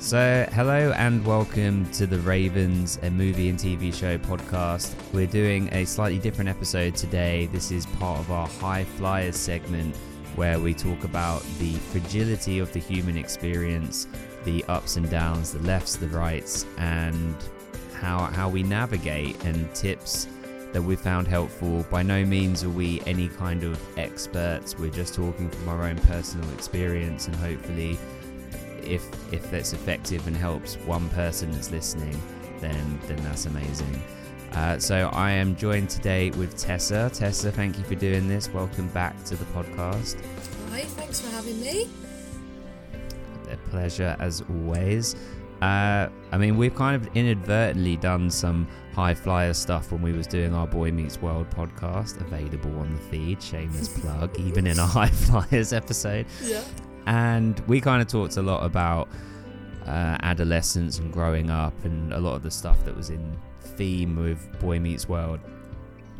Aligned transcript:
So, 0.00 0.48
hello 0.52 0.92
and 0.96 1.24
welcome 1.26 1.84
to 1.92 2.06
the 2.06 2.18
Ravens, 2.20 2.98
a 3.02 3.10
movie 3.10 3.50
and 3.50 3.58
TV 3.58 3.94
show 3.94 4.16
podcast. 4.16 4.94
We're 5.12 5.26
doing 5.26 5.68
a 5.74 5.84
slightly 5.84 6.18
different 6.18 6.48
episode 6.48 6.96
today. 6.96 7.50
This 7.52 7.70
is 7.70 7.84
part 7.84 8.18
of 8.18 8.32
our 8.32 8.48
High 8.48 8.84
Flyers 8.84 9.36
segment 9.36 9.94
where 10.36 10.58
we 10.58 10.72
talk 10.72 11.04
about 11.04 11.44
the 11.58 11.74
fragility 11.74 12.60
of 12.60 12.72
the 12.72 12.80
human 12.80 13.18
experience, 13.18 14.08
the 14.44 14.64
ups 14.68 14.96
and 14.96 15.08
downs, 15.10 15.52
the 15.52 15.60
lefts, 15.60 15.96
the 15.96 16.08
rights, 16.08 16.64
and 16.78 17.36
how, 17.92 18.20
how 18.20 18.48
we 18.48 18.62
navigate 18.62 19.44
and 19.44 19.72
tips 19.74 20.28
that 20.72 20.82
we 20.82 20.96
found 20.96 21.28
helpful. 21.28 21.84
By 21.90 22.02
no 22.02 22.24
means 22.24 22.64
are 22.64 22.70
we 22.70 23.02
any 23.04 23.28
kind 23.28 23.64
of 23.64 23.78
experts, 23.98 24.78
we're 24.78 24.90
just 24.90 25.14
talking 25.14 25.50
from 25.50 25.68
our 25.68 25.82
own 25.82 25.98
personal 25.98 26.50
experience 26.54 27.26
and 27.26 27.36
hopefully 27.36 27.98
if 28.90 29.08
if 29.32 29.48
that's 29.50 29.72
effective 29.72 30.26
and 30.26 30.36
helps 30.36 30.74
one 30.78 31.08
person 31.10 31.50
that's 31.52 31.70
listening, 31.70 32.20
then 32.60 33.00
then 33.06 33.22
that's 33.22 33.46
amazing. 33.46 34.02
Uh, 34.52 34.76
so 34.78 35.08
I 35.12 35.30
am 35.30 35.54
joined 35.54 35.88
today 35.90 36.30
with 36.32 36.56
Tessa. 36.58 37.08
Tessa, 37.14 37.52
thank 37.52 37.78
you 37.78 37.84
for 37.84 37.94
doing 37.94 38.26
this. 38.26 38.48
Welcome 38.52 38.88
back 38.88 39.22
to 39.24 39.36
the 39.36 39.44
podcast. 39.46 40.16
Hi, 40.70 40.80
thanks 40.80 41.20
for 41.20 41.30
having 41.30 41.60
me. 41.60 41.88
A 43.50 43.56
pleasure 43.70 44.16
as 44.18 44.42
always. 44.50 45.14
Uh, 45.62 46.08
I 46.32 46.38
mean, 46.38 46.56
we've 46.56 46.74
kind 46.74 46.96
of 46.96 47.08
inadvertently 47.14 47.96
done 47.96 48.28
some 48.30 48.66
high 48.92 49.14
flyer 49.14 49.52
stuff 49.52 49.92
when 49.92 50.02
we 50.02 50.12
was 50.12 50.26
doing 50.26 50.52
our 50.52 50.66
Boy 50.66 50.90
Meets 50.90 51.20
World 51.22 51.48
podcast, 51.50 52.20
available 52.20 52.76
on 52.80 52.92
the 52.92 53.00
feed. 53.02 53.40
Shameless 53.40 53.88
plug, 54.00 54.36
even 54.40 54.66
in 54.66 54.78
a 54.80 54.86
high 54.86 55.06
flyers 55.10 55.72
episode. 55.72 56.26
Yeah. 56.42 56.62
And 57.10 57.58
we 57.66 57.80
kind 57.80 58.00
of 58.00 58.06
talked 58.06 58.36
a 58.36 58.42
lot 58.42 58.64
about 58.64 59.08
uh, 59.84 60.16
adolescence 60.22 61.00
and 61.00 61.12
growing 61.12 61.50
up 61.50 61.74
and 61.84 62.12
a 62.12 62.20
lot 62.20 62.36
of 62.36 62.44
the 62.44 62.50
stuff 62.50 62.84
that 62.84 62.96
was 62.96 63.10
in 63.10 63.36
theme 63.60 64.14
with 64.14 64.60
Boy 64.60 64.78
Meets 64.78 65.08
World. 65.08 65.40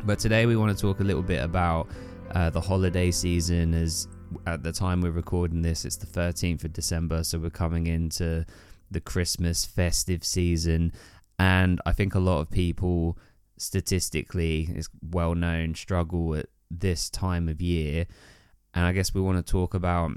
But 0.03 0.19
today 0.19 0.45
we 0.45 0.57
want 0.57 0.77
to 0.77 0.81
talk 0.81 0.99
a 0.99 1.03
little 1.05 1.21
bit 1.21 1.41
about 1.41 1.87
uh, 2.31 2.49
the 2.49 2.59
holiday 2.59 3.09
season. 3.09 3.73
As 3.73 4.09
at 4.45 4.63
the 4.63 4.73
time 4.73 4.99
we're 4.99 5.11
recording 5.11 5.61
this, 5.61 5.85
it's 5.85 5.95
the 5.95 6.07
13th 6.07 6.65
of 6.65 6.73
December, 6.73 7.23
so 7.23 7.39
we're 7.39 7.51
coming 7.51 7.87
into 7.87 8.45
the 8.89 8.99
Christmas 8.99 9.63
festive 9.63 10.25
season, 10.25 10.91
and 11.39 11.79
I 11.85 11.93
think 11.93 12.15
a 12.15 12.19
lot 12.19 12.41
of 12.41 12.51
people, 12.51 13.17
statistically, 13.57 14.67
is 14.75 14.89
well 15.09 15.35
known, 15.35 15.73
struggle 15.73 16.35
at 16.35 16.47
this 16.69 17.09
time 17.09 17.47
of 17.47 17.61
year. 17.61 18.07
And 18.73 18.85
I 18.85 18.91
guess 18.91 19.13
we 19.13 19.21
want 19.21 19.45
to 19.45 19.49
talk 19.49 19.73
about 19.73 20.11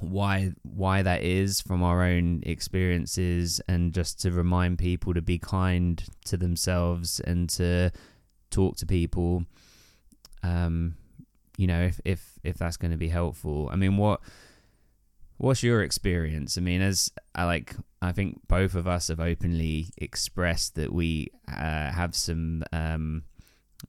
why 0.00 0.52
why 0.62 1.02
that 1.02 1.22
is 1.22 1.60
from 1.60 1.82
our 1.82 2.02
own 2.02 2.42
experiences 2.44 3.60
and 3.68 3.92
just 3.92 4.20
to 4.20 4.30
remind 4.30 4.78
people 4.78 5.14
to 5.14 5.22
be 5.22 5.38
kind 5.38 6.02
to 6.24 6.36
themselves 6.36 7.20
and 7.20 7.48
to 7.50 7.90
talk 8.50 8.76
to 8.76 8.86
people. 8.86 9.44
Um 10.42 10.96
you 11.56 11.66
know 11.66 11.82
if 11.82 12.00
if 12.04 12.38
if 12.44 12.58
that's 12.58 12.76
going 12.76 12.92
to 12.92 12.96
be 12.96 13.08
helpful. 13.08 13.68
I 13.72 13.76
mean 13.76 13.96
what 13.96 14.20
what's 15.36 15.62
your 15.62 15.82
experience? 15.82 16.56
I 16.56 16.60
mean 16.60 16.80
as 16.80 17.10
i 17.34 17.44
like 17.44 17.74
i 18.00 18.12
think 18.12 18.40
both 18.48 18.74
of 18.74 18.86
us 18.86 19.08
have 19.08 19.20
openly 19.20 19.88
expressed 19.96 20.74
that 20.76 20.92
we 20.92 21.28
uh, 21.48 21.90
have 21.90 22.14
some 22.14 22.62
um 22.72 23.24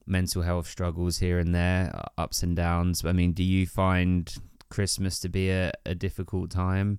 mental 0.06 0.42
health 0.42 0.66
struggles 0.66 1.18
here 1.18 1.38
and 1.38 1.54
there 1.54 1.92
ups 2.18 2.42
and 2.42 2.56
downs. 2.56 3.04
I 3.04 3.12
mean 3.12 3.32
do 3.32 3.44
you 3.44 3.66
find 3.66 4.32
Christmas 4.70 5.18
to 5.20 5.28
be 5.28 5.50
a, 5.50 5.72
a 5.84 5.94
difficult 5.94 6.50
time? 6.50 6.98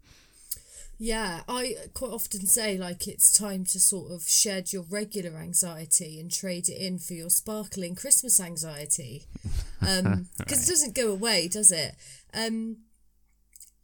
Yeah, 1.04 1.42
I 1.48 1.78
quite 1.96 2.12
often 2.12 2.46
say 2.46 2.78
like 2.78 3.08
it's 3.08 3.36
time 3.36 3.66
to 3.66 3.80
sort 3.80 4.12
of 4.12 4.22
shed 4.22 4.72
your 4.72 4.84
regular 4.84 5.40
anxiety 5.40 6.20
and 6.20 6.32
trade 6.32 6.70
it 6.70 6.78
in 6.80 7.00
for 7.00 7.14
your 7.14 7.32
sparkling 7.32 7.96
Christmas 7.96 8.40
anxiety. 8.40 9.26
Um 9.82 10.28
because 10.38 10.60
right. 10.60 10.68
it 10.68 10.70
doesn't 10.70 10.94
go 10.94 11.12
away, 11.12 11.48
does 11.48 11.72
it? 11.72 11.96
Um 12.36 12.78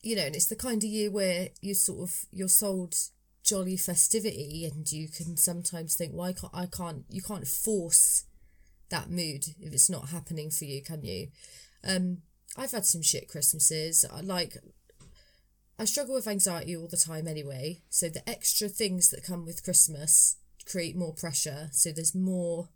you 0.04 0.16
know, 0.16 0.28
and 0.28 0.36
it's 0.36 0.46
the 0.46 0.56
kind 0.56 0.84
of 0.84 0.90
year 0.90 1.09
where 1.09 1.50
you 1.59 1.74
sort 1.74 2.08
of 2.08 2.25
you're 2.31 2.48
sold 2.48 2.94
jolly 3.44 3.78
festivity 3.78 4.64
and 4.64 4.92
you 4.92 5.08
can 5.08 5.38
sometimes 5.38 5.96
think, 5.96 6.12
why 6.12 6.34
can't 6.34 6.54
I 6.54 6.68
can't 6.68 7.04
you 7.09 7.24
can't 7.24 7.48
force 7.48 8.25
that 8.90 9.09
mood 9.09 9.48
if 9.59 9.74
it's 9.74 9.90
not 9.90 10.09
happening 10.09 10.52
for 10.52 10.66
you, 10.66 10.84
can 10.84 11.02
you? 11.02 11.30
Um 11.84 12.19
I've 12.56 12.72
had 12.72 12.85
some 12.85 13.02
shit 13.02 13.28
Christmases. 13.28 14.06
I 14.12 14.22
like 14.22 14.58
I 15.80 15.85
struggle 15.85 16.16
with 16.16 16.28
anxiety 16.28 16.75
all 16.75 16.88
the 16.88 16.97
time 16.97 17.28
anyway, 17.28 17.81
so 17.90 18.09
the 18.09 18.28
extra 18.28 18.68
things 18.68 19.09
that 19.12 19.24
come 19.24 19.46
with 19.46 19.63
Christmas 19.63 20.38
create 20.66 20.96
more 20.96 21.13
pressure, 21.13 21.69
so 21.72 21.91
there's 21.91 22.16
more 22.16 22.69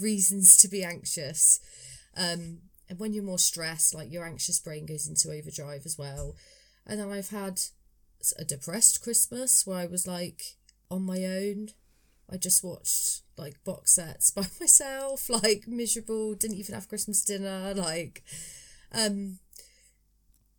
reasons 0.00 0.56
to 0.58 0.68
be 0.68 0.84
anxious. 0.84 1.60
Um, 2.16 2.58
and 2.88 2.98
when 2.98 3.12
you're 3.12 3.24
more 3.24 3.38
stressed, 3.38 3.94
like 3.94 4.12
your 4.12 4.24
anxious 4.24 4.60
brain 4.60 4.86
goes 4.86 5.08
into 5.08 5.30
overdrive 5.30 5.82
as 5.84 5.98
well. 5.98 6.36
And 6.86 7.00
then 7.00 7.10
I've 7.10 7.30
had 7.30 7.60
a 8.38 8.44
depressed 8.44 9.02
Christmas 9.02 9.66
where 9.66 9.78
I 9.78 9.86
was 9.86 10.06
like 10.06 10.56
on 10.90 11.02
my 11.02 11.24
own. 11.24 11.70
I 12.32 12.36
just 12.36 12.62
watched 12.62 13.22
like 13.36 13.62
box 13.64 13.92
sets 13.94 14.30
by 14.30 14.46
myself, 14.60 15.28
like 15.28 15.64
miserable, 15.66 16.34
didn't 16.34 16.58
even 16.58 16.74
have 16.74 16.88
Christmas 16.88 17.24
dinner, 17.24 17.74
like 17.74 18.22
um, 18.92 19.38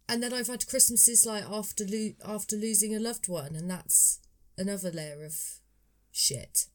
and 0.07 0.21
then 0.21 0.33
I've 0.33 0.47
had 0.47 0.67
Christmases 0.67 1.25
like 1.25 1.43
after 1.49 1.85
lo- 1.87 2.15
after 2.25 2.55
losing 2.55 2.95
a 2.95 2.99
loved 2.99 3.27
one, 3.27 3.55
and 3.55 3.69
that's 3.69 4.19
another 4.57 4.91
layer 4.91 5.23
of 5.23 5.35
shit. 6.11 6.65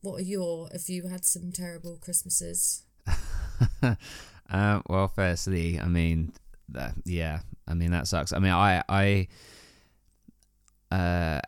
What 0.00 0.20
are 0.20 0.24
your? 0.24 0.68
Have 0.72 0.88
you 0.88 1.08
had 1.08 1.24
some 1.24 1.52
terrible 1.52 1.98
Christmases? 2.00 2.84
uh, 3.82 4.80
well, 4.88 5.08
firstly, 5.08 5.80
I 5.80 5.86
mean, 5.86 6.32
that, 6.68 6.94
yeah, 7.04 7.40
I 7.66 7.74
mean 7.74 7.90
that 7.90 8.06
sucks. 8.06 8.32
I 8.32 8.38
mean, 8.38 8.52
I, 8.52 8.82
I, 8.88 9.28
uh, 10.90 11.40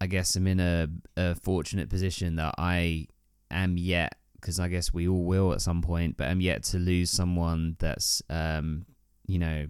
I 0.00 0.06
guess 0.06 0.34
I'm 0.36 0.46
in 0.46 0.60
a, 0.60 0.88
a 1.16 1.34
fortunate 1.36 1.88
position 1.88 2.36
that 2.36 2.54
I 2.58 3.06
am 3.50 3.76
yet 3.76 4.16
because 4.46 4.60
I 4.60 4.68
guess 4.68 4.94
we 4.94 5.08
all 5.08 5.24
will 5.24 5.52
at 5.52 5.60
some 5.60 5.82
point, 5.82 6.16
but 6.16 6.28
I'm 6.28 6.40
yet 6.40 6.62
to 6.64 6.78
lose 6.78 7.10
someone 7.10 7.74
that's, 7.80 8.22
um, 8.30 8.86
you 9.26 9.40
know, 9.40 9.66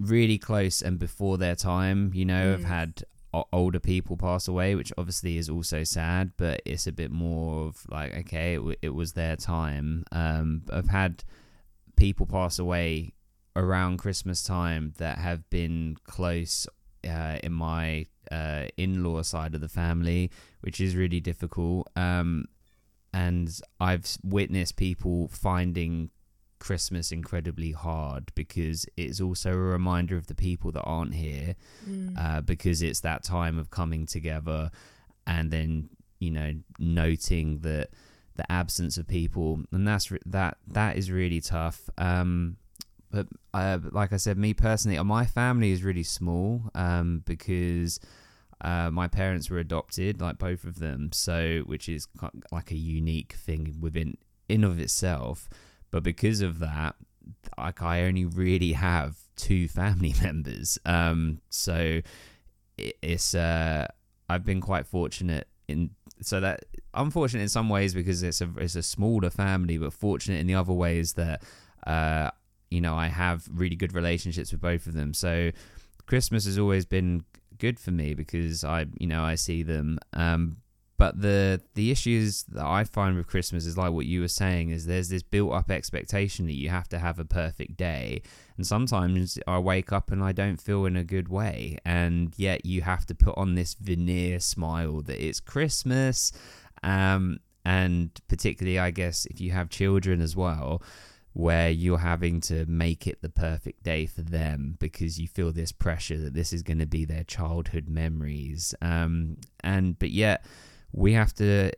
really 0.00 0.36
close 0.36 0.82
and 0.82 0.98
before 0.98 1.38
their 1.38 1.54
time. 1.54 2.10
You 2.12 2.24
know, 2.24 2.46
mm. 2.46 2.54
I've 2.54 2.64
had 2.64 3.04
older 3.52 3.78
people 3.78 4.16
pass 4.16 4.48
away, 4.48 4.74
which 4.74 4.92
obviously 4.98 5.38
is 5.38 5.48
also 5.48 5.84
sad, 5.84 6.32
but 6.36 6.60
it's 6.66 6.88
a 6.88 6.92
bit 6.92 7.12
more 7.12 7.68
of 7.68 7.86
like, 7.88 8.16
okay, 8.16 8.54
it, 8.54 8.58
w- 8.58 8.76
it 8.82 8.96
was 8.96 9.12
their 9.12 9.36
time. 9.36 10.04
Um, 10.10 10.62
I've 10.72 10.88
had 10.88 11.22
people 11.94 12.26
pass 12.26 12.58
away 12.58 13.12
around 13.54 13.98
Christmas 13.98 14.42
time 14.42 14.92
that 14.98 15.18
have 15.18 15.48
been 15.50 15.98
close 16.02 16.66
uh, 17.08 17.38
in 17.44 17.52
my 17.52 18.06
uh, 18.32 18.64
in-law 18.76 19.22
side 19.22 19.54
of 19.54 19.60
the 19.60 19.68
family, 19.68 20.32
which 20.62 20.80
is 20.80 20.96
really 20.96 21.20
difficult. 21.20 21.88
Um, 21.94 22.46
and 23.16 23.60
I've 23.80 24.18
witnessed 24.22 24.76
people 24.76 25.28
finding 25.28 26.10
Christmas 26.58 27.10
incredibly 27.10 27.72
hard 27.72 28.30
because 28.34 28.84
it's 28.98 29.22
also 29.22 29.52
a 29.52 29.56
reminder 29.56 30.18
of 30.18 30.26
the 30.26 30.34
people 30.34 30.70
that 30.72 30.82
aren't 30.82 31.14
here, 31.14 31.56
mm. 31.88 32.12
uh, 32.18 32.42
because 32.42 32.82
it's 32.82 33.00
that 33.00 33.24
time 33.24 33.58
of 33.58 33.70
coming 33.70 34.04
together, 34.04 34.70
and 35.26 35.50
then 35.50 35.88
you 36.18 36.30
know 36.30 36.52
noting 36.78 37.60
that 37.60 37.88
the 38.34 38.52
absence 38.52 38.98
of 38.98 39.08
people, 39.08 39.62
and 39.72 39.88
that's 39.88 40.12
that 40.26 40.58
that 40.66 40.98
is 40.98 41.10
really 41.10 41.40
tough. 41.40 41.88
Um, 41.96 42.58
but 43.10 43.28
uh, 43.54 43.78
like 43.92 44.12
I 44.12 44.18
said, 44.18 44.36
me 44.36 44.52
personally, 44.52 45.02
my 45.04 45.24
family 45.24 45.70
is 45.70 45.82
really 45.82 46.02
small 46.02 46.70
um, 46.74 47.22
because 47.24 47.98
uh, 48.60 48.90
my 48.90 49.06
parents 49.06 49.50
were 49.50 49.58
adopted, 49.58 50.20
like 50.20 50.38
both 50.38 50.64
of 50.64 50.78
them, 50.78 51.10
so 51.12 51.62
which 51.66 51.88
is 51.88 52.08
like 52.50 52.70
a 52.70 52.76
unique 52.76 53.34
thing 53.34 53.76
within 53.80 54.16
in 54.48 54.64
of 54.64 54.78
itself. 54.78 55.48
But 55.90 56.02
because 56.02 56.40
of 56.40 56.58
that, 56.60 56.96
like 57.58 57.82
I 57.82 58.02
only 58.02 58.24
really 58.24 58.72
have 58.72 59.16
two 59.36 59.68
family 59.68 60.14
members. 60.22 60.78
Um, 60.84 61.40
so 61.50 62.00
it, 62.78 62.96
it's 63.02 63.34
uh, 63.34 63.88
I've 64.28 64.44
been 64.44 64.60
quite 64.60 64.86
fortunate 64.86 65.48
in 65.68 65.90
so 66.22 66.40
that 66.40 66.64
unfortunate 66.94 67.42
in 67.42 67.48
some 67.48 67.68
ways 67.68 67.92
because 67.92 68.22
it's 68.22 68.40
a 68.40 68.48
it's 68.56 68.74
a 68.74 68.82
smaller 68.82 69.30
family, 69.30 69.76
but 69.78 69.92
fortunate 69.92 70.40
in 70.40 70.46
the 70.46 70.54
other 70.54 70.72
ways 70.72 71.12
that 71.14 71.42
uh, 71.86 72.30
you 72.70 72.80
know 72.80 72.94
I 72.94 73.08
have 73.08 73.46
really 73.52 73.76
good 73.76 73.92
relationships 73.92 74.50
with 74.50 74.60
both 74.60 74.86
of 74.86 74.94
them. 74.94 75.12
So 75.12 75.50
Christmas 76.06 76.46
has 76.46 76.58
always 76.58 76.86
been 76.86 77.24
good 77.58 77.78
for 77.78 77.90
me 77.90 78.14
because 78.14 78.64
I, 78.64 78.86
you 78.98 79.06
know, 79.06 79.22
I 79.22 79.34
see 79.34 79.62
them. 79.62 79.98
Um, 80.12 80.58
but 80.98 81.20
the 81.20 81.60
the 81.74 81.90
issues 81.90 82.44
that 82.44 82.64
I 82.64 82.84
find 82.84 83.16
with 83.16 83.26
Christmas 83.26 83.66
is 83.66 83.76
like 83.76 83.92
what 83.92 84.06
you 84.06 84.22
were 84.22 84.28
saying 84.28 84.70
is 84.70 84.86
there's 84.86 85.10
this 85.10 85.22
built 85.22 85.52
up 85.52 85.70
expectation 85.70 86.46
that 86.46 86.54
you 86.54 86.70
have 86.70 86.88
to 86.88 86.98
have 86.98 87.18
a 87.18 87.24
perfect 87.24 87.76
day, 87.76 88.22
and 88.56 88.66
sometimes 88.66 89.38
I 89.46 89.58
wake 89.58 89.92
up 89.92 90.10
and 90.10 90.22
I 90.22 90.32
don't 90.32 90.56
feel 90.56 90.86
in 90.86 90.96
a 90.96 91.04
good 91.04 91.28
way, 91.28 91.76
and 91.84 92.32
yet 92.36 92.64
you 92.64 92.82
have 92.82 93.04
to 93.06 93.14
put 93.14 93.36
on 93.36 93.54
this 93.54 93.74
veneer 93.74 94.40
smile 94.40 95.02
that 95.02 95.22
it's 95.22 95.40
Christmas, 95.40 96.32
um, 96.82 97.40
and 97.64 98.10
particularly 98.28 98.78
I 98.78 98.90
guess 98.90 99.26
if 99.26 99.38
you 99.40 99.50
have 99.52 99.68
children 99.68 100.22
as 100.22 100.34
well. 100.34 100.82
Where 101.38 101.68
you're 101.68 101.98
having 101.98 102.40
to 102.42 102.64
make 102.64 103.06
it 103.06 103.20
the 103.20 103.28
perfect 103.28 103.82
day 103.82 104.06
for 104.06 104.22
them 104.22 104.76
because 104.78 105.20
you 105.20 105.28
feel 105.28 105.52
this 105.52 105.70
pressure 105.70 106.16
that 106.16 106.32
this 106.32 106.50
is 106.50 106.62
going 106.62 106.78
to 106.78 106.86
be 106.86 107.04
their 107.04 107.24
childhood 107.24 107.90
memories, 107.90 108.74
um, 108.80 109.36
and 109.62 109.98
but 109.98 110.10
yet 110.12 110.46
we 110.92 111.12
have 111.12 111.34
to 111.34 111.72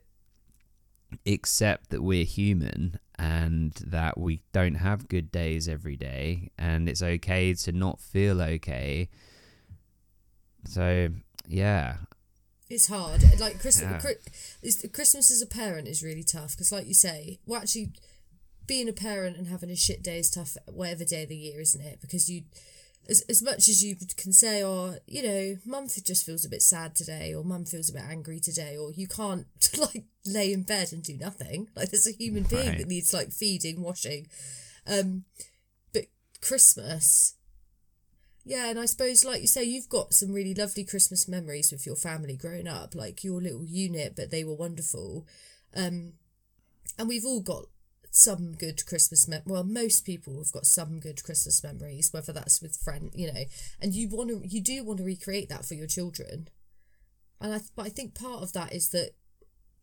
accept 1.26 1.90
that 1.90 2.02
we're 2.02 2.24
human 2.24 3.00
and 3.18 3.72
that 3.84 4.16
we 4.16 4.42
don't 4.52 4.76
have 4.76 5.08
good 5.08 5.32
days 5.32 5.68
every 5.68 5.96
day 5.96 6.50
and 6.56 6.88
it's 6.88 7.02
okay 7.02 7.52
to 7.52 7.72
not 7.72 8.00
feel 8.00 8.40
okay. 8.40 9.08
So 10.66 11.08
yeah. 11.46 11.96
It's 12.70 12.88
hard. 12.88 13.22
Like 13.40 13.60
christmas 13.60 14.04
yeah. 14.62 14.88
christmas 14.92 15.30
as 15.30 15.42
a 15.42 15.46
parent 15.46 15.88
is 15.88 16.02
really 16.02 16.22
tough 16.22 16.52
because 16.52 16.70
like 16.70 16.86
you 16.86 16.94
say 16.94 17.38
well 17.46 17.60
actually 17.60 17.90
being 18.68 18.88
a 18.88 18.92
parent 18.92 19.36
and 19.36 19.48
having 19.48 19.70
a 19.70 19.76
shit 19.76 20.02
day 20.02 20.18
is 20.18 20.30
tough 20.30 20.56
whatever 20.66 21.04
day 21.04 21.24
of 21.24 21.28
the 21.28 21.36
year 21.36 21.60
isn't 21.60 21.84
it 21.84 22.00
because 22.00 22.30
you 22.30 22.42
as, 23.08 23.22
as 23.22 23.42
much 23.42 23.68
as 23.68 23.82
you 23.82 23.96
can 24.16 24.32
say, 24.32 24.62
oh, 24.62 24.96
you 25.06 25.22
know, 25.22 25.56
mum 25.64 25.88
just 25.88 26.26
feels 26.26 26.44
a 26.44 26.48
bit 26.48 26.62
sad 26.62 26.94
today, 26.94 27.34
or 27.34 27.42
mum 27.42 27.64
feels 27.64 27.88
a 27.88 27.94
bit 27.94 28.02
angry 28.02 28.38
today, 28.38 28.76
or 28.76 28.92
you 28.92 29.08
can't 29.08 29.46
like 29.78 30.04
lay 30.26 30.52
in 30.52 30.62
bed 30.62 30.92
and 30.92 31.02
do 31.02 31.16
nothing. 31.16 31.68
Like 31.74 31.90
there's 31.90 32.06
a 32.06 32.12
human 32.12 32.42
being 32.44 32.76
that 32.76 32.88
needs 32.88 33.14
like 33.14 33.32
feeding, 33.32 33.82
washing. 33.82 34.28
Um, 34.86 35.24
but 35.92 36.04
Christmas, 36.42 37.34
yeah, 38.44 38.68
and 38.68 38.78
I 38.78 38.84
suppose 38.84 39.24
like 39.24 39.40
you 39.40 39.46
say, 39.46 39.64
you've 39.64 39.88
got 39.88 40.12
some 40.12 40.32
really 40.32 40.54
lovely 40.54 40.84
Christmas 40.84 41.26
memories 41.26 41.72
with 41.72 41.86
your 41.86 41.96
family 41.96 42.36
growing 42.36 42.68
up, 42.68 42.94
like 42.94 43.24
your 43.24 43.40
little 43.40 43.64
unit, 43.64 44.14
but 44.16 44.30
they 44.30 44.44
were 44.44 44.54
wonderful. 44.54 45.26
Um, 45.74 46.14
and 46.98 47.08
we've 47.08 47.24
all 47.24 47.40
got 47.40 47.66
some 48.10 48.52
good 48.52 48.84
Christmas 48.86 49.28
mem- 49.28 49.42
well 49.46 49.64
most 49.64 50.04
people 50.04 50.38
have 50.38 50.52
got 50.52 50.66
some 50.66 51.00
good 51.00 51.22
Christmas 51.22 51.62
memories 51.62 52.12
whether 52.12 52.32
that's 52.32 52.60
with 52.60 52.76
friend 52.76 53.10
you 53.14 53.32
know 53.32 53.44
and 53.80 53.94
you 53.94 54.08
want 54.08 54.30
to 54.30 54.48
you 54.48 54.60
do 54.60 54.84
want 54.84 54.98
to 54.98 55.04
recreate 55.04 55.48
that 55.48 55.64
for 55.64 55.74
your 55.74 55.86
children 55.86 56.48
and 57.40 57.54
I 57.54 57.60
but 57.76 57.86
I 57.86 57.88
think 57.90 58.14
part 58.14 58.42
of 58.42 58.52
that 58.52 58.72
is 58.72 58.90
that 58.90 59.10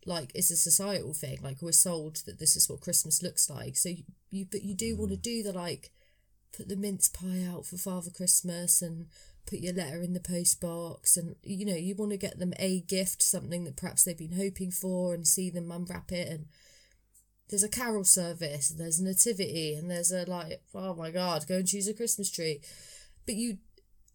like 0.04 0.30
it's 0.34 0.50
a 0.50 0.56
societal 0.56 1.12
thing 1.12 1.38
like 1.42 1.60
we're 1.60 1.72
sold 1.72 2.22
that 2.26 2.38
this 2.38 2.56
is 2.56 2.68
what 2.68 2.80
Christmas 2.80 3.22
looks 3.22 3.50
like 3.50 3.76
so 3.76 3.88
you, 3.88 4.04
you 4.30 4.46
but 4.50 4.62
you 4.62 4.74
do 4.74 4.96
want 4.96 5.10
to 5.10 5.16
mm. 5.16 5.22
do 5.22 5.42
the 5.42 5.52
like 5.52 5.90
put 6.56 6.68
the 6.68 6.76
mince 6.76 7.08
pie 7.08 7.44
out 7.48 7.66
for 7.66 7.76
Father 7.76 8.10
Christmas 8.10 8.80
and 8.80 9.06
put 9.46 9.60
your 9.60 9.74
letter 9.74 10.00
in 10.00 10.12
the 10.12 10.20
post 10.20 10.60
box 10.60 11.16
and 11.16 11.36
you 11.42 11.66
know 11.66 11.74
you 11.74 11.94
want 11.94 12.10
to 12.10 12.16
get 12.16 12.38
them 12.38 12.52
a 12.58 12.80
gift 12.80 13.22
something 13.22 13.64
that 13.64 13.76
perhaps 13.76 14.04
they've 14.04 14.18
been 14.18 14.36
hoping 14.36 14.70
for 14.70 15.14
and 15.14 15.26
see 15.26 15.50
them 15.50 15.70
unwrap 15.70 16.10
it 16.12 16.28
and 16.28 16.46
there's 17.48 17.62
a 17.62 17.68
carol 17.68 18.04
service, 18.04 18.70
and 18.70 18.80
there's 18.80 18.98
a 18.98 19.04
nativity, 19.04 19.74
and 19.74 19.90
there's 19.90 20.12
a 20.12 20.28
like, 20.28 20.62
oh 20.74 20.94
my 20.94 21.10
god, 21.10 21.46
go 21.46 21.56
and 21.56 21.68
choose 21.68 21.88
a 21.88 21.94
Christmas 21.94 22.30
tree. 22.30 22.60
But 23.24 23.36
you, 23.36 23.58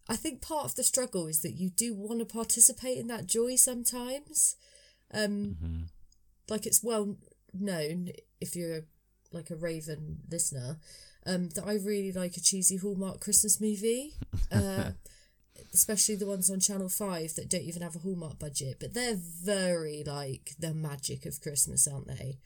I 0.08 0.16
think 0.16 0.42
part 0.42 0.64
of 0.64 0.74
the 0.74 0.84
struggle 0.84 1.26
is 1.26 1.42
that 1.42 1.52
you 1.52 1.70
do 1.70 1.94
want 1.94 2.20
to 2.20 2.26
participate 2.26 2.98
in 2.98 3.06
that 3.08 3.26
joy 3.26 3.56
sometimes. 3.56 4.56
Um, 5.12 5.56
mm-hmm. 5.62 5.82
Like 6.48 6.66
it's 6.66 6.82
well 6.82 7.16
known 7.54 8.10
if 8.40 8.56
you're 8.56 8.82
like 9.32 9.50
a 9.50 9.56
Raven 9.56 10.18
listener, 10.30 10.78
um, 11.26 11.50
that 11.50 11.64
I 11.66 11.74
really 11.74 12.12
like 12.12 12.36
a 12.36 12.40
cheesy 12.40 12.76
Hallmark 12.76 13.20
Christmas 13.20 13.60
movie. 13.60 14.14
Uh, 14.50 14.90
especially 15.72 16.14
the 16.14 16.26
ones 16.26 16.50
on 16.50 16.60
Channel 16.60 16.88
5 16.88 17.34
that 17.34 17.48
don't 17.48 17.62
even 17.62 17.82
have 17.82 17.96
a 17.96 18.00
Hallmark 18.00 18.38
budget, 18.38 18.76
but 18.78 18.92
they're 18.92 19.16
very 19.16 20.02
like 20.06 20.52
the 20.58 20.74
magic 20.74 21.24
of 21.24 21.40
Christmas, 21.40 21.88
aren't 21.88 22.08
they? 22.08 22.38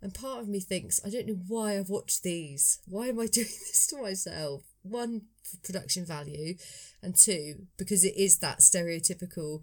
And 0.00 0.14
part 0.14 0.40
of 0.40 0.48
me 0.48 0.60
thinks, 0.60 1.00
I 1.04 1.10
don't 1.10 1.26
know 1.26 1.40
why 1.48 1.76
I've 1.76 1.88
watched 1.88 2.22
these. 2.22 2.78
Why 2.86 3.08
am 3.08 3.18
I 3.18 3.26
doing 3.32 3.46
this 3.46 3.86
to 3.88 4.00
myself? 4.00 4.62
One, 4.82 5.22
for 5.42 5.56
production 5.58 6.04
value, 6.06 6.54
and 7.02 7.16
two, 7.16 7.66
because 7.76 8.04
it 8.04 8.16
is 8.16 8.38
that 8.38 8.60
stereotypical. 8.60 9.62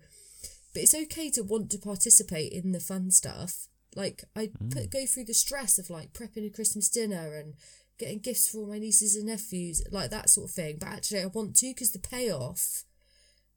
But 0.74 0.84
it's 0.84 0.96
okay 0.96 1.30
to 1.32 1.42
want 1.42 1.70
to 1.72 1.78
participate 1.78 2.52
in 2.52 2.74
the 2.74 2.80
fun 2.82 3.12
stuff. 3.12 3.68
Like, 3.96 4.26
I 4.36 4.48
mm. 4.48 4.74
put, 4.74 4.92
go 4.92 5.06
through 5.06 5.26
the 5.26 5.34
stress 5.34 5.80
of 5.80 5.90
like 5.90 6.12
prepping 6.12 6.46
a 6.46 6.54
Christmas 6.54 6.90
dinner 6.90 7.34
and 7.34 7.54
getting 7.98 8.20
gifts 8.20 8.50
for 8.50 8.60
all 8.60 8.68
my 8.68 8.78
nieces 8.78 9.16
and 9.16 9.28
nephews, 9.28 9.82
like 9.90 10.10
that 10.10 10.30
sort 10.30 10.50
of 10.50 10.56
thing. 10.56 10.78
But 10.80 10.90
actually, 10.90 11.22
I 11.22 11.28
want 11.28 11.56
to 11.58 11.68
because 11.68 11.92
the 11.92 12.00
payoff 12.00 12.84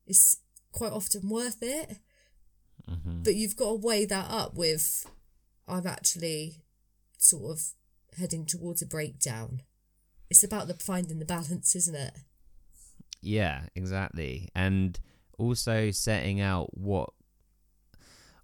is 0.07 0.39
quite 0.71 0.93
often 0.93 1.29
worth 1.29 1.59
it. 1.61 1.99
Mm-hmm. 2.89 3.23
But 3.25 3.35
you've 3.35 3.57
got 3.57 3.71
to 3.71 3.75
weigh 3.75 4.05
that 4.07 4.31
up 4.31 4.55
with 4.55 5.05
I'm 5.67 5.87
actually 5.87 6.63
sort 7.19 7.53
of 7.53 7.63
heading 8.19 8.47
towards 8.47 8.83
a 8.83 8.87
breakdown. 8.87 9.63
It's 10.31 10.45
about 10.45 10.69
the 10.69 10.75
finding 10.75 11.19
the 11.19 11.25
balance, 11.25 11.75
isn't 11.75 11.95
it? 11.95 12.15
Yeah, 13.21 13.63
exactly. 13.75 14.49
And 14.55 14.99
also 15.39 15.91
setting 15.91 16.41
out 16.41 16.77
what 16.77 17.11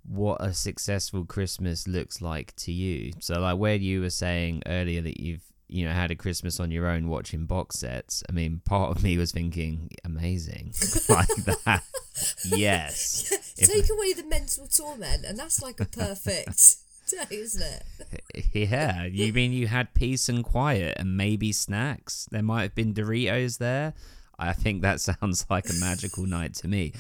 what 0.07 0.37
a 0.41 0.53
successful 0.53 1.25
Christmas 1.25 1.89
looks 1.89 2.21
like 2.21 2.55
to 2.57 2.73
you. 2.73 3.13
So 3.21 3.41
like 3.41 3.59
where 3.59 3.77
you 3.77 4.03
were 4.03 4.11
saying 4.11 4.63
earlier 4.67 5.01
that 5.01 5.21
you've 5.21 5.43
you 5.69 5.87
know 5.87 5.93
had 5.93 6.11
a 6.11 6.15
Christmas 6.15 6.61
on 6.61 6.71
your 6.71 6.87
own 6.87 7.09
watching 7.09 7.47
box 7.47 7.79
sets. 7.79 8.23
I 8.29 8.33
mean, 8.33 8.61
part 8.65 8.97
of 8.97 9.03
me 9.03 9.17
was 9.17 9.33
thinking 9.33 9.91
amazing 10.05 10.75
like 11.09 11.29
that. 11.37 11.83
yes. 12.45 13.31
Take 13.57 13.85
if, 13.85 13.91
away 13.91 14.13
the 14.13 14.25
mental 14.25 14.67
torment 14.67 15.25
and 15.25 15.39
that's 15.39 15.63
like 15.63 15.81
a 15.81 15.87
perfect 15.87 16.77
isn't 17.31 17.63
it? 17.63 18.47
yeah. 18.71 19.05
You 19.05 19.33
mean 19.33 19.53
you 19.53 19.67
had 19.67 19.95
peace 19.95 20.29
and 20.29 20.45
quiet 20.45 20.97
and 20.99 21.17
maybe 21.17 21.53
snacks? 21.53 22.27
There 22.31 22.43
might 22.43 22.63
have 22.63 22.75
been 22.75 22.95
Doritos 22.95 23.59
there. 23.59 23.95
I 24.39 24.53
think 24.53 24.83
that 24.83 25.01
sounds 25.01 25.47
like 25.49 25.69
a 25.69 25.75
magical 25.75 26.27
night 26.27 26.55
to 26.55 26.69
me. 26.69 26.93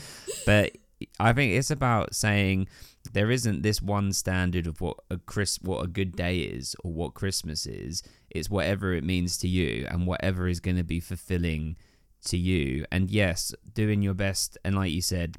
But 0.46 0.72
I 1.18 1.32
think 1.32 1.52
it's 1.52 1.70
about 1.70 2.14
saying 2.14 2.68
there 3.12 3.30
isn't 3.30 3.62
this 3.62 3.82
one 3.82 4.12
standard 4.12 4.66
of 4.66 4.80
what 4.80 4.98
a 5.10 5.18
Chris 5.18 5.58
what 5.60 5.84
a 5.84 5.88
good 5.88 6.16
day 6.16 6.40
is 6.40 6.74
or 6.82 6.92
what 6.92 7.14
Christmas 7.14 7.66
is. 7.66 8.02
It's 8.30 8.50
whatever 8.50 8.92
it 8.94 9.04
means 9.04 9.36
to 9.38 9.48
you 9.48 9.86
and 9.90 10.06
whatever 10.06 10.48
is 10.48 10.60
going 10.60 10.76
to 10.76 10.84
be 10.84 11.00
fulfilling 11.00 11.76
to 12.26 12.38
you. 12.38 12.86
And 12.90 13.10
yes, 13.10 13.54
doing 13.74 14.02
your 14.02 14.14
best 14.14 14.56
and 14.64 14.76
like 14.76 14.92
you 14.92 15.02
said 15.02 15.36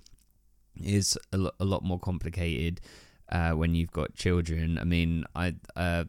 is 0.84 1.18
a, 1.32 1.50
a 1.60 1.66
lot 1.66 1.84
more 1.84 2.00
complicated 2.00 2.82
uh, 3.32 3.52
when 3.52 3.76
you've 3.76 3.92
got 3.92 4.14
children. 4.14 4.78
I 4.78 4.84
mean, 4.84 5.26
I 5.36 5.56
uh, 5.76 6.06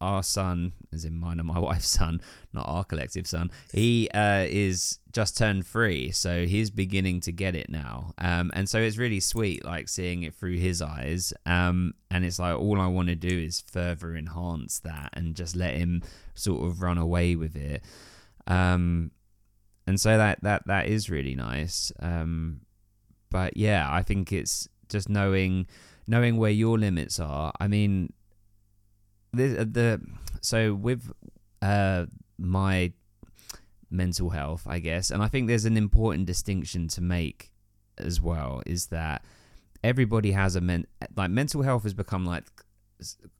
our 0.00 0.22
son, 0.22 0.72
as 0.92 1.04
in 1.04 1.18
mine 1.18 1.38
and 1.38 1.48
my 1.48 1.58
wife's 1.70 1.88
son, 1.88 2.20
not 2.52 2.68
our 2.68 2.84
collective 2.84 3.26
son, 3.26 3.50
he 3.72 4.08
uh, 4.12 4.44
is 4.48 4.98
just 5.12 5.36
turned 5.38 5.66
three, 5.66 6.10
so 6.10 6.46
he's 6.46 6.70
beginning 6.70 7.20
to 7.20 7.32
get 7.32 7.54
it 7.54 7.70
now. 7.70 8.12
Um, 8.18 8.50
and 8.54 8.68
so 8.68 8.78
it's 8.78 8.98
really 8.98 9.20
sweet, 9.20 9.64
like 9.64 9.88
seeing 9.88 10.22
it 10.22 10.34
through 10.34 10.56
his 10.56 10.82
eyes. 10.82 11.32
Um, 11.46 11.94
and 12.10 12.24
it's 12.24 12.38
like 12.38 12.58
all 12.58 12.80
I 12.80 12.86
want 12.86 13.08
to 13.08 13.14
do 13.14 13.38
is 13.38 13.60
further 13.60 14.14
enhance 14.14 14.80
that 14.80 15.10
and 15.14 15.34
just 15.34 15.56
let 15.56 15.74
him 15.74 16.02
sort 16.34 16.66
of 16.66 16.82
run 16.82 16.98
away 16.98 17.36
with 17.36 17.56
it. 17.56 17.82
Um, 18.46 19.10
and 19.86 20.00
so 20.00 20.16
that 20.16 20.42
that 20.42 20.66
that 20.66 20.86
is 20.86 21.10
really 21.10 21.34
nice. 21.34 21.92
Um, 22.00 22.60
but 23.30 23.56
yeah, 23.56 23.88
I 23.90 24.02
think 24.02 24.32
it's 24.32 24.68
just 24.88 25.08
knowing 25.08 25.66
knowing 26.06 26.36
where 26.36 26.50
your 26.50 26.78
limits 26.78 27.18
are. 27.20 27.52
I 27.60 27.68
mean, 27.68 28.12
the 29.32 29.60
uh, 29.60 29.64
the 29.64 30.00
so 30.40 30.74
with 30.74 31.12
uh 31.62 32.06
my 32.38 32.92
mental 33.90 34.30
health, 34.30 34.66
I 34.66 34.80
guess, 34.80 35.10
and 35.10 35.22
I 35.22 35.28
think 35.28 35.48
there's 35.48 35.64
an 35.64 35.76
important 35.76 36.26
distinction 36.26 36.88
to 36.88 37.00
make 37.00 37.50
as 37.98 38.20
well 38.20 38.62
is 38.66 38.86
that 38.86 39.24
everybody 39.82 40.32
has 40.32 40.56
a 40.56 40.60
men 40.60 40.86
like 41.16 41.30
mental 41.30 41.62
health 41.62 41.82
has 41.82 41.94
become 41.94 42.24
like 42.24 42.44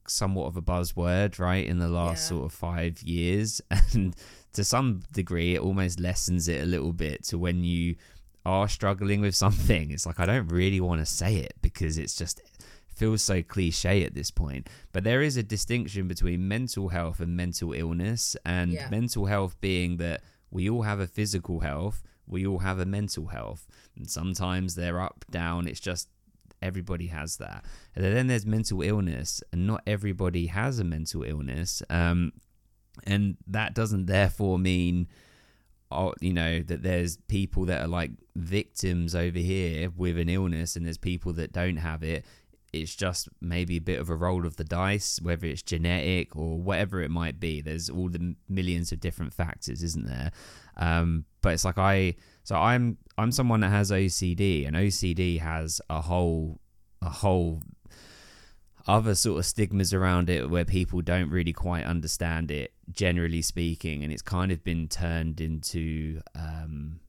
somewhat 0.06 0.46
of 0.46 0.56
a 0.56 0.62
buzzword 0.62 1.38
right 1.38 1.66
in 1.66 1.78
the 1.78 1.88
last 1.88 2.24
yeah. 2.24 2.28
sort 2.28 2.44
of 2.44 2.52
five 2.52 3.02
years 3.02 3.60
and 3.94 4.14
to 4.52 4.62
some 4.62 5.00
degree 5.12 5.54
it 5.54 5.60
almost 5.60 5.98
lessens 5.98 6.48
it 6.48 6.62
a 6.62 6.66
little 6.66 6.92
bit 6.92 7.24
to 7.24 7.38
when 7.38 7.64
you 7.64 7.96
are 8.44 8.68
struggling 8.68 9.20
with 9.20 9.34
something 9.34 9.90
it's 9.90 10.04
like 10.06 10.20
i 10.20 10.26
don't 10.26 10.48
really 10.48 10.80
want 10.80 11.00
to 11.00 11.06
say 11.06 11.36
it 11.36 11.54
because 11.62 11.96
it's 11.96 12.14
just 12.14 12.42
feels 12.94 13.22
so 13.22 13.42
cliche 13.42 14.04
at 14.04 14.14
this 14.14 14.30
point. 14.30 14.68
But 14.92 15.04
there 15.04 15.22
is 15.22 15.36
a 15.36 15.42
distinction 15.42 16.08
between 16.08 16.48
mental 16.48 16.88
health 16.88 17.20
and 17.20 17.36
mental 17.36 17.72
illness, 17.72 18.36
and 18.44 18.72
yeah. 18.72 18.88
mental 18.90 19.26
health 19.26 19.60
being 19.60 19.96
that 19.98 20.22
we 20.50 20.70
all 20.70 20.82
have 20.82 21.00
a 21.00 21.06
physical 21.06 21.60
health, 21.60 22.02
we 22.26 22.46
all 22.46 22.60
have 22.60 22.78
a 22.78 22.86
mental 22.86 23.26
health, 23.26 23.66
and 23.96 24.08
sometimes 24.08 24.74
they're 24.74 25.00
up, 25.00 25.24
down. 25.30 25.66
It's 25.66 25.80
just 25.80 26.08
everybody 26.62 27.08
has 27.08 27.36
that. 27.36 27.64
And 27.94 28.04
then 28.04 28.26
there's 28.26 28.46
mental 28.46 28.82
illness, 28.82 29.42
and 29.52 29.66
not 29.66 29.82
everybody 29.86 30.46
has 30.46 30.78
a 30.78 30.84
mental 30.84 31.22
illness. 31.22 31.82
Um, 31.90 32.32
and 33.04 33.36
that 33.46 33.74
doesn't 33.74 34.06
therefore 34.06 34.58
mean 34.58 35.08
oh, 35.94 36.14
you 36.20 36.32
know 36.32 36.60
that 36.60 36.82
there's 36.82 37.16
people 37.28 37.64
that 37.66 37.82
are 37.82 37.88
like 37.88 38.10
victims 38.36 39.14
over 39.14 39.38
here 39.38 39.90
with 39.96 40.18
an 40.18 40.28
illness 40.28 40.76
and 40.76 40.84
there's 40.84 40.98
people 40.98 41.32
that 41.34 41.52
don't 41.52 41.76
have 41.76 42.02
it 42.02 42.24
it's 42.74 42.94
just 42.94 43.28
maybe 43.40 43.76
a 43.76 43.80
bit 43.80 44.00
of 44.00 44.10
a 44.10 44.16
roll 44.16 44.46
of 44.46 44.56
the 44.56 44.64
dice 44.64 45.20
whether 45.22 45.46
it's 45.46 45.62
genetic 45.62 46.36
or 46.36 46.58
whatever 46.58 47.02
it 47.02 47.10
might 47.10 47.40
be. 47.40 47.60
There's 47.60 47.88
all 47.88 48.08
the 48.08 48.36
millions 48.48 48.92
of 48.92 49.00
different 49.00 49.32
factors 49.32 49.82
isn't 49.82 50.06
there? 50.06 50.32
Um, 50.76 51.24
but 51.40 51.52
it's 51.52 51.64
like 51.64 51.78
i 51.78 52.16
so 52.42 52.56
i'm 52.56 52.96
i'm 53.16 53.30
someone 53.30 53.60
that 53.60 53.68
has 53.68 53.92
ocd 53.92 54.66
and 54.66 54.74
ocd 54.74 55.40
has 55.40 55.80
a 55.88 56.00
whole 56.00 56.58
a 57.00 57.08
whole 57.08 57.62
other 58.86 59.14
sort 59.14 59.38
of 59.38 59.46
stigmas 59.46 59.94
around 59.94 60.28
it 60.28 60.50
where 60.50 60.64
people 60.64 61.00
don't 61.00 61.30
really 61.30 61.52
quite 61.52 61.84
understand 61.84 62.50
it, 62.50 62.72
generally 62.90 63.42
speaking, 63.42 64.02
and 64.02 64.12
it's 64.12 64.22
kind 64.22 64.52
of 64.52 64.62
been 64.62 64.88
turned 64.88 65.40
into 65.40 66.20
um, 66.34 67.00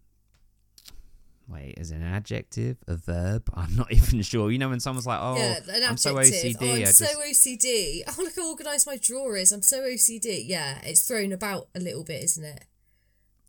wait, 1.48 1.76
is 1.78 1.92
it 1.92 1.96
an 1.96 2.04
adjective, 2.04 2.78
a 2.88 2.96
verb? 2.96 3.50
I'm 3.54 3.76
not 3.76 3.92
even 3.92 4.22
sure. 4.22 4.52
You 4.52 4.58
know, 4.58 4.70
when 4.70 4.80
someone's 4.80 5.08
like, 5.08 5.20
"Oh, 5.22 5.38
yeah, 5.38 5.60
an 5.70 5.84
I'm 5.84 5.98
so 5.98 6.16
OCD," 6.16 6.56
oh, 6.62 6.74
I'm 6.74 6.82
I 6.82 6.86
so 6.86 7.06
OCD. 7.06 8.02
Oh, 8.08 8.16
look 8.18 8.36
how 8.36 8.50
organised 8.50 8.88
my 8.88 8.98
drawer 8.98 9.36
is. 9.36 9.52
I'm 9.52 9.62
so 9.62 9.82
OCD. 9.82 10.44
Yeah, 10.48 10.80
it's 10.84 11.08
thrown 11.08 11.32
about 11.32 11.68
a 11.76 11.80
little 11.80 12.04
bit, 12.04 12.24
isn't 12.24 12.44
it? 12.44 12.66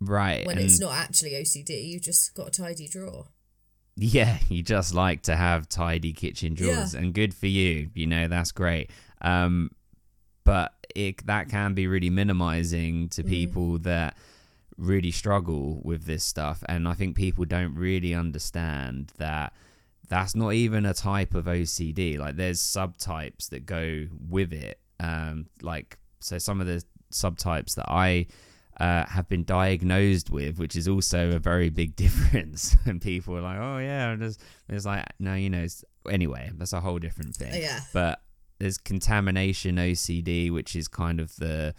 Right. 0.01 0.47
When 0.47 0.59
it's 0.59 0.79
not 0.79 0.93
actually 0.93 1.31
OCD, 1.31 1.87
you've 1.89 2.03
just 2.03 2.35
got 2.35 2.49
a 2.49 2.51
tidy 2.51 2.87
drawer. 2.87 3.29
Yeah, 3.97 4.39
you 4.49 4.63
just 4.63 4.95
like 4.95 5.23
to 5.23 5.37
have 5.37 5.69
tidy 5.69 6.13
kitchen 6.13 6.55
drawers, 6.55 6.95
yeah. 6.95 7.01
and 7.01 7.15
good 7.15 7.35
for 7.35 7.47
you. 7.47 7.91
You 7.95 8.07
know, 8.07 8.29
that's 8.29 8.53
great. 8.53 8.91
Um, 9.21 9.71
but 10.45 10.73
it 10.95 11.27
that 11.27 11.49
can 11.49 11.75
be 11.75 11.87
really 11.87 12.11
minimizing 12.11 13.09
to 13.11 13.23
mm. 13.23 13.29
people 13.29 13.79
that 13.79 14.17
really 14.77 15.11
struggle 15.11 15.81
with 15.83 16.05
this 16.05 16.25
stuff, 16.25 16.63
and 16.69 16.87
I 16.89 16.95
think 16.95 17.17
people 17.17 17.45
don't 17.45 17.75
really 17.75 18.15
understand 18.15 19.13
that 19.19 19.53
that's 20.09 20.35
not 20.35 20.53
even 20.53 20.87
a 20.87 20.95
type 20.95 21.35
of 21.35 21.47
OCD. 21.47 22.19
Like, 22.19 22.37
there's 22.37 22.61
subtypes 22.61 23.49
that 23.51 23.67
go 23.67 24.07
with 24.29 24.53
it. 24.53 24.79
Um, 25.01 25.47
like, 25.63 25.99
so 26.21 26.39
some 26.39 26.61
of 26.61 26.67
the 26.67 26.83
subtypes 27.13 27.75
that 27.75 27.87
I 27.89 28.27
uh, 28.79 29.07
have 29.07 29.29
been 29.29 29.45
diagnosed 29.45 30.31
with, 30.31 30.59
which 30.59 30.77
is 30.77 30.87
also 30.87 31.33
a 31.33 31.39
very 31.39 31.71
big 31.71 31.97
difference. 32.05 32.77
and 32.85 33.01
people 33.01 33.37
are 33.37 33.43
like, 33.43 33.59
"Oh 33.59 33.79
yeah," 33.79 34.11
and 34.11 34.23
it's, 34.23 34.39
it's 34.69 34.87
like, 34.87 35.05
no, 35.19 35.35
you 35.35 35.51
know. 35.51 35.67
anyway, 36.11 36.51
that's 36.55 36.73
a 36.73 36.81
whole 36.81 36.99
different 36.99 37.35
thing. 37.35 37.53
Oh, 37.55 37.59
yeah. 37.59 37.81
But 37.93 38.21
there's 38.59 38.79
contamination 38.79 39.77
OCD, 39.77 40.51
which 40.51 40.77
is 40.77 40.89
kind 40.89 41.21
of 41.21 41.35
the 41.37 41.75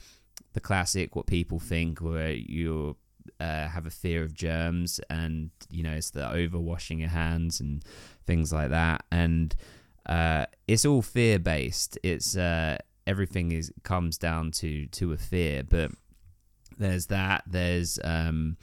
the 0.58 0.62
classic 0.62 1.16
what 1.16 1.28
people 1.28 1.60
think, 1.60 2.00
where 2.00 2.32
you 2.32 2.98
uh, 3.40 3.68
have 3.68 3.86
a 3.86 3.92
fear 3.92 4.24
of 4.24 4.34
germs, 4.34 5.00
and 5.08 5.52
you 5.70 5.84
know 5.84 5.92
it's 5.92 6.10
the 6.10 6.28
over 6.28 6.58
washing 6.58 6.98
your 6.98 7.10
hands 7.10 7.60
and 7.60 7.86
things 8.26 8.52
like 8.52 8.72
that, 8.72 9.04
and 9.12 9.56
uh, 10.08 10.48
it's 10.68 10.84
all 10.84 11.04
fear 11.04 11.38
based. 11.38 12.00
It's 12.02 12.36
uh, 12.36 12.80
everything 13.06 13.52
is 13.52 13.72
comes 13.84 14.18
down 14.18 14.50
to 14.54 14.88
to 14.88 15.14
a 15.14 15.18
fear, 15.18 15.62
but 15.62 15.92
there's 16.80 17.06
that. 17.06 17.44
There's 17.46 18.00
um, 18.04 18.58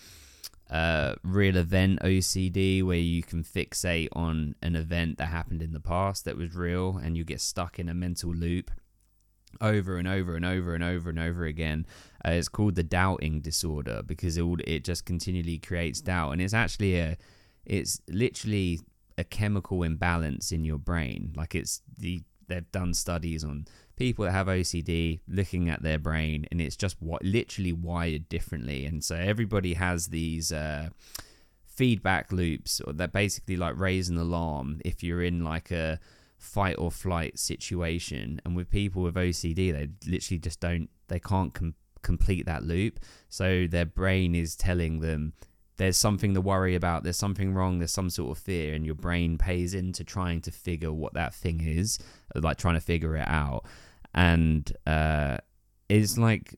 uh, 0.68 1.14
real 1.22 1.56
event 1.56 2.00
OCD, 2.00 2.82
where 2.82 2.98
you 2.98 3.22
can 3.22 3.44
fixate 3.44 4.08
on 4.14 4.56
an 4.62 4.74
event 4.74 5.18
that 5.18 5.26
happened 5.26 5.62
in 5.62 5.72
the 5.72 5.86
past 5.94 6.24
that 6.24 6.36
was 6.36 6.56
real, 6.56 7.00
and 7.00 7.16
you 7.16 7.22
get 7.22 7.40
stuck 7.40 7.78
in 7.78 7.88
a 7.88 7.94
mental 7.94 8.34
loop 8.34 8.72
over 9.60 9.96
and 9.96 10.08
over 10.08 10.36
and 10.36 10.44
over 10.44 10.74
and 10.74 10.84
over 10.84 11.10
and 11.10 11.18
over 11.18 11.44
again. 11.44 11.86
Uh, 12.24 12.32
it's 12.32 12.48
called 12.48 12.74
the 12.74 12.82
doubting 12.82 13.40
disorder 13.40 14.02
because 14.04 14.36
it 14.36 14.44
it 14.66 14.84
just 14.84 15.04
continually 15.04 15.58
creates 15.58 16.00
doubt, 16.00 16.32
and 16.32 16.40
it's 16.40 16.54
actually 16.54 16.96
a 16.96 17.16
it's 17.64 18.00
literally 18.08 18.80
a 19.16 19.24
chemical 19.24 19.82
imbalance 19.82 20.52
in 20.52 20.64
your 20.64 20.78
brain. 20.78 21.32
Like 21.36 21.54
it's 21.54 21.82
the 21.98 22.22
they've 22.46 22.70
done 22.72 22.94
studies 22.94 23.44
on 23.44 23.66
people 23.96 24.24
that 24.24 24.32
have 24.32 24.48
OCD 24.48 25.20
looking 25.28 25.68
at 25.68 25.82
their 25.82 25.98
brain 25.98 26.46
and 26.50 26.60
it's 26.60 26.76
just 26.76 27.00
what 27.00 27.24
literally 27.24 27.72
wired 27.72 28.28
differently. 28.28 28.84
And 28.86 29.02
so 29.04 29.14
everybody 29.14 29.74
has 29.74 30.08
these 30.08 30.52
uh, 30.52 30.90
feedback 31.64 32.32
loops 32.32 32.80
that 32.86 33.12
basically 33.12 33.56
like 33.56 33.78
raise 33.78 34.08
an 34.08 34.18
alarm 34.18 34.80
if 34.84 35.02
you're 35.02 35.22
in 35.22 35.44
like 35.44 35.70
a 35.70 36.00
fight 36.44 36.76
or 36.78 36.90
flight 36.90 37.38
situation. 37.38 38.40
And 38.44 38.54
with 38.54 38.70
people 38.70 39.02
with 39.02 39.14
OCD, 39.14 39.72
they 39.72 39.88
literally 40.10 40.38
just 40.38 40.60
don't, 40.60 40.88
they 41.08 41.20
can't 41.20 41.52
com- 41.54 41.74
complete 42.02 42.46
that 42.46 42.62
loop. 42.62 43.00
So 43.28 43.66
their 43.66 43.86
brain 43.86 44.34
is 44.34 44.56
telling 44.56 45.00
them, 45.00 45.32
there's 45.76 45.96
something 45.96 46.34
to 46.34 46.40
worry 46.40 46.76
about, 46.76 47.02
there's 47.02 47.16
something 47.16 47.52
wrong, 47.52 47.80
there's 47.80 47.90
some 47.90 48.08
sort 48.08 48.36
of 48.36 48.42
fear, 48.42 48.74
and 48.74 48.86
your 48.86 48.94
brain 48.94 49.36
pays 49.38 49.74
into 49.74 50.04
trying 50.04 50.40
to 50.42 50.52
figure 50.52 50.92
what 50.92 51.14
that 51.14 51.34
thing 51.34 51.60
is, 51.66 51.98
like 52.34 52.58
trying 52.58 52.74
to 52.74 52.80
figure 52.80 53.16
it 53.16 53.26
out 53.26 53.64
and 54.14 54.72
uh, 54.86 55.38
is 55.88 56.16
like 56.16 56.54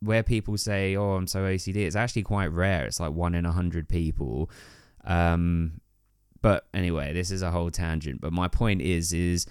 where 0.00 0.22
people 0.22 0.56
say, 0.56 0.96
"Oh, 0.96 1.12
I'm 1.12 1.26
so 1.26 1.40
OCD." 1.40 1.76
It's 1.76 1.96
actually 1.96 2.22
quite 2.22 2.52
rare. 2.52 2.86
It's 2.86 3.00
like 3.00 3.12
one 3.12 3.34
in 3.34 3.44
a 3.44 3.52
hundred 3.52 3.88
people. 3.88 4.50
Um, 5.04 5.79
but 6.42 6.66
anyway, 6.72 7.12
this 7.12 7.30
is 7.30 7.42
a 7.42 7.50
whole 7.50 7.70
tangent. 7.70 8.20
But 8.20 8.32
my 8.32 8.48
point 8.48 8.82
is, 8.82 9.12
is 9.12 9.46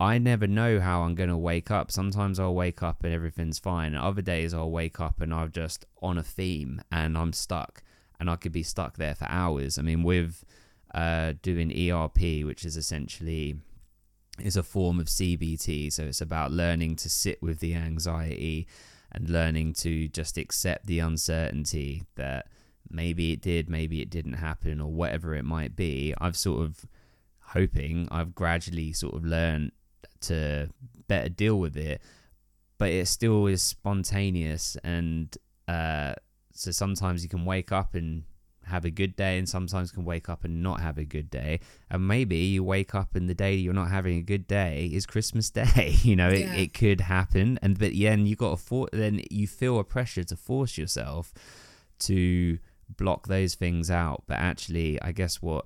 I 0.00 0.18
never 0.18 0.46
know 0.46 0.80
how 0.80 1.02
I'm 1.02 1.14
gonna 1.14 1.38
wake 1.38 1.70
up. 1.70 1.90
Sometimes 1.90 2.38
I'll 2.38 2.54
wake 2.54 2.82
up 2.82 3.04
and 3.04 3.12
everything's 3.12 3.58
fine. 3.58 3.94
Other 3.94 4.22
days 4.22 4.54
I'll 4.54 4.70
wake 4.70 5.00
up 5.00 5.20
and 5.20 5.32
I'm 5.34 5.50
just 5.50 5.86
on 6.02 6.18
a 6.18 6.22
theme 6.22 6.80
and 6.92 7.16
I'm 7.16 7.32
stuck, 7.32 7.82
and 8.20 8.30
I 8.30 8.36
could 8.36 8.52
be 8.52 8.62
stuck 8.62 8.96
there 8.96 9.14
for 9.14 9.26
hours. 9.28 9.78
I 9.78 9.82
mean, 9.82 10.02
with 10.02 10.44
uh, 10.94 11.34
doing 11.42 11.70
ERP, 11.70 12.44
which 12.44 12.64
is 12.64 12.76
essentially 12.76 13.56
is 14.40 14.56
a 14.56 14.62
form 14.62 15.00
of 15.00 15.06
CBT. 15.06 15.92
So 15.92 16.04
it's 16.04 16.20
about 16.20 16.52
learning 16.52 16.96
to 16.96 17.10
sit 17.10 17.42
with 17.42 17.60
the 17.60 17.74
anxiety 17.74 18.66
and 19.12 19.28
learning 19.28 19.72
to 19.72 20.08
just 20.08 20.36
accept 20.36 20.86
the 20.86 21.00
uncertainty 21.00 22.04
that 22.16 22.46
maybe 22.90 23.32
it 23.32 23.40
did, 23.40 23.68
maybe 23.68 24.00
it 24.00 24.10
didn't 24.10 24.34
happen, 24.34 24.80
or 24.80 24.90
whatever 24.90 25.34
it 25.34 25.44
might 25.44 25.76
be. 25.76 26.14
I've 26.18 26.36
sort 26.36 26.62
of 26.62 26.86
hoping 27.40 28.08
I've 28.10 28.34
gradually 28.34 28.92
sort 28.92 29.14
of 29.14 29.24
learned 29.24 29.72
to 30.22 30.68
better 31.06 31.28
deal 31.28 31.58
with 31.58 31.76
it, 31.76 32.00
but 32.78 32.90
it 32.90 33.08
still 33.08 33.46
is 33.46 33.62
spontaneous 33.62 34.76
and 34.84 35.36
uh, 35.66 36.14
so 36.52 36.70
sometimes 36.70 37.22
you 37.22 37.28
can 37.28 37.44
wake 37.44 37.72
up 37.72 37.94
and 37.94 38.24
have 38.64 38.84
a 38.84 38.90
good 38.90 39.16
day 39.16 39.38
and 39.38 39.48
sometimes 39.48 39.90
can 39.90 40.04
wake 40.04 40.28
up 40.28 40.44
and 40.44 40.62
not 40.62 40.80
have 40.80 40.98
a 40.98 41.04
good 41.04 41.30
day 41.30 41.58
and 41.90 42.06
maybe 42.06 42.36
you 42.36 42.62
wake 42.62 42.94
up 42.94 43.14
and 43.14 43.28
the 43.28 43.34
day 43.34 43.54
you're 43.54 43.72
not 43.72 43.88
having 43.88 44.18
a 44.18 44.22
good 44.22 44.46
day 44.46 44.90
is 44.92 45.06
christmas 45.06 45.50
day 45.62 45.96
you 46.02 46.14
know 46.14 46.28
yeah. 46.28 46.54
it, 46.54 46.60
it 46.60 46.74
could 46.74 47.00
happen 47.00 47.58
and 47.62 47.78
but 47.78 47.92
then 47.98 48.26
you 48.26 48.36
got 48.36 48.50
to 48.50 48.56
for- 48.56 48.88
then 48.92 49.22
you 49.30 49.46
feel 49.46 49.78
a 49.78 49.84
pressure 49.84 50.22
to 50.22 50.36
force 50.36 50.76
yourself 50.76 51.32
to 51.98 52.58
block 52.96 53.26
those 53.26 53.54
things 53.54 53.90
out 53.90 54.22
but 54.26 54.38
actually 54.38 55.00
i 55.02 55.12
guess 55.12 55.40
what 55.42 55.64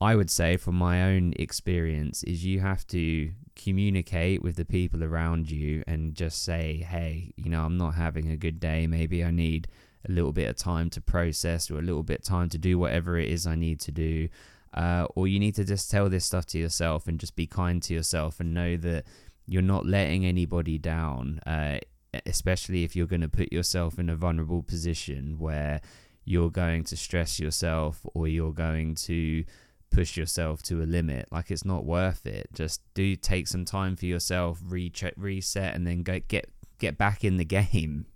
i 0.00 0.14
would 0.14 0.30
say 0.30 0.56
from 0.56 0.74
my 0.74 1.02
own 1.02 1.32
experience 1.36 2.22
is 2.24 2.44
you 2.44 2.60
have 2.60 2.86
to 2.86 3.30
communicate 3.54 4.42
with 4.42 4.56
the 4.56 4.64
people 4.64 5.04
around 5.04 5.50
you 5.50 5.82
and 5.86 6.14
just 6.14 6.42
say 6.42 6.84
hey 6.88 7.32
you 7.36 7.50
know 7.50 7.64
i'm 7.64 7.76
not 7.76 7.94
having 7.94 8.30
a 8.30 8.36
good 8.36 8.58
day 8.58 8.86
maybe 8.86 9.24
i 9.24 9.30
need 9.30 9.68
a 10.08 10.12
little 10.12 10.32
bit 10.32 10.48
of 10.48 10.56
time 10.56 10.90
to 10.90 11.00
process 11.00 11.70
or 11.70 11.78
a 11.78 11.82
little 11.82 12.02
bit 12.02 12.20
of 12.20 12.24
time 12.24 12.48
to 12.48 12.58
do 12.58 12.78
whatever 12.78 13.18
it 13.18 13.28
is 13.28 13.46
I 13.46 13.54
need 13.54 13.80
to 13.80 13.92
do. 13.92 14.28
Uh, 14.74 15.06
or 15.14 15.28
you 15.28 15.38
need 15.38 15.54
to 15.54 15.64
just 15.64 15.90
tell 15.90 16.08
this 16.08 16.24
stuff 16.24 16.46
to 16.46 16.58
yourself 16.58 17.06
and 17.06 17.20
just 17.20 17.36
be 17.36 17.46
kind 17.46 17.82
to 17.82 17.94
yourself 17.94 18.40
and 18.40 18.54
know 18.54 18.76
that 18.76 19.04
you're 19.46 19.62
not 19.62 19.86
letting 19.86 20.24
anybody 20.24 20.78
down, 20.78 21.40
uh, 21.46 21.78
especially 22.26 22.82
if 22.84 22.96
you're 22.96 23.06
going 23.06 23.20
to 23.20 23.28
put 23.28 23.52
yourself 23.52 23.98
in 23.98 24.08
a 24.08 24.16
vulnerable 24.16 24.62
position 24.62 25.38
where 25.38 25.80
you're 26.24 26.50
going 26.50 26.84
to 26.84 26.96
stress 26.96 27.40
yourself 27.40 28.00
or 28.14 28.28
you're 28.28 28.52
going 28.52 28.94
to 28.94 29.44
push 29.90 30.16
yourself 30.16 30.62
to 30.62 30.82
a 30.82 30.84
limit. 30.84 31.28
Like 31.30 31.50
it's 31.50 31.64
not 31.64 31.84
worth 31.84 32.26
it. 32.26 32.48
Just 32.54 32.80
do 32.94 33.14
take 33.16 33.48
some 33.48 33.64
time 33.64 33.96
for 33.96 34.06
yourself, 34.06 34.60
recheck, 34.64 35.14
reset, 35.16 35.74
and 35.74 35.86
then 35.86 36.02
go 36.02 36.20
get 36.28 36.50
get 36.78 36.98
back 36.98 37.24
in 37.24 37.36
the 37.36 37.44
game. 37.58 38.06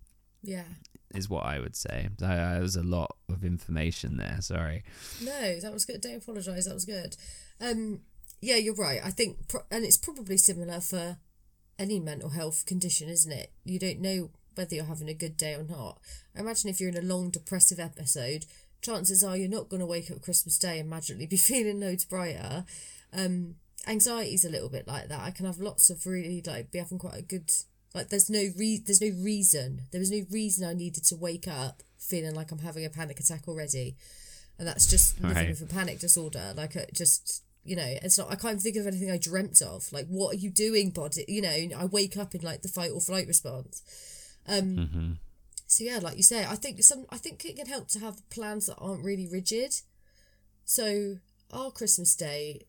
Yeah, 0.42 0.64
is 1.14 1.28
what 1.28 1.44
I 1.44 1.58
would 1.58 1.76
say. 1.76 2.08
There 2.18 2.58
was 2.60 2.76
a 2.76 2.82
lot 2.82 3.16
of 3.28 3.44
information 3.44 4.16
there. 4.16 4.38
Sorry. 4.40 4.84
No, 5.22 5.60
that 5.60 5.72
was 5.72 5.84
good. 5.84 6.00
Don't 6.00 6.16
apologise. 6.22 6.66
That 6.66 6.74
was 6.74 6.84
good. 6.84 7.16
Um, 7.60 8.00
yeah, 8.40 8.56
you're 8.56 8.74
right. 8.74 9.00
I 9.02 9.10
think, 9.10 9.48
pro- 9.48 9.62
and 9.70 9.84
it's 9.84 9.96
probably 9.96 10.36
similar 10.36 10.80
for 10.80 11.16
any 11.78 11.98
mental 12.00 12.30
health 12.30 12.66
condition, 12.66 13.08
isn't 13.08 13.32
it? 13.32 13.50
You 13.64 13.78
don't 13.78 14.00
know 14.00 14.30
whether 14.56 14.74
you're 14.74 14.84
having 14.84 15.08
a 15.08 15.14
good 15.14 15.36
day 15.36 15.54
or 15.54 15.62
not. 15.64 15.98
I 16.36 16.40
imagine 16.40 16.68
if 16.70 16.80
you're 16.80 16.90
in 16.90 16.96
a 16.98 17.02
long 17.02 17.30
depressive 17.30 17.78
episode, 17.78 18.44
chances 18.82 19.22
are 19.22 19.36
you're 19.36 19.48
not 19.48 19.68
going 19.68 19.80
to 19.80 19.86
wake 19.86 20.10
up 20.10 20.22
Christmas 20.22 20.58
Day 20.58 20.78
and 20.80 20.90
magically 20.90 21.26
be 21.30 21.36
feeling 21.36 21.80
loads 21.80 22.04
brighter. 22.04 22.64
Um, 23.12 23.56
anxiety's 23.86 24.44
a 24.44 24.50
little 24.50 24.68
bit 24.68 24.86
like 24.88 25.08
that. 25.08 25.20
I 25.20 25.30
can 25.30 25.46
have 25.46 25.58
lots 25.58 25.90
of 25.90 26.06
really 26.06 26.42
like 26.46 26.72
be 26.72 26.78
having 26.78 26.98
quite 26.98 27.18
a 27.18 27.22
good 27.22 27.50
like. 27.94 28.08
There's 28.08 28.28
no 28.28 28.50
re 28.56 28.82
there's 28.84 29.00
no 29.00 29.12
reason. 29.22 29.82
There 29.92 30.00
was 30.00 30.10
no 30.10 30.24
reason 30.30 30.68
I 30.68 30.74
needed 30.74 31.04
to 31.04 31.16
wake 31.16 31.46
up 31.48 31.82
feeling 31.98 32.34
like 32.34 32.50
I'm 32.52 32.58
having 32.58 32.84
a 32.84 32.90
panic 32.90 33.18
attack 33.20 33.48
already, 33.48 33.96
and 34.58 34.66
that's 34.66 34.86
just 34.90 35.20
living 35.20 35.36
Right. 35.36 35.48
with 35.48 35.62
a 35.62 35.66
panic 35.72 35.98
disorder. 36.00 36.52
Like 36.56 36.76
it 36.76 36.90
just 36.94 37.42
you 37.64 37.74
know, 37.74 37.84
it's 38.02 38.16
not. 38.18 38.30
I 38.30 38.36
can't 38.36 38.60
think 38.60 38.76
of 38.76 38.86
anything 38.86 39.10
I 39.10 39.18
dreamt 39.18 39.60
of. 39.62 39.92
Like 39.92 40.06
what 40.08 40.34
are 40.34 40.38
you 40.38 40.50
doing, 40.50 40.90
body? 40.90 41.24
You 41.26 41.42
know, 41.42 41.78
I 41.78 41.86
wake 41.86 42.16
up 42.16 42.34
in 42.34 42.42
like 42.42 42.62
the 42.62 42.68
fight 42.68 42.90
or 42.92 43.00
flight 43.00 43.26
response. 43.26 43.82
Um, 44.48 44.88
hmm 44.92 45.12
so 45.66 45.84
yeah, 45.84 45.98
like 45.98 46.16
you 46.16 46.22
say, 46.22 46.44
I 46.46 46.54
think 46.54 46.82
some. 46.82 47.06
I 47.10 47.18
think 47.18 47.44
it 47.44 47.56
can 47.56 47.66
help 47.66 47.88
to 47.88 47.98
have 47.98 48.28
plans 48.30 48.66
that 48.66 48.76
aren't 48.78 49.04
really 49.04 49.26
rigid. 49.26 49.74
So 50.64 51.18
our 51.52 51.70
Christmas 51.72 52.14
day, 52.14 52.66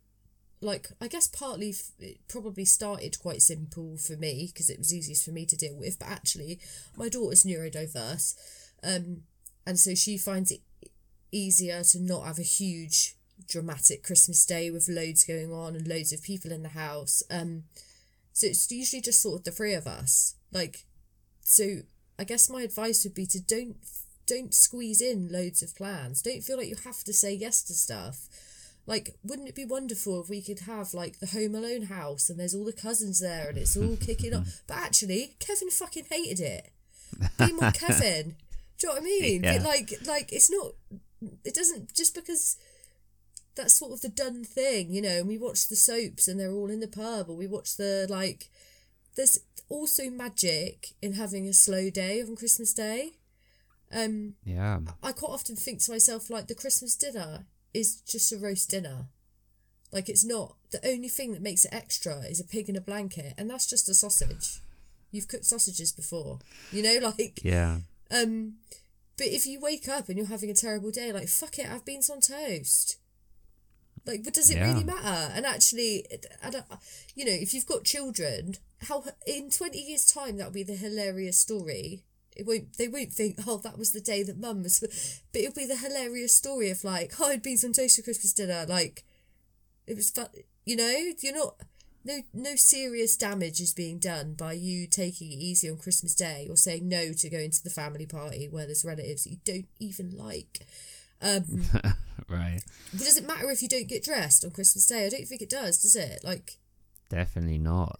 like 0.61 0.89
I 0.99 1.07
guess 1.07 1.27
partly 1.27 1.69
f- 1.69 1.91
it 1.99 2.17
probably 2.27 2.65
started 2.65 3.19
quite 3.19 3.43
simple 3.43 3.97
for 3.97 4.17
me 4.17 4.49
because 4.51 4.69
it 4.69 4.79
was 4.79 4.93
easiest 4.93 5.25
for 5.25 5.31
me 5.31 5.45
to 5.45 5.55
deal 5.55 5.77
with. 5.77 5.99
But 5.99 6.09
actually, 6.09 6.59
my 6.95 7.07
daughter's 7.07 7.43
neurodiverse, 7.43 8.33
um, 8.83 9.21
and 9.65 9.77
so 9.79 9.93
she 9.93 10.17
finds 10.17 10.51
it 10.51 10.61
easier 11.31 11.83
to 11.83 11.99
not 11.99 12.25
have 12.25 12.39
a 12.39 12.43
huge 12.43 13.15
dramatic 13.47 14.01
Christmas 14.03 14.43
day 14.43 14.71
with 14.71 14.89
loads 14.89 15.23
going 15.23 15.53
on 15.53 15.75
and 15.75 15.87
loads 15.87 16.11
of 16.11 16.23
people 16.23 16.51
in 16.51 16.63
the 16.63 16.69
house. 16.69 17.21
Um, 17.29 17.65
so 18.33 18.47
it's 18.47 18.71
usually 18.71 19.01
just 19.03 19.21
sort 19.21 19.39
of 19.39 19.43
the 19.45 19.51
three 19.51 19.73
of 19.73 19.85
us. 19.85 20.35
Like, 20.51 20.85
so 21.47 21.77
I 22.19 22.25
guess 22.25 22.49
my 22.49 22.61
advice 22.61 23.03
would 23.05 23.13
be 23.13 23.25
to 23.27 23.39
don't 23.39 23.77
don't 24.27 24.53
squeeze 24.53 25.01
in 25.01 25.29
loads 25.31 25.63
of 25.63 25.75
plans. 25.75 26.21
Don't 26.21 26.43
feel 26.43 26.57
like 26.57 26.67
you 26.67 26.75
have 26.83 27.03
to 27.05 27.13
say 27.13 27.33
yes 27.33 27.63
to 27.63 27.73
stuff. 27.73 28.27
Like, 28.85 29.15
wouldn't 29.23 29.47
it 29.47 29.55
be 29.55 29.65
wonderful 29.65 30.21
if 30.21 30.29
we 30.29 30.41
could 30.41 30.61
have 30.61 30.93
like 30.93 31.19
the 31.19 31.27
Home 31.27 31.55
Alone 31.55 31.83
house 31.83 32.29
and 32.29 32.37
there's 32.37 32.53
all 32.53 32.65
the 32.65 32.73
cousins 32.73 33.19
there 33.19 33.47
and 33.47 33.57
it's 33.57 33.77
all 33.77 33.95
kicking 33.95 34.33
off? 34.33 34.61
But 34.67 34.77
actually, 34.77 35.35
Kevin 35.39 35.69
fucking 35.69 36.07
hated 36.09 36.41
it. 36.41 36.71
Be 37.37 37.53
more 37.53 37.71
Kevin. 37.71 38.35
Do 38.77 38.87
you 38.87 38.89
know 38.89 38.99
what 38.99 39.01
I 39.01 39.05
mean? 39.05 39.43
Yeah. 39.43 39.57
But 39.57 39.65
like, 39.65 39.93
like 40.05 40.33
it's 40.33 40.51
not. 40.51 40.73
It 41.45 41.55
doesn't 41.55 41.93
just 41.95 42.13
because 42.13 42.57
that's 43.55 43.73
sort 43.73 43.93
of 43.93 44.01
the 44.01 44.09
done 44.09 44.43
thing, 44.43 44.91
you 44.91 45.01
know. 45.01 45.19
And 45.19 45.27
we 45.27 45.37
watch 45.37 45.69
the 45.69 45.77
soaps 45.77 46.27
and 46.27 46.37
they're 46.37 46.51
all 46.51 46.69
in 46.69 46.81
the 46.81 46.87
pub, 46.89 47.29
or 47.29 47.37
we 47.37 47.47
watch 47.47 47.77
the 47.77 48.05
like. 48.09 48.49
There's 49.17 49.39
also 49.67 50.09
magic 50.09 50.93
in 51.01 51.13
having 51.13 51.47
a 51.47 51.53
slow 51.53 51.89
day 51.89 52.21
on 52.21 52.35
Christmas 52.37 52.71
Day. 52.73 53.13
Um, 53.91 54.35
Yeah. 54.45 54.79
I 55.03 55.11
quite 55.11 55.31
often 55.31 55.55
think 55.57 55.81
to 55.81 55.91
myself 55.91 56.29
like 56.29 56.47
the 56.47 56.55
Christmas 56.55 56.95
dinner 56.95 57.45
is 57.73 57.95
just 58.01 58.31
a 58.31 58.37
roast 58.37 58.69
dinner. 58.69 59.07
Like 59.91 60.07
it's 60.07 60.23
not 60.23 60.55
the 60.71 60.85
only 60.87 61.09
thing 61.09 61.31
that 61.33 61.41
makes 61.41 61.65
it 61.65 61.73
extra 61.73 62.19
is 62.21 62.39
a 62.39 62.43
pig 62.45 62.69
in 62.69 62.75
a 62.75 62.81
blanket, 62.81 63.33
and 63.37 63.49
that's 63.49 63.65
just 63.67 63.89
a 63.89 63.93
sausage. 63.93 64.61
You've 65.11 65.27
cooked 65.29 65.45
sausages 65.45 65.91
before, 65.91 66.39
you 66.71 66.83
know, 66.83 66.99
like 67.17 67.41
Yeah. 67.43 67.79
um. 68.11 68.57
But 69.17 69.27
if 69.27 69.47
you 69.47 69.59
wake 69.59 69.87
up 69.89 70.09
and 70.09 70.17
you're 70.17 70.27
having 70.27 70.51
a 70.51 70.53
terrible 70.53 70.91
day, 70.91 71.11
like 71.11 71.27
fuck 71.27 71.57
it, 71.57 71.65
I've 71.67 71.85
beans 71.85 72.09
on 72.09 72.21
toast. 72.21 72.97
Like, 74.07 74.23
but 74.23 74.33
does 74.33 74.49
it 74.49 74.57
Yeah. 74.57 74.71
really 74.71 74.85
matter? 74.85 75.31
And 75.33 75.45
actually, 75.45 76.05
I 76.41 76.49
don't, 76.49 76.65
you 77.13 77.25
know, 77.25 77.31
if 77.31 77.53
you've 77.53 77.65
got 77.65 77.83
children, 77.83 78.55
how 78.87 79.03
in 79.25 79.49
twenty 79.49 79.79
years' 79.79 80.05
time 80.05 80.37
that'll 80.37 80.51
be 80.53 80.63
the 80.63 80.75
hilarious 80.75 81.37
story. 81.37 82.03
It 82.35 82.45
won't. 82.45 82.77
They 82.77 82.87
won't 82.87 83.11
think, 83.11 83.39
oh, 83.47 83.57
that 83.57 83.79
was 83.79 83.91
the 83.93 83.99
day 84.01 84.21
that 84.23 84.37
mum 84.39 84.61
was. 84.63 84.79
But 85.33 85.41
it'll 85.41 85.55
be 85.55 85.65
the 85.65 85.75
hilarious 85.77 86.33
story 86.35 86.69
of 86.69 86.83
like, 86.83 87.13
oh, 87.19 87.27
I'd 87.27 87.41
been 87.41 87.57
some 87.57 87.73
toast 87.73 87.95
for 87.97 88.03
Christmas 88.03 88.31
dinner. 88.33 88.63
Like, 88.67 89.03
it 89.87 89.95
was 89.95 90.11
fun. 90.11 90.27
You 90.63 90.75
know, 90.75 91.11
you're 91.21 91.33
not. 91.35 91.55
No, 92.05 92.21
no 92.33 92.55
serious 92.55 93.17
damage 93.17 93.59
is 93.59 93.73
being 93.73 93.97
done 93.99 94.35
by 94.35 94.53
you 94.53 94.87
taking 94.87 95.29
it 95.31 95.35
easy 95.39 95.69
on 95.69 95.77
Christmas 95.77 96.15
Day 96.15 96.47
or 96.49 96.55
saying 96.55 96.87
no 96.87 97.11
to 97.11 97.29
going 97.29 97.51
to 97.51 97.61
the 97.63 97.69
family 97.69 98.05
party 98.05 98.47
where 98.47 98.65
there's 98.65 98.85
relatives 98.85 99.23
that 99.23 99.31
you 99.31 99.37
don't 99.43 99.67
even 99.79 100.15
like. 100.15 100.65
Um, 101.21 101.61
Right. 102.29 102.59
does 102.91 103.15
it 103.17 103.25
matter 103.25 103.49
if 103.51 103.61
you 103.61 103.69
don't 103.69 103.87
get 103.87 104.03
dressed 104.03 104.43
on 104.43 104.51
Christmas 104.51 104.85
Day? 104.85 105.05
I 105.05 105.09
don't 105.09 105.25
think 105.25 105.41
it 105.41 105.49
does, 105.49 105.81
does 105.81 105.95
it? 105.95 106.19
Like, 106.25 106.57
Definitely 107.09 107.57
not. 107.57 107.99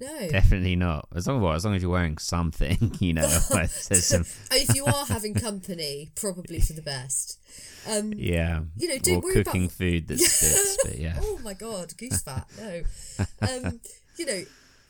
no. 0.00 0.28
Definitely 0.28 0.76
not. 0.76 1.08
As 1.14 1.26
long 1.26 1.42
as 1.46 1.56
as 1.56 1.64
long 1.64 1.74
as 1.74 1.80
you're 1.82 1.90
wearing 1.90 2.18
something, 2.18 2.94
you 3.00 3.14
know. 3.14 3.26
some, 3.68 4.24
if 4.50 4.74
you 4.74 4.84
are 4.84 5.06
having 5.06 5.32
company, 5.34 6.10
probably 6.14 6.60
for 6.60 6.74
the 6.74 6.82
best. 6.82 7.38
Um, 7.88 8.12
yeah. 8.14 8.60
you 8.76 8.88
know, 8.88 8.98
don't 8.98 9.16
or 9.16 9.20
worry 9.20 9.44
cooking 9.44 9.64
about. 9.64 9.72
food 9.76 10.08
that 10.08 10.18
spits, 10.18 10.78
but 10.84 10.98
yeah. 10.98 11.18
Oh 11.22 11.40
my 11.42 11.54
god, 11.54 11.96
goose 11.96 12.20
fat. 12.22 12.46
No. 12.58 12.82
Um, 13.40 13.80
you 14.18 14.26
know, 14.26 14.42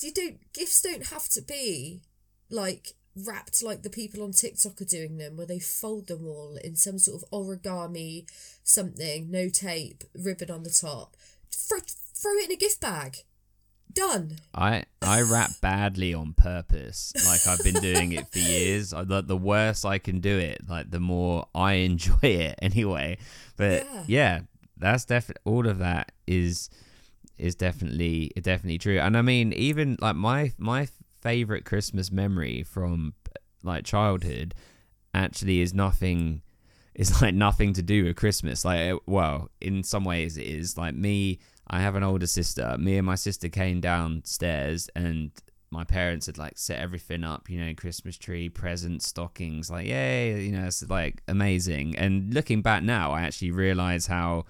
you 0.03 0.12
don't. 0.12 0.38
Gifts 0.53 0.83
don't 0.83 1.07
have 1.07 1.29
to 1.31 1.42
be 1.42 2.03
like 2.50 2.94
wrapped 3.16 3.62
like 3.62 3.83
the 3.83 3.90
people 3.90 4.22
on 4.22 4.33
TikTok 4.33 4.81
are 4.81 4.85
doing 4.85 5.18
them, 5.18 5.37
where 5.37 5.46
they 5.46 5.59
fold 5.61 6.09
them 6.09 6.27
all 6.27 6.57
in 6.62 6.77
some 6.77 6.98
sort 6.98 7.22
of 7.22 7.31
origami 7.31 8.27
something, 8.62 9.31
no 9.31 9.48
tape, 9.48 10.05
ribbon 10.14 10.50
on 10.50 10.62
the 10.62 10.70
top. 10.70 11.16
Throw, 11.53 11.79
throw 12.14 12.33
it 12.33 12.46
in 12.46 12.53
a 12.53 12.57
gift 12.57 12.81
bag. 12.81 13.18
Done. 13.92 14.38
I 14.53 14.85
I 15.03 15.22
wrap 15.22 15.50
badly 15.61 16.12
on 16.14 16.33
purpose. 16.33 17.12
Like 17.24 17.46
I've 17.46 17.62
been 17.62 17.81
doing 17.81 18.11
it 18.12 18.27
for 18.33 18.40
years. 18.40 18.92
I, 18.92 19.05
the, 19.05 19.22
the 19.22 19.37
worse 19.37 19.85
I 19.85 19.98
can 19.98 20.18
do 20.18 20.37
it, 20.37 20.68
like 20.68 20.90
the 20.90 20.98
more 20.98 21.46
I 21.55 21.72
enjoy 21.88 22.18
it 22.22 22.59
anyway. 22.61 23.18
But 23.57 23.85
Yeah. 23.85 24.05
yeah, 24.09 24.40
that's 24.77 25.05
definitely 25.05 25.42
all 25.44 25.68
of 25.68 25.79
that 25.79 26.11
is 26.27 26.70
is 27.38 27.55
definitely 27.55 28.33
definitely 28.40 28.79
true. 28.79 28.98
And 28.98 29.16
I 29.16 29.22
mean, 29.22 29.53
even 29.53 29.96
like 30.00 30.16
my 30.16 30.53
my 30.59 30.88
favorite 31.25 31.65
Christmas 31.65 32.13
memory 32.13 32.63
from 32.63 33.15
like 33.65 33.85
childhood 33.85 34.55
actually 35.15 35.61
is 35.61 35.75
nothing 35.75 36.43
is 36.95 37.21
like 37.23 37.35
nothing 37.35 37.73
to 37.73 37.83
do 37.83 38.05
with 38.05 38.17
Christmas. 38.17 38.65
Like, 38.65 38.95
well, 39.07 39.51
in 39.61 39.83
some 39.83 40.05
ways 40.05 40.37
it 40.37 40.47
is. 40.47 40.79
Like 40.79 40.95
me, 40.95 41.41
I 41.67 41.81
have 41.81 41.97
an 41.97 42.05
older 42.05 42.27
sister. 42.27 42.77
Me 42.79 42.99
and 42.99 43.07
my 43.07 43.17
sister 43.17 43.49
came 43.49 43.81
downstairs, 43.81 44.89
and 44.95 45.33
my 45.71 45.83
parents 45.83 46.27
had 46.27 46.39
like 46.39 46.57
set 46.57 46.79
everything 46.79 47.25
up. 47.25 47.51
You 47.51 47.65
know, 47.65 47.75
Christmas 47.75 48.17
tree, 48.17 48.49
presents, 48.49 49.09
stockings. 49.09 49.71
Like, 49.71 49.87
yay! 49.87 50.45
You 50.45 50.53
know, 50.53 50.67
it's 50.67 50.89
like 50.89 51.23
amazing. 51.27 51.97
And 51.97 52.33
looking 52.33 52.63
back 52.63 52.83
now, 52.83 53.11
I 53.11 53.23
actually 53.23 53.51
realize 53.51 54.07
how. 54.07 54.45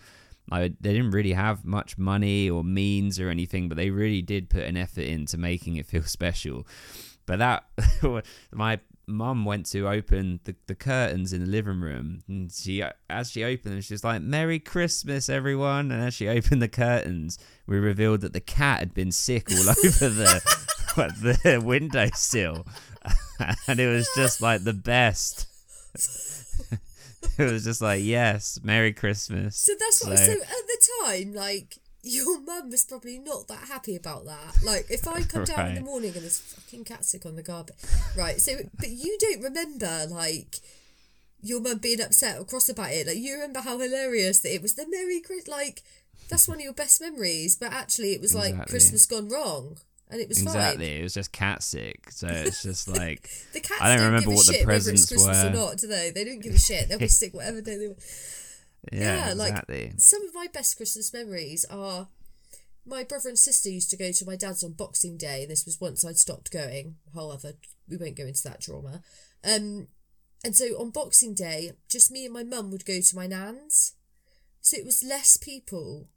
I, 0.51 0.73
they 0.81 0.93
didn't 0.93 1.13
really 1.13 1.33
have 1.33 1.65
much 1.65 1.97
money 1.97 2.51
or 2.51 2.63
means 2.63 3.19
or 3.19 3.31
anything, 3.31 3.69
but 3.69 3.77
they 3.77 3.91
really 3.91 4.23
did 4.23 4.51
put 4.51 4.65
an 4.65 4.77
effort 4.77 5.05
into 5.05 5.39
making 5.39 5.77
it 5.77 5.87
feel 5.87 6.03
special. 6.05 6.67
But 7.27 7.39
that, 7.39 7.65
my 8.53 8.81
mum 9.07 9.45
went 9.45 9.67
to 9.67 9.89
open 9.89 10.41
the, 10.45 10.55
the 10.67 10.75
curtains 10.75 11.33
in 11.33 11.45
the 11.45 11.51
living 11.51 11.81
room, 11.81 12.23
and 12.29 12.53
she, 12.53 12.83
as 13.09 13.31
she 13.31 13.45
opened 13.45 13.75
them, 13.75 13.81
she 13.81 13.95
was 13.95 14.05
like, 14.05 14.21
"Merry 14.21 14.59
Christmas, 14.59 15.29
everyone!" 15.29 15.91
And 15.91 16.03
as 16.03 16.15
she 16.15 16.29
opened 16.37 16.61
the 16.61 16.69
curtains, 16.69 17.39
we 17.67 17.79
revealed 17.79 18.21
that 18.23 18.35
the 18.35 18.41
cat 18.41 18.81
had 18.81 18.95
been 18.95 19.13
sick 19.13 19.51
all 19.51 19.71
over 19.71 20.09
the 20.09 20.43
the 20.97 21.63
windowsill, 21.65 22.67
and 23.67 23.81
it 23.81 23.89
was 23.89 24.09
just 24.15 24.41
like 24.41 24.65
the 24.65 24.75
best. 24.75 25.47
it 27.39 27.53
was 27.53 27.65
just 27.65 27.81
like, 27.83 28.03
yes, 28.03 28.59
Merry 28.63 28.93
Christmas. 28.93 29.57
So 29.57 29.73
that's 29.79 30.05
what. 30.05 30.19
So- 30.19 30.25
So, 30.27 30.33
at 30.33 30.49
the 30.49 30.89
time, 31.05 31.33
like 31.35 31.79
your 32.03 32.39
mum 32.43 32.69
was 32.71 32.85
probably 32.85 33.19
not 33.19 33.49
that 33.49 33.67
happy 33.69 33.97
about 33.97 34.27
that. 34.27 34.63
Like 34.63 34.87
if 34.91 35.09
I 35.09 35.23
come 35.23 35.45
down 35.45 35.69
in 35.69 35.75
the 35.77 35.81
morning 35.81 36.13
and 36.15 36.23
there's 36.23 36.39
fucking 36.41 36.85
cat 36.85 37.05
sick 37.05 37.25
on 37.25 37.35
the 37.37 37.43
carpet, 37.43 37.77
right? 38.17 38.41
So, 38.41 38.53
but 38.79 38.91
you 38.91 39.17
don't 39.21 39.41
remember 39.43 40.07
like 40.11 40.57
your 41.41 41.61
mum 41.61 41.79
being 41.79 42.01
upset 42.03 42.39
or 42.39 42.45
cross 42.45 42.69
about 42.69 42.91
it. 42.93 43.07
Like 43.07 43.17
you 43.17 43.33
remember 43.35 43.61
how 43.61 43.79
hilarious 43.79 44.41
that 44.41 44.55
it 44.55 44.61
was 44.63 44.75
the 44.75 44.87
Merry 44.89 45.21
Christmas. 45.21 45.49
Like 45.49 45.83
that's 46.29 46.47
one 46.49 46.59
of 46.59 46.63
your 46.65 46.75
best 46.75 47.01
memories. 47.01 47.57
But 47.57 47.73
actually, 47.73 48.13
it 48.13 48.21
was 48.21 48.35
like 48.35 48.51
Exactly. 48.51 48.71
Christmas 48.73 49.07
gone 49.07 49.29
wrong, 49.31 49.79
and 50.15 50.23
it 50.23 50.29
was 50.29 50.41
Exactly, 50.41 50.87
fine. 50.89 50.97
it 51.01 51.03
was 51.03 51.13
just 51.15 51.33
cat 51.33 51.63
sick. 51.63 52.11
So 52.13 52.27
it's 52.31 52.63
just 52.63 52.89
like 52.99 53.29
The 53.53 53.61
cats 53.61 53.81
I 53.83 53.89
don't 53.89 53.99
don't, 53.99 54.07
remember 54.13 54.31
what 54.31 54.47
the 54.47 54.53
shit 54.55 54.67
whether 54.67 54.77
it's 54.77 54.85
presents 54.87 55.09
Christmas 55.09 55.43
or 55.45 55.47
were. 55.51 55.55
not, 55.57 55.77
do 55.79 55.87
they? 55.89 56.11
They 56.11 56.25
don't 56.25 56.41
give 56.41 56.55
a 56.55 56.59
shit. 56.71 56.89
They'll 56.89 56.99
be 56.99 57.09
sick 57.09 57.35
whatever 57.35 57.61
day 57.61 57.77
they 57.77 57.87
want. 57.89 57.99
yeah, 58.93 59.29
Yeah, 59.29 59.35
like- 59.35 59.51
exactly. 59.51 59.93
some 59.99 60.27
of 60.27 60.35
my 60.35 60.47
best 60.53 60.77
Christmas 60.77 61.13
memories 61.13 61.65
are 61.69 62.09
my 62.87 63.03
brother 63.03 63.31
and 63.31 63.39
sister 63.39 63.69
used 63.71 63.91
to 63.91 63.97
go 63.97 64.13
to 64.13 64.27
my 64.27 64.37
dad's 64.37 64.63
on 64.63 64.73
Boxing 64.73 65.17
Day. 65.17 65.47
This 65.47 65.65
was 65.65 65.81
once 65.81 66.05
I'd 66.05 66.19
stopped 66.19 66.51
going. 66.53 66.97
However, 67.15 67.55
we 67.89 67.97
won't 67.97 68.17
go 68.17 68.25
into 68.27 68.43
that 68.45 68.61
drama. 68.61 69.03
Um, 69.43 69.89
and 70.45 70.55
so 70.55 70.67
on 70.79 70.91
Boxing 70.91 71.33
Day, 71.35 71.73
just 71.91 72.11
me 72.13 72.27
and 72.27 72.35
my 72.35 72.45
mum 72.45 72.71
would 72.71 72.85
go 72.85 73.01
to 73.01 73.17
my 73.17 73.27
nan's. 73.27 73.95
So 74.61 74.77
it 74.77 74.85
was 74.85 75.03
less 75.03 75.39
people, 75.39 76.09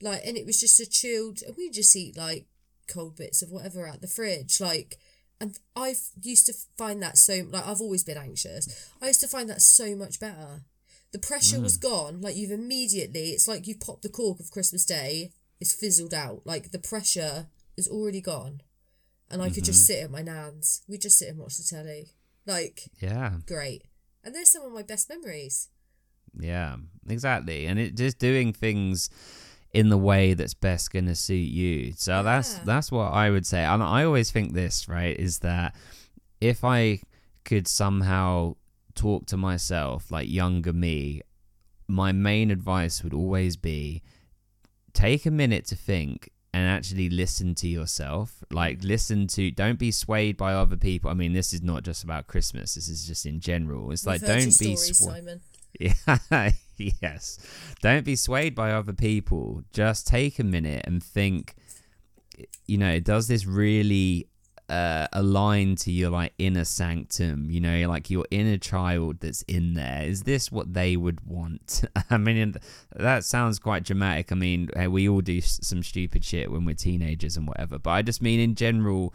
like, 0.00 0.22
and 0.26 0.36
it 0.38 0.46
was 0.46 0.58
just 0.60 0.80
a 0.80 0.86
chilled. 0.88 1.42
And 1.46 1.54
we 1.56 1.68
just 1.70 1.94
eat 1.94 2.16
like 2.16 2.46
cold 2.88 3.16
bits 3.16 3.42
of 3.42 3.50
whatever 3.50 3.86
out 3.86 4.00
the 4.00 4.06
fridge, 4.08 4.60
like. 4.60 4.98
And 5.38 5.58
I've 5.76 6.00
used 6.22 6.46
to 6.46 6.54
find 6.78 7.02
that 7.02 7.18
so 7.18 7.46
like 7.50 7.66
I've 7.66 7.82
always 7.82 8.02
been 8.02 8.16
anxious. 8.16 8.90
I 9.02 9.08
used 9.08 9.20
to 9.20 9.28
find 9.28 9.50
that 9.50 9.60
so 9.60 9.94
much 9.94 10.18
better. 10.18 10.62
The 11.12 11.18
pressure 11.18 11.60
was 11.60 11.76
gone. 11.76 12.22
Like 12.22 12.36
you've 12.36 12.50
immediately, 12.50 13.30
it's 13.32 13.46
like 13.46 13.66
you've 13.66 13.80
popped 13.80 14.00
the 14.02 14.08
cork 14.08 14.40
of 14.40 14.50
Christmas 14.50 14.86
Day 14.86 15.32
It's 15.60 15.74
fizzled 15.74 16.14
out. 16.14 16.40
Like 16.46 16.70
the 16.70 16.78
pressure 16.78 17.48
is 17.76 17.86
already 17.86 18.22
gone, 18.22 18.62
and 19.30 19.42
I 19.42 19.50
could 19.50 19.64
just 19.64 19.82
Mm-hmm. 19.82 19.92
sit 19.98 20.04
at 20.04 20.10
my 20.10 20.22
nan's. 20.22 20.80
We 20.88 20.96
just 20.96 21.18
sit 21.18 21.28
and 21.28 21.38
watch 21.38 21.58
the 21.58 21.64
telly. 21.64 22.12
Like 22.46 22.84
Yeah. 22.98 23.40
great, 23.46 23.82
and 24.24 24.34
there's 24.34 24.50
some 24.50 24.62
of 24.64 24.72
my 24.72 24.82
best 24.82 25.10
memories. 25.10 25.68
Yeah, 26.38 26.76
exactly. 27.08 27.66
And 27.66 27.78
it 27.78 27.94
just 27.94 28.18
doing 28.18 28.54
things 28.54 29.10
in 29.72 29.88
the 29.88 29.96
way 29.98 30.34
that's 30.34 30.54
best 30.54 30.90
going 30.92 31.06
to 31.06 31.14
suit 31.14 31.34
you. 31.34 31.92
So 31.96 32.22
that's 32.22 32.54
Yeah. 32.54 32.62
that's 32.64 32.90
what 32.92 33.12
I 33.12 33.30
would 33.30 33.46
say. 33.46 33.62
And 33.64 33.82
I 33.82 34.04
always 34.04 34.30
think 34.30 34.52
this, 34.54 34.88
right, 34.88 35.18
is 35.18 35.40
that 35.40 35.74
if 36.40 36.64
I 36.64 37.00
could 37.44 37.68
somehow 37.68 38.56
talk 38.94 39.26
to 39.26 39.36
myself 39.36 40.10
like 40.10 40.28
younger 40.28 40.72
me, 40.72 41.22
my 41.88 42.10
main 42.12 42.50
advice 42.50 43.04
would 43.04 43.14
always 43.14 43.56
be 43.56 44.02
take 44.92 45.26
a 45.26 45.30
minute 45.30 45.66
to 45.66 45.76
think 45.76 46.30
and 46.54 46.66
actually 46.66 47.10
listen 47.10 47.54
to 47.54 47.68
yourself. 47.68 48.42
Like 48.50 48.82
listen 48.82 49.26
to 49.28 49.50
don't 49.50 49.78
be 49.78 49.90
swayed 49.90 50.36
by 50.38 50.54
other 50.54 50.76
people. 50.76 51.10
I 51.10 51.14
mean, 51.14 51.34
this 51.34 51.52
is 51.52 51.62
not 51.62 51.82
just 51.82 52.02
about 52.02 52.26
Christmas. 52.28 52.74
This 52.76 52.88
is 52.88 53.06
just 53.06 53.26
in 53.26 53.40
general. 53.40 53.90
It's 53.92 54.06
like 54.06 54.22
We've 54.22 54.28
your 54.30 54.38
don't 54.38 54.46
be 54.46 54.76
stories, 54.76 55.00
swa- 55.00 55.12
Simon. 55.12 55.40
yeah, 55.78 56.50
yes. 57.02 57.38
Don't 57.80 58.04
be 58.04 58.16
swayed 58.16 58.54
by 58.54 58.72
other 58.72 58.92
people. 58.92 59.62
Just 59.72 60.06
take 60.06 60.38
a 60.38 60.44
minute 60.44 60.82
and 60.84 61.02
think, 61.02 61.54
you 62.66 62.78
know, 62.78 63.00
does 63.00 63.28
this 63.28 63.46
really 63.46 64.28
uh, 64.68 65.06
align 65.12 65.76
to 65.76 65.90
your 65.92 66.10
like 66.10 66.32
inner 66.38 66.64
sanctum? 66.64 67.50
You 67.50 67.60
know, 67.60 67.88
like 67.88 68.10
your 68.10 68.24
inner 68.30 68.58
child 68.58 69.20
that's 69.20 69.42
in 69.42 69.74
there. 69.74 70.02
Is 70.02 70.22
this 70.22 70.52
what 70.52 70.74
they 70.74 70.96
would 70.96 71.20
want? 71.26 71.84
I 72.10 72.16
mean, 72.18 72.54
that 72.94 73.24
sounds 73.24 73.58
quite 73.58 73.84
dramatic. 73.84 74.32
I 74.32 74.34
mean, 74.34 74.70
we 74.88 75.08
all 75.08 75.20
do 75.20 75.40
some 75.40 75.82
stupid 75.82 76.24
shit 76.24 76.50
when 76.50 76.64
we're 76.64 76.74
teenagers 76.74 77.36
and 77.36 77.46
whatever. 77.46 77.78
But 77.78 77.90
I 77.90 78.02
just 78.02 78.22
mean 78.22 78.40
in 78.40 78.54
general, 78.54 79.14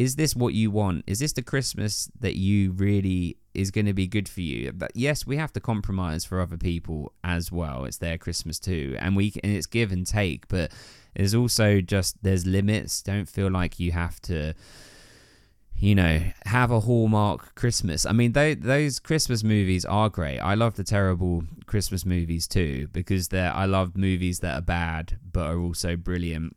is 0.00 0.16
this 0.16 0.34
what 0.34 0.54
you 0.54 0.70
want? 0.70 1.04
Is 1.06 1.18
this 1.18 1.34
the 1.34 1.42
Christmas 1.42 2.10
that 2.20 2.34
you 2.34 2.72
really 2.72 3.36
is 3.52 3.70
going 3.70 3.84
to 3.84 3.92
be 3.92 4.06
good 4.06 4.30
for 4.30 4.40
you? 4.40 4.72
But 4.72 4.92
yes, 4.94 5.26
we 5.26 5.36
have 5.36 5.52
to 5.52 5.60
compromise 5.60 6.24
for 6.24 6.40
other 6.40 6.56
people 6.56 7.12
as 7.22 7.52
well. 7.52 7.84
It's 7.84 7.98
their 7.98 8.16
Christmas 8.16 8.58
too, 8.58 8.96
and 8.98 9.14
we 9.14 9.34
and 9.44 9.52
it's 9.52 9.66
give 9.66 9.92
and 9.92 10.06
take. 10.06 10.48
But 10.48 10.72
there's 11.14 11.34
also 11.34 11.82
just 11.82 12.16
there's 12.22 12.46
limits. 12.46 13.02
Don't 13.02 13.28
feel 13.28 13.50
like 13.50 13.78
you 13.78 13.92
have 13.92 14.18
to. 14.22 14.54
You 15.76 15.94
know, 15.94 16.20
have 16.44 16.70
a 16.70 16.80
hallmark 16.80 17.54
Christmas. 17.54 18.04
I 18.04 18.12
mean, 18.12 18.32
those 18.32 18.56
those 18.60 18.98
Christmas 18.98 19.42
movies 19.42 19.84
are 19.84 20.08
great. 20.08 20.38
I 20.38 20.54
love 20.54 20.76
the 20.76 20.84
terrible 20.84 21.44
Christmas 21.66 22.06
movies 22.06 22.46
too 22.46 22.88
because 22.92 23.28
they're. 23.28 23.52
I 23.52 23.66
love 23.66 23.96
movies 23.96 24.40
that 24.40 24.58
are 24.58 24.62
bad 24.62 25.18
but 25.30 25.46
are 25.46 25.58
also 25.58 25.96
brilliant. 25.96 26.56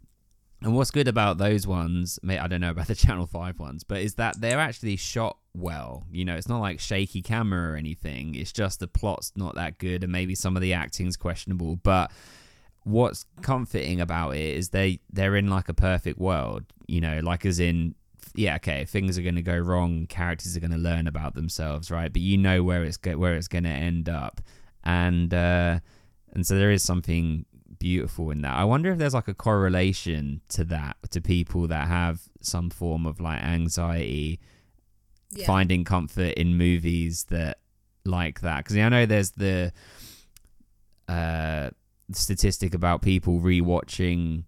And 0.63 0.73
what's 0.73 0.91
good 0.91 1.09
about 1.09 1.37
those 1.37 1.67
ones, 1.67 2.19
I 2.27 2.47
don't 2.47 2.61
know 2.61 2.69
about 2.69 2.87
the 2.87 2.95
Channel 3.03 3.27
5 3.27 3.59
ones, 3.59 3.83
but 3.83 4.01
is 4.01 4.15
that 4.15 4.39
they're 4.39 4.59
actually 4.59 4.95
shot 4.95 5.37
well. 5.53 6.05
You 6.09 6.23
know, 6.23 6.35
it's 6.35 6.47
not 6.47 6.61
like 6.61 6.79
shaky 6.79 7.21
camera 7.21 7.73
or 7.73 7.75
anything. 7.75 8.35
It's 8.35 8.53
just 8.53 8.79
the 8.79 8.87
plot's 8.87 9.33
not 9.35 9.55
that 9.55 9.77
good 9.77 10.03
and 10.03 10.11
maybe 10.11 10.35
some 10.35 10.55
of 10.55 10.61
the 10.61 10.73
acting's 10.73 11.17
questionable. 11.17 11.75
But 11.75 12.11
what's 12.83 13.25
comforting 13.41 13.99
about 13.99 14.35
it 14.37 14.55
is 14.55 14.69
they 14.69 14.99
they're 15.11 15.35
in 15.35 15.49
like 15.49 15.67
a 15.67 15.73
perfect 15.73 16.17
world, 16.17 16.63
you 16.87 17.01
know, 17.01 17.19
like 17.21 17.45
as 17.45 17.59
in 17.59 17.95
yeah, 18.33 18.55
okay, 18.55 18.85
things 18.85 19.17
are 19.17 19.21
going 19.21 19.35
to 19.35 19.41
go 19.41 19.57
wrong, 19.57 20.07
characters 20.07 20.55
are 20.55 20.61
going 20.61 20.71
to 20.71 20.77
learn 20.77 21.07
about 21.07 21.35
themselves, 21.35 21.91
right? 21.91 22.11
But 22.11 22.21
you 22.21 22.37
know 22.37 22.63
where 22.63 22.83
it's 22.83 22.97
go- 22.97 23.17
where 23.17 23.35
it's 23.35 23.49
going 23.49 23.65
to 23.65 23.69
end 23.69 24.07
up. 24.07 24.39
And 24.85 25.33
uh 25.33 25.79
and 26.31 26.47
so 26.47 26.57
there 26.57 26.71
is 26.71 26.83
something 26.83 27.45
beautiful 27.83 28.31
in 28.31 28.41
that. 28.41 28.55
I 28.55 28.63
wonder 28.63 28.91
if 28.91 28.97
there's 28.97 29.13
like 29.13 29.27
a 29.27 29.33
correlation 29.33 30.41
to 30.55 30.63
that 30.65 30.95
to 31.11 31.19
people 31.21 31.67
that 31.67 31.87
have 31.87 32.21
some 32.41 32.69
form 32.69 33.05
of 33.05 33.19
like 33.19 33.41
anxiety 33.43 34.39
Yeah. 35.31 35.45
finding 35.45 35.83
comfort 35.83 36.33
in 36.35 36.57
movies 36.57 37.25
that 37.29 37.59
like 38.05 38.39
that 38.41 38.59
because 38.63 38.77
I 38.77 38.89
know 38.89 39.05
there's 39.05 39.31
the 39.31 39.71
uh 41.07 41.69
statistic 42.11 42.73
about 42.73 43.01
people 43.01 43.39
rewatching 43.39 44.43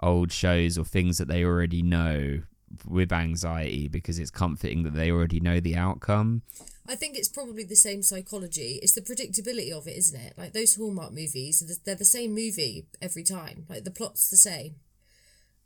old 0.00 0.32
shows 0.32 0.76
or 0.78 0.84
things 0.84 1.18
that 1.18 1.28
they 1.28 1.44
already 1.44 1.82
know 1.82 2.42
with 2.86 3.12
anxiety 3.12 3.88
because 3.88 4.18
it's 4.18 4.30
comforting 4.30 4.82
that 4.84 4.94
they 4.94 5.10
already 5.10 5.38
know 5.40 5.60
the 5.60 5.76
outcome. 5.76 6.42
I 6.86 6.96
think 6.96 7.16
it's 7.16 7.28
probably 7.28 7.64
the 7.64 7.76
same 7.76 8.02
psychology. 8.02 8.78
It's 8.82 8.92
the 8.94 9.00
predictability 9.00 9.72
of 9.72 9.88
it, 9.88 9.96
isn't 9.96 10.20
it? 10.20 10.34
Like 10.36 10.52
those 10.52 10.74
Hallmark 10.76 11.12
movies, 11.12 11.60
they're- 11.84 11.94
the 11.94 12.04
same 12.04 12.34
movie 12.34 12.86
every 13.00 13.22
time. 13.22 13.66
Like 13.68 13.84
the 13.84 13.90
plot's 13.90 14.28
the 14.28 14.36
same. 14.36 14.76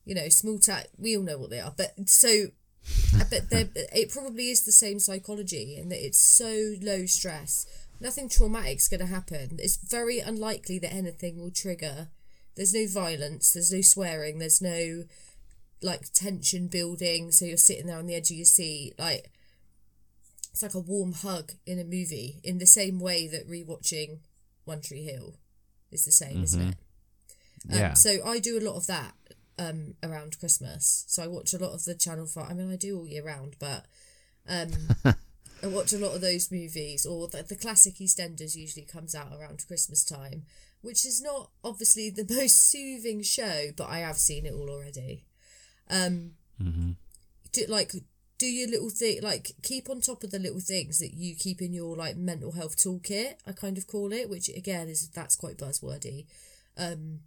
You 0.04 0.14
know, 0.14 0.28
small 0.28 0.58
tack. 0.58 0.88
We 0.96 1.16
all 1.16 1.22
know 1.24 1.38
what 1.38 1.50
they 1.50 1.60
are, 1.60 1.74
but 1.76 2.08
so, 2.08 2.46
but 3.30 3.44
it 3.50 4.10
probably 4.10 4.50
is 4.50 4.62
the 4.64 4.72
same 4.72 5.00
psychology, 5.00 5.76
in 5.76 5.88
that 5.88 6.04
it's 6.04 6.18
so 6.18 6.74
low 6.80 7.04
stress. 7.06 7.66
Nothing 8.00 8.28
traumatic's 8.28 8.88
going 8.88 9.00
to 9.00 9.06
happen. 9.06 9.58
It's 9.58 9.76
very 9.76 10.20
unlikely 10.20 10.78
that 10.78 10.94
anything 10.94 11.36
will 11.38 11.50
trigger. 11.50 12.08
There's 12.54 12.72
no 12.72 12.86
violence. 12.86 13.52
There's 13.52 13.72
no 13.72 13.80
swearing. 13.80 14.38
There's 14.38 14.62
no 14.62 15.04
like 15.82 16.12
tension 16.12 16.68
building. 16.68 17.32
So 17.32 17.44
you're 17.44 17.56
sitting 17.56 17.86
there 17.86 17.98
on 17.98 18.06
the 18.06 18.14
edge 18.14 18.30
of 18.30 18.36
your 18.36 18.46
seat, 18.46 18.94
like 18.98 19.30
it's 20.62 20.74
like 20.74 20.82
a 20.82 20.84
warm 20.84 21.12
hug 21.12 21.52
in 21.66 21.78
a 21.78 21.84
movie 21.84 22.40
in 22.42 22.58
the 22.58 22.66
same 22.66 22.98
way 22.98 23.28
that 23.28 23.48
rewatching 23.48 24.18
One 24.64 24.80
Tree 24.80 25.04
Hill 25.04 25.36
is 25.92 26.04
the 26.04 26.10
same, 26.10 26.42
isn't 26.42 26.60
it? 26.60 26.74
Um, 27.70 27.78
Yeah. 27.78 27.94
So 27.94 28.18
I 28.26 28.40
do 28.40 28.58
a 28.58 28.66
lot 28.66 28.76
of 28.76 28.86
that 28.88 29.14
um, 29.56 29.94
around 30.02 30.38
Christmas. 30.40 31.04
So 31.06 31.22
I 31.22 31.28
watch 31.28 31.54
a 31.54 31.58
lot 31.58 31.74
of 31.74 31.84
the 31.84 31.94
Channel 31.94 32.26
Five. 32.26 32.50
I 32.50 32.54
mean, 32.54 32.72
I 32.72 32.76
do 32.76 32.98
all 32.98 33.06
year 33.06 33.24
round, 33.24 33.54
but 33.60 33.86
um, 34.48 34.70
I 35.62 35.66
watch 35.68 35.92
a 35.92 35.98
lot 35.98 36.16
of 36.16 36.22
those 36.22 36.50
movies. 36.50 37.06
Or 37.06 37.28
the, 37.28 37.44
the 37.44 37.56
classic 37.56 37.94
EastEnders 37.94 38.56
usually 38.56 38.84
comes 38.84 39.14
out 39.14 39.32
around 39.32 39.64
Christmas 39.68 40.04
time, 40.04 40.42
which 40.80 41.06
is 41.06 41.22
not 41.22 41.50
obviously 41.62 42.10
the 42.10 42.26
most 42.36 42.68
soothing 42.68 43.22
show, 43.22 43.66
but 43.76 43.88
I 43.88 43.98
have 43.98 44.18
seen 44.18 44.44
it 44.44 44.54
all 44.54 44.70
already. 44.70 45.24
Um, 45.88 46.32
hmm 46.60 46.92
do 47.52 47.64
like 47.68 47.92
do 48.38 48.46
your 48.46 48.68
little 48.68 48.90
thing 48.90 49.20
like 49.22 49.52
keep 49.62 49.90
on 49.90 50.00
top 50.00 50.22
of 50.22 50.30
the 50.30 50.38
little 50.38 50.60
things 50.60 50.98
that 51.00 51.12
you 51.14 51.34
keep 51.34 51.60
in 51.60 51.74
your 51.74 51.96
like 51.96 52.16
mental 52.16 52.52
health 52.52 52.76
toolkit 52.76 53.34
i 53.46 53.52
kind 53.52 53.76
of 53.76 53.86
call 53.86 54.12
it 54.12 54.30
which 54.30 54.48
again 54.48 54.88
is 54.88 55.08
that's 55.10 55.36
quite 55.36 55.58
buzzwordy. 55.58 56.26
Um 56.76 57.20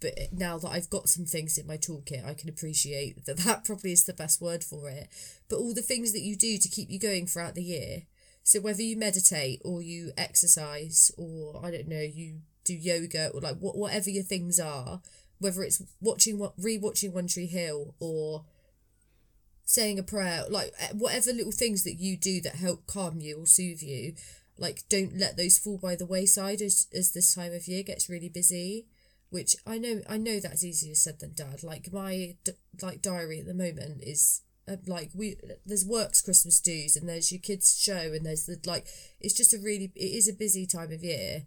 but 0.00 0.12
now 0.30 0.58
that 0.58 0.68
i've 0.68 0.90
got 0.90 1.08
some 1.08 1.24
things 1.24 1.58
in 1.58 1.66
my 1.66 1.76
toolkit 1.76 2.24
i 2.24 2.34
can 2.34 2.48
appreciate 2.48 3.24
that 3.26 3.38
that 3.38 3.64
probably 3.64 3.92
is 3.92 4.04
the 4.04 4.14
best 4.14 4.40
word 4.40 4.62
for 4.62 4.88
it. 4.88 5.08
But 5.48 5.56
all 5.56 5.74
the 5.74 5.82
things 5.82 6.12
that 6.12 6.22
you 6.22 6.36
do 6.36 6.58
to 6.58 6.68
keep 6.68 6.88
you 6.90 6.98
going 6.98 7.26
throughout 7.26 7.54
the 7.54 7.64
year 7.64 8.02
so 8.42 8.60
whether 8.60 8.82
you 8.82 8.96
meditate 8.96 9.60
or 9.64 9.82
you 9.82 10.12
exercise 10.16 11.10
or 11.18 11.60
i 11.64 11.70
don't 11.70 11.88
know 11.88 12.00
you 12.00 12.38
do 12.64 12.74
yoga 12.74 13.30
or 13.34 13.40
like 13.40 13.58
what, 13.58 13.76
whatever 13.76 14.10
your 14.10 14.22
things 14.22 14.60
are 14.60 15.00
whether 15.38 15.62
it's 15.62 15.82
watching 16.00 16.38
what 16.38 16.56
rewatching 16.56 17.12
one 17.12 17.26
tree 17.26 17.46
hill 17.46 17.94
or 17.98 18.44
saying 19.66 19.98
a 19.98 20.02
prayer, 20.02 20.44
like 20.48 20.72
eh, 20.78 20.92
whatever 20.94 21.32
little 21.32 21.52
things 21.52 21.84
that 21.84 21.96
you 21.96 22.16
do 22.16 22.40
that 22.40 22.54
help 22.54 22.86
calm 22.86 23.20
you 23.20 23.42
or 23.42 23.46
soothe 23.46 23.82
you, 23.82 24.14
like 24.56 24.84
don't 24.88 25.18
let 25.18 25.36
those 25.36 25.58
fall 25.58 25.76
by 25.76 25.94
the 25.94 26.06
wayside 26.06 26.62
as 26.62 26.86
as 26.96 27.12
this 27.12 27.34
time 27.34 27.52
of 27.52 27.68
year 27.68 27.82
gets 27.82 28.08
really 28.08 28.30
busy. 28.30 28.86
Which 29.28 29.56
I 29.66 29.78
know, 29.78 30.00
I 30.08 30.18
know 30.18 30.38
that's 30.38 30.64
easier 30.64 30.94
said 30.94 31.18
than 31.18 31.34
done. 31.34 31.56
Like 31.62 31.92
my 31.92 32.36
like 32.80 33.02
diary 33.02 33.40
at 33.40 33.46
the 33.46 33.54
moment 33.54 34.02
is 34.02 34.42
uh, 34.68 34.76
like 34.86 35.10
we 35.14 35.36
there's 35.66 35.84
works 35.84 36.22
Christmas 36.22 36.60
dues 36.60 36.96
and 36.96 37.08
there's 37.08 37.32
your 37.32 37.40
kids 37.40 37.76
show 37.78 38.12
and 38.14 38.24
there's 38.24 38.46
the 38.46 38.58
like 38.66 38.86
it's 39.20 39.34
just 39.34 39.52
a 39.52 39.58
really 39.58 39.92
it 39.96 40.00
is 40.00 40.28
a 40.28 40.32
busy 40.32 40.64
time 40.64 40.92
of 40.92 41.02
year. 41.02 41.42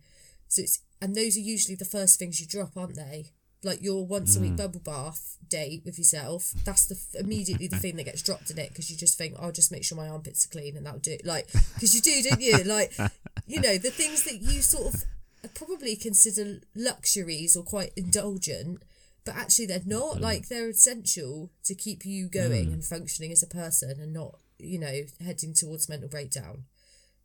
So 0.50 0.64
it's 0.64 0.82
and 1.02 1.16
those 1.16 1.38
are 1.38 1.42
usually 1.42 1.76
the 1.76 1.86
first 1.86 2.20
things 2.20 2.42
you 2.42 2.48
drop, 2.48 2.76
aren't 2.76 2.96
they? 2.96 3.32
Like 3.64 3.82
your 3.82 4.06
once 4.06 4.38
a 4.38 4.40
week 4.40 4.52
hmm. 4.52 4.56
bubble 4.56 4.80
bath 4.80 5.38
date 5.50 5.82
with 5.84 5.98
yourself. 5.98 6.54
That's 6.64 6.86
the 6.86 7.20
immediately 7.20 7.68
the 7.68 7.78
thing 7.80 7.98
that 7.98 8.06
gets 8.06 8.22
dropped 8.22 8.50
in 8.52 8.58
it 8.58 8.70
because 8.70 8.90
you 8.90 8.96
just 8.96 9.18
think, 9.18 9.36
I'll 9.40 9.52
just 9.52 9.72
make 9.72 9.84
sure 9.84 9.98
my 9.98 10.08
armpits 10.08 10.46
are 10.46 10.50
clean 10.50 10.78
and 10.78 10.86
that'll 10.86 11.00
do. 11.00 11.12
it. 11.12 11.26
Like 11.26 11.52
because 11.52 11.94
you 11.94 12.02
do, 12.02 12.30
don't 12.30 12.42
you? 12.42 12.58
Like 12.64 12.94
you 13.48 13.60
know 13.60 13.78
the 13.78 13.92
things 13.92 14.24
that 14.24 14.42
you 14.42 14.62
sort 14.62 14.94
of 14.94 15.04
probably 15.56 15.96
consider 15.96 16.60
luxuries 16.76 17.58
or 17.58 17.64
quite 17.64 17.92
indulgent, 17.96 18.82
but 19.26 19.36
actually 19.36 19.66
they're 19.66 19.82
not. 19.86 20.18
Hmm. 20.18 20.24
Like 20.24 20.48
they're 20.48 20.70
essential 20.70 21.50
to 21.66 21.76
keep 21.76 22.06
you 22.06 22.30
going 22.30 22.68
hmm. 22.68 22.74
and 22.74 22.86
functioning 22.86 23.32
as 23.32 23.44
a 23.44 23.48
person 23.48 23.92
and 24.00 24.14
not 24.14 24.36
you 24.58 24.80
know 24.80 25.02
heading 25.24 25.54
towards 25.54 25.90
mental 25.90 26.10
breakdown. 26.10 26.64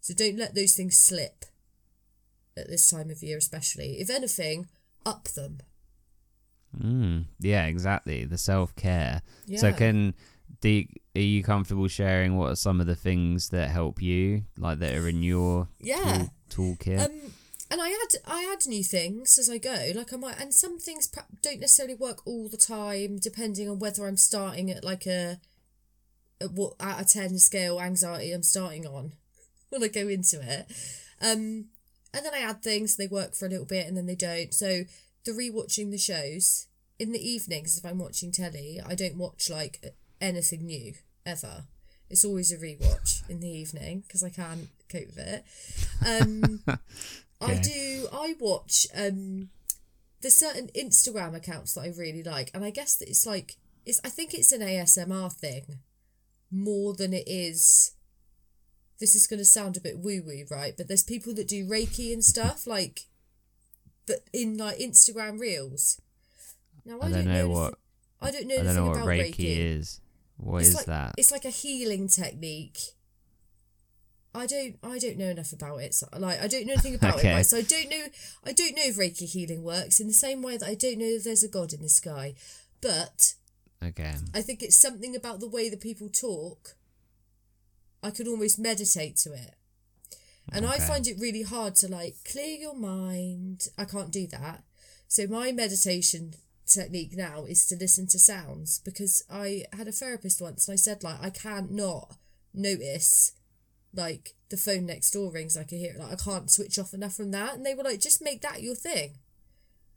So 0.01 0.13
don't 0.13 0.37
let 0.37 0.55
those 0.55 0.75
things 0.75 0.99
slip 0.99 1.47
at 2.57 2.69
this 2.69 2.91
time 2.91 3.11
of 3.11 3.23
year, 3.23 3.39
especially. 3.39 4.01
If 4.01 4.11
anything, 4.11 4.69
up 5.07 5.25
them. 5.29 5.61
Mm, 6.83 7.25
yeah, 7.41 7.67
exactly. 7.67 8.25
The 8.25 8.39
self 8.39 8.75
care. 8.77 9.23
So 9.57 9.73
can 9.73 10.15
you, 10.63 10.87
are 11.15 11.21
you 11.21 11.43
comfortable 11.43 11.89
sharing 11.89 12.37
what 12.37 12.51
are 12.51 12.57
some 12.57 12.81
of 12.81 12.87
the 12.87 12.95
things 12.97 13.51
that 13.51 13.71
help 13.71 14.01
you, 14.01 14.45
like 14.59 14.79
that 14.79 14.95
are 14.95 15.09
in 15.09 15.23
your 15.23 15.69
Yeah. 15.81 16.27
tool, 16.49 16.77
toolkit? 16.77 17.05
Um, 17.05 17.33
and 17.71 17.81
I 17.83 17.91
add 17.91 18.19
I 18.27 18.53
add 18.53 18.67
new 18.67 18.85
things 18.85 19.39
as 19.39 19.51
I 19.51 19.59
go. 19.59 19.93
Like 19.95 20.13
I 20.13 20.17
might, 20.17 20.41
and 20.41 20.55
some 20.55 20.79
things 20.79 21.11
don't 21.43 21.61
necessarily 21.61 21.95
work 21.95 22.27
all 22.27 22.49
the 22.49 22.57
time, 22.57 23.19
depending 23.19 23.69
on 23.69 23.79
whether 23.79 24.07
I'm 24.07 24.17
starting 24.17 24.71
at 24.71 24.85
like 24.85 25.07
a, 25.07 25.39
a 26.41 26.47
what 26.49 26.75
out 26.81 27.01
of 27.01 27.09
ten 27.09 27.39
scale 27.39 27.81
anxiety 27.81 28.33
I'm 28.33 28.43
starting 28.43 28.87
on 28.87 29.13
when 29.71 29.83
I 29.83 29.89
go 29.89 30.09
into 30.09 30.41
it. 30.41 30.67
Um, 31.21 31.67
and 32.13 32.25
then 32.25 32.35
I 32.35 32.39
add 32.41 32.63
things, 32.63 32.97
they 32.97 33.09
work 33.09 33.35
for 33.35 33.47
a 33.47 33.49
little 33.49 33.65
bit, 33.67 33.87
and 33.89 33.97
then 33.97 34.07
they 34.07 34.15
don't. 34.15 34.55
So 34.55 34.85
the 35.25 35.33
rewatching 35.33 35.91
the 35.91 35.99
shows 35.99 36.67
in 36.99 37.13
the 37.13 37.29
evenings, 37.29 37.77
if 37.77 37.85
I'm 37.85 37.99
watching 37.99 38.33
telly, 38.33 38.81
I 38.85 38.95
don't 38.95 39.17
watch 39.17 39.51
like 39.51 39.95
anything 40.21 40.67
new 40.67 40.95
ever. 41.27 41.65
It's 42.11 42.25
always 42.25 42.53
a 42.53 42.59
rewatch 42.59 43.29
in 43.29 43.41
the 43.41 43.49
evening 43.49 44.05
because 44.07 44.23
I 44.23 44.29
can't 44.29 44.69
cope 44.89 45.07
with 45.07 45.19
it. 45.19 45.45
Um, 46.07 46.61
I 47.41 47.55
do. 47.57 48.09
I 48.13 48.35
watch. 48.39 48.87
Um, 48.95 49.51
there's 50.21 50.37
certain 50.37 50.69
Instagram 50.77 51.35
accounts 51.35 51.75
that 51.75 51.83
I 51.83 51.89
really 51.89 52.23
like, 52.23 52.51
and 52.55 52.65
I 52.65 52.71
guess 52.71 52.97
that 52.97 53.09
it's 53.09 53.27
like 53.27 53.57
it's. 53.85 54.01
I 54.05 54.09
think 54.09 54.35
it's 54.35 54.53
an 54.53 54.61
ASMR 54.61 55.33
thing 55.33 55.81
more 56.51 56.95
than 56.95 57.13
it 57.13 57.25
is. 57.27 57.93
This 59.01 59.15
is 59.15 59.27
going 59.27 59.39
to 59.39 59.45
sound 59.45 59.77
a 59.77 59.81
bit 59.81 59.99
woo 59.99 60.23
woo, 60.25 60.45
right? 60.51 60.75
But 60.77 60.89
there's 60.89 61.03
people 61.03 61.35
that 61.35 61.49
do 61.49 61.67
Reiki 61.67 62.13
and 62.13 62.25
stuff 62.25 62.67
like, 62.67 63.07
but 64.07 64.21
in 64.33 64.57
like 64.57 64.79
Instagram 64.79 65.39
reels. 65.39 66.01
Now 66.85 66.99
I, 67.01 67.07
I 67.07 67.11
don't, 67.11 67.25
know, 67.25 67.33
know 67.33 67.49
what. 67.49 67.75
I 68.21 68.31
don't 68.31 68.47
know. 68.47 68.57
I 68.57 68.63
don't 68.63 68.75
know 68.75 68.87
what 68.87 68.99
Reiki, 68.99 69.35
Reiki, 69.35 69.79
is. 69.79 70.01
What 70.37 70.61
it's 70.61 70.69
is 70.69 70.75
like, 70.75 70.87
that? 70.87 71.15
It's 71.17 71.33
like 71.33 71.45
a 71.45 71.51
healing 71.51 72.09
technique 72.09 72.79
I 74.35 74.47
don't 74.47 74.77
I 74.83 74.99
don't 74.99 75.17
know 75.17 75.29
enough 75.29 75.53
about 75.53 75.79
it. 75.79 75.95
So, 75.95 76.09
like 76.19 76.41
I 76.41 76.49
don't 76.49 76.67
know 76.67 76.73
anything 76.73 76.97
about 76.97 77.15
okay. 77.19 77.31
it. 77.31 77.35
Right? 77.35 77.47
So 77.47 77.59
I 77.59 77.63
don't 77.63 77.89
know 77.89 78.07
I 78.45 78.53
don't 78.53 78.77
know 78.77 78.83
if 78.85 78.97
Reiki 78.97 79.31
healing 79.31 79.63
works 79.63 80.01
in 80.01 80.09
the 80.09 80.13
same 80.13 80.43
way 80.43 80.57
that 80.57 80.69
I 80.69 80.75
don't 80.75 80.99
know 80.99 81.07
if 81.07 81.25
there's 81.25 81.45
a 81.45 81.49
god 81.49 81.73
in 81.73 81.83
the 81.83 81.89
sky. 81.89 82.35
But 82.81 83.35
okay. 83.83 84.15
I 84.35 84.43
think 84.43 84.63
it's 84.63 84.79
something 84.79 85.15
about 85.15 85.41
the 85.41 85.49
way 85.49 85.71
that 85.71 85.81
people 85.81 86.09
talk. 86.09 86.75
I 88.03 88.11
could 88.11 88.29
almost 88.29 88.59
meditate 88.59 89.17
to 89.19 89.33
it. 89.33 89.55
And 90.53 90.65
okay. 90.65 90.75
I 90.75 90.79
find 90.79 91.07
it 91.07 91.19
really 91.19 91.43
hard 91.43 91.75
to 91.77 91.89
like 91.89 92.17
clear 92.31 92.57
your 92.57 92.75
mind. 92.75 93.69
I 93.79 93.85
can't 93.85 94.11
do 94.11 94.27
that. 94.29 94.63
So 95.09 95.27
my 95.27 95.53
meditation 95.53 96.35
technique 96.67 97.17
now 97.17 97.45
is 97.45 97.67
to 97.67 97.77
listen 97.77 98.07
to 98.09 98.19
sounds 98.19 98.81
because 98.85 99.23
I 99.31 99.65
had 99.73 99.87
a 99.87 99.93
therapist 99.93 100.41
once 100.41 100.67
and 100.67 100.73
I 100.73 100.77
said 100.77 101.05
like 101.05 101.23
I 101.23 101.31
can't 101.31 101.71
not 101.71 102.17
notice 102.55 103.33
like 103.97 104.35
the 104.51 104.57
phone 104.57 104.87
next 104.87 105.11
door 105.13 105.33
rings, 105.33 105.57
I 105.57 105.65
can 105.65 105.79
hear 105.79 105.93
it. 105.93 105.99
Like 105.99 106.13
I 106.13 106.17
can't 106.17 106.51
switch 106.51 106.79
off 106.79 106.95
enough 106.95 107.15
from 107.15 107.31
that, 107.31 107.55
and 107.55 107.65
they 107.65 107.75
were 107.75 107.83
like, 107.83 108.01
just 108.01 108.23
make 108.23 108.43
that 108.43 108.63
your 108.63 108.75
thing. 108.75 109.19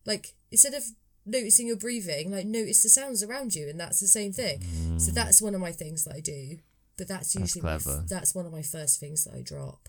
Like 0.05 0.33
instead 0.51 0.73
of 0.73 0.83
noticing 1.25 1.67
your 1.67 1.77
breathing, 1.77 2.31
like 2.31 2.45
notice 2.45 2.83
the 2.83 2.89
sounds 2.89 3.23
around 3.23 3.55
you, 3.55 3.69
and 3.69 3.79
that's 3.79 3.99
the 3.99 4.07
same 4.07 4.33
thing. 4.33 4.59
Mm. 4.59 5.01
So 5.01 5.11
that's 5.11 5.41
one 5.41 5.55
of 5.55 5.61
my 5.61 5.71
things 5.71 6.03
that 6.05 6.15
I 6.15 6.19
do. 6.19 6.57
But 6.97 7.07
that's 7.07 7.35
usually 7.35 7.61
that's, 7.61 7.85
my, 7.85 7.99
that's 8.09 8.33
one 8.33 8.47
of 8.47 8.51
my 8.51 8.63
first 8.63 8.99
things 8.99 9.25
that 9.25 9.35
I 9.35 9.41
drop. 9.41 9.87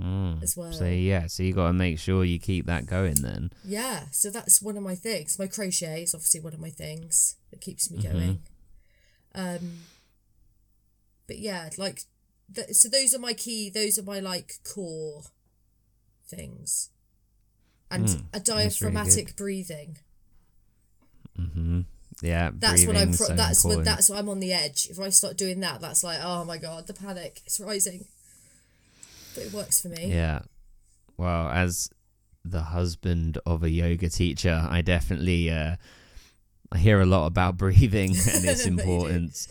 Mm. 0.00 0.42
As 0.42 0.56
well. 0.56 0.72
So 0.72 0.86
yeah, 0.86 1.26
so 1.26 1.42
you 1.42 1.52
got 1.52 1.68
to 1.68 1.72
make 1.72 1.98
sure 1.98 2.24
you 2.24 2.38
keep 2.38 2.66
that 2.66 2.86
going 2.86 3.16
then. 3.16 3.50
Yeah, 3.64 4.04
so 4.10 4.30
that's 4.30 4.62
one 4.62 4.76
of 4.76 4.82
my 4.82 4.94
things. 4.94 5.38
My 5.38 5.46
crochet 5.46 6.02
is 6.02 6.14
obviously 6.14 6.40
one 6.40 6.54
of 6.54 6.60
my 6.60 6.70
things 6.70 7.36
that 7.50 7.60
keeps 7.60 7.90
me 7.90 7.98
mm-hmm. 7.98 8.12
going. 8.12 8.42
Um, 9.34 9.78
but 11.26 11.38
yeah, 11.38 11.68
like 11.76 12.02
th- 12.54 12.70
so 12.70 12.88
those 12.88 13.14
are 13.14 13.18
my 13.18 13.32
key. 13.32 13.70
Those 13.70 13.98
are 13.98 14.02
my 14.02 14.20
like 14.20 14.54
core 14.74 15.22
things, 16.26 16.90
and 17.90 18.06
mm, 18.06 18.22
a 18.32 18.40
diaphragmatic 18.40 19.14
really 19.14 19.32
breathing. 19.36 19.98
Mm-hmm. 21.38 21.80
Yeah, 22.22 22.50
that's 22.54 22.86
what 22.86 22.96
I'm. 22.96 23.08
Pro- 23.14 23.26
so 23.26 23.34
that's 23.34 23.64
important. 23.64 23.86
what. 23.86 23.94
That's 23.96 24.10
what 24.10 24.18
I'm 24.18 24.28
on 24.28 24.40
the 24.40 24.52
edge. 24.52 24.88
If 24.90 24.98
I 24.98 25.10
start 25.10 25.36
doing 25.36 25.60
that, 25.60 25.80
that's 25.80 26.02
like, 26.02 26.18
oh 26.22 26.44
my 26.44 26.58
god, 26.58 26.86
the 26.86 26.94
panic 26.94 27.40
is 27.46 27.60
rising. 27.60 28.06
But 29.34 29.44
it 29.44 29.52
works 29.52 29.80
for 29.80 29.88
me. 29.88 30.12
Yeah. 30.12 30.40
Well, 31.16 31.48
as 31.48 31.90
the 32.44 32.62
husband 32.62 33.38
of 33.46 33.62
a 33.62 33.70
yoga 33.70 34.08
teacher, 34.08 34.66
I 34.68 34.82
definitely 34.82 35.50
uh, 35.50 35.76
I 36.70 36.78
hear 36.78 37.00
a 37.00 37.06
lot 37.06 37.26
about 37.26 37.56
breathing 37.58 38.10
and 38.10 38.44
its 38.44 38.66
importance. 38.66 39.48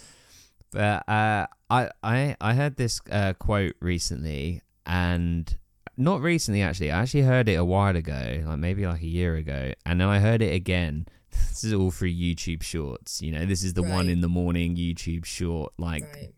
But 0.72 1.08
uh, 1.08 1.48
I 1.70 1.90
I 2.04 2.36
I 2.40 2.54
heard 2.54 2.78
this 2.78 3.02
uh, 3.12 3.34
quote 3.34 3.76
recently, 3.80 4.62
and 4.86 5.58
not 5.98 6.22
recently 6.22 6.62
actually. 6.62 6.92
I 6.92 7.02
actually 7.02 7.24
heard 7.24 7.50
it 7.50 7.56
a 7.56 7.66
while 7.66 7.96
ago, 7.96 8.44
like 8.46 8.60
maybe 8.60 8.86
like 8.86 9.02
a 9.02 9.08
year 9.08 9.36
ago, 9.36 9.74
and 9.86 10.02
then 10.02 10.08
I 10.08 10.20
heard 10.20 10.42
it 10.42 10.54
again. 10.54 11.08
This 11.32 11.64
is 11.64 11.74
all 11.74 11.92
through 11.92 12.12
YouTube 12.12 12.62
Shorts. 12.62 13.22
You 13.22 13.32
know, 13.32 13.46
this 13.46 13.64
is 13.64 13.74
the 13.74 13.84
right. 13.84 13.92
one 13.92 14.10
in 14.10 14.20
the 14.20 14.28
morning 14.28 14.76
YouTube 14.76 15.24
short, 15.24 15.72
like 15.78 16.04
right. 16.04 16.34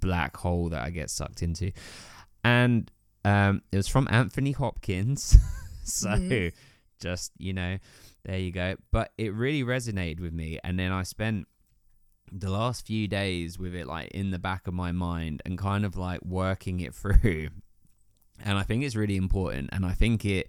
black 0.00 0.36
hole 0.38 0.70
that 0.70 0.82
I 0.82 0.88
get 0.88 1.10
sucked 1.10 1.42
into, 1.42 1.72
and 2.44 2.90
um, 3.24 3.62
it 3.72 3.76
was 3.76 3.88
from 3.88 4.08
Anthony 4.10 4.52
Hopkins. 4.52 5.36
so 5.84 6.10
mm-hmm. 6.10 6.56
just 7.00 7.32
you 7.38 7.52
know, 7.52 7.78
there 8.24 8.38
you 8.38 8.52
go. 8.52 8.76
But 8.90 9.12
it 9.18 9.34
really 9.34 9.62
resonated 9.62 10.20
with 10.20 10.32
me, 10.32 10.58
and 10.64 10.78
then 10.78 10.92
I 10.92 11.02
spent 11.02 11.46
the 12.32 12.50
last 12.50 12.86
few 12.86 13.08
days 13.08 13.58
with 13.58 13.74
it 13.74 13.86
like 13.86 14.08
in 14.12 14.30
the 14.30 14.38
back 14.38 14.66
of 14.66 14.74
my 14.74 14.92
mind 14.92 15.42
and 15.44 15.58
kind 15.58 15.84
of 15.84 15.96
like 15.96 16.20
working 16.24 16.80
it 16.80 16.94
through. 16.94 17.48
And 18.42 18.56
I 18.56 18.62
think 18.62 18.84
it's 18.84 18.96
really 18.96 19.16
important 19.16 19.70
and 19.72 19.84
I 19.84 19.92
think 19.92 20.24
it 20.24 20.48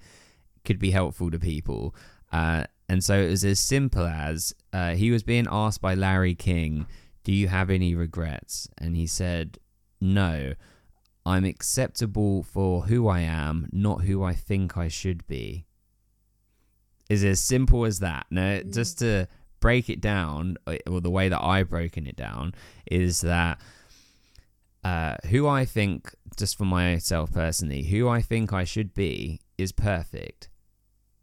could 0.63 0.79
be 0.79 0.91
helpful 0.91 1.31
to 1.31 1.39
people. 1.39 1.95
Uh, 2.31 2.65
and 2.87 3.03
so 3.03 3.15
it 3.19 3.29
was 3.29 3.43
as 3.43 3.59
simple 3.59 4.05
as 4.05 4.53
uh, 4.71 4.91
he 4.91 5.11
was 5.11 5.23
being 5.23 5.47
asked 5.49 5.81
by 5.81 5.95
Larry 5.95 6.35
King, 6.35 6.85
Do 7.23 7.33
you 7.33 7.47
have 7.47 7.69
any 7.69 7.95
regrets? 7.95 8.69
And 8.77 8.95
he 8.95 9.07
said, 9.07 9.57
No, 9.99 10.53
I'm 11.25 11.45
acceptable 11.45 12.43
for 12.43 12.83
who 12.83 13.07
I 13.07 13.21
am, 13.21 13.67
not 13.71 14.03
who 14.03 14.23
I 14.23 14.33
think 14.33 14.77
I 14.77 14.87
should 14.87 15.25
be. 15.27 15.65
Is 17.09 17.23
as 17.23 17.41
simple 17.41 17.85
as 17.85 17.99
that. 17.99 18.25
No, 18.29 18.61
mm. 18.61 18.73
just 18.73 18.99
to 18.99 19.27
break 19.59 19.89
it 19.89 20.01
down, 20.01 20.57
uh, 20.65 20.77
or 20.89 21.01
the 21.01 21.09
way 21.09 21.29
that 21.29 21.43
I've 21.43 21.69
broken 21.69 22.07
it 22.07 22.15
down, 22.15 22.53
is 22.89 23.21
that 23.21 23.59
uh, 24.83 25.17
who 25.29 25.47
I 25.47 25.65
think, 25.65 26.15
just 26.37 26.57
for 26.57 26.65
myself 26.65 27.31
personally, 27.31 27.83
who 27.83 28.07
I 28.07 28.21
think 28.21 28.53
I 28.53 28.63
should 28.63 28.93
be 28.93 29.41
is 29.57 29.71
perfect. 29.71 30.49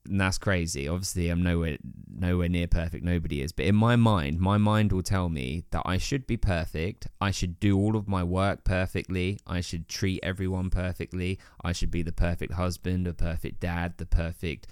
And 0.06 0.20
that's 0.20 0.38
crazy. 0.38 0.88
Obviously, 0.88 1.28
I'm 1.28 1.42
nowhere 1.42 1.78
nowhere 2.10 2.48
near 2.48 2.66
perfect. 2.66 3.04
Nobody 3.04 3.42
is. 3.42 3.52
But 3.52 3.66
in 3.66 3.74
my 3.74 3.96
mind, 3.96 4.40
my 4.40 4.56
mind 4.56 4.92
will 4.92 5.02
tell 5.02 5.28
me 5.28 5.64
that 5.70 5.82
I 5.84 5.98
should 5.98 6.26
be 6.26 6.36
perfect. 6.36 7.08
I 7.20 7.30
should 7.30 7.60
do 7.60 7.78
all 7.78 7.96
of 7.96 8.08
my 8.08 8.24
work 8.24 8.64
perfectly. 8.64 9.38
I 9.46 9.60
should 9.60 9.88
treat 9.88 10.20
everyone 10.22 10.70
perfectly. 10.70 11.38
I 11.62 11.72
should 11.72 11.90
be 11.90 12.02
the 12.02 12.12
perfect 12.12 12.54
husband, 12.54 13.06
the 13.06 13.12
perfect 13.12 13.60
dad, 13.60 13.94
the 13.98 14.06
perfect 14.06 14.66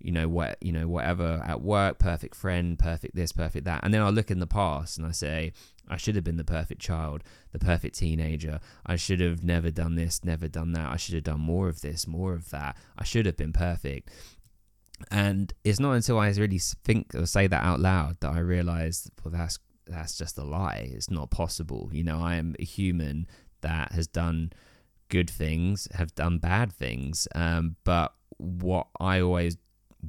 you 0.00 0.12
know 0.12 0.28
what 0.28 0.56
you 0.60 0.72
know 0.72 0.86
whatever 0.86 1.42
at 1.44 1.60
work 1.60 1.98
perfect 1.98 2.34
friend 2.34 2.78
perfect 2.78 3.14
this 3.14 3.32
perfect 3.32 3.64
that 3.64 3.80
and 3.82 3.92
then 3.92 4.02
i 4.02 4.08
look 4.08 4.30
in 4.30 4.38
the 4.38 4.46
past 4.46 4.96
and 4.96 5.06
i 5.06 5.10
say 5.10 5.52
i 5.88 5.96
should 5.96 6.14
have 6.14 6.24
been 6.24 6.36
the 6.36 6.44
perfect 6.44 6.80
child 6.80 7.22
the 7.52 7.58
perfect 7.58 7.98
teenager 7.98 8.60
i 8.86 8.94
should 8.94 9.20
have 9.20 9.42
never 9.42 9.70
done 9.70 9.96
this 9.96 10.24
never 10.24 10.46
done 10.46 10.72
that 10.72 10.88
i 10.88 10.96
should 10.96 11.14
have 11.14 11.24
done 11.24 11.40
more 11.40 11.68
of 11.68 11.80
this 11.80 12.06
more 12.06 12.34
of 12.34 12.50
that 12.50 12.76
i 12.96 13.04
should 13.04 13.26
have 13.26 13.36
been 13.36 13.52
perfect 13.52 14.10
and 15.10 15.52
it's 15.64 15.80
not 15.80 15.92
until 15.92 16.18
i 16.18 16.28
really 16.30 16.58
think 16.58 17.14
or 17.14 17.26
say 17.26 17.46
that 17.46 17.62
out 17.62 17.80
loud 17.80 18.16
that 18.20 18.32
i 18.32 18.38
realize 18.38 19.10
well 19.24 19.32
that's 19.32 19.58
that's 19.88 20.16
just 20.16 20.38
a 20.38 20.44
lie. 20.44 20.90
It's 20.92 21.10
not 21.10 21.30
possible. 21.30 21.88
You 21.92 22.04
know 22.04 22.18
i 22.20 22.36
am 22.36 22.54
a 22.58 22.64
human 22.64 23.26
that 23.60 23.92
has 23.92 24.06
done 24.06 24.52
good 25.08 25.30
things 25.30 25.88
have 25.94 26.14
done 26.14 26.38
bad 26.38 26.72
things. 26.72 27.26
Um, 27.34 27.76
but 27.84 28.14
what 28.36 28.86
i 29.00 29.20
always 29.20 29.56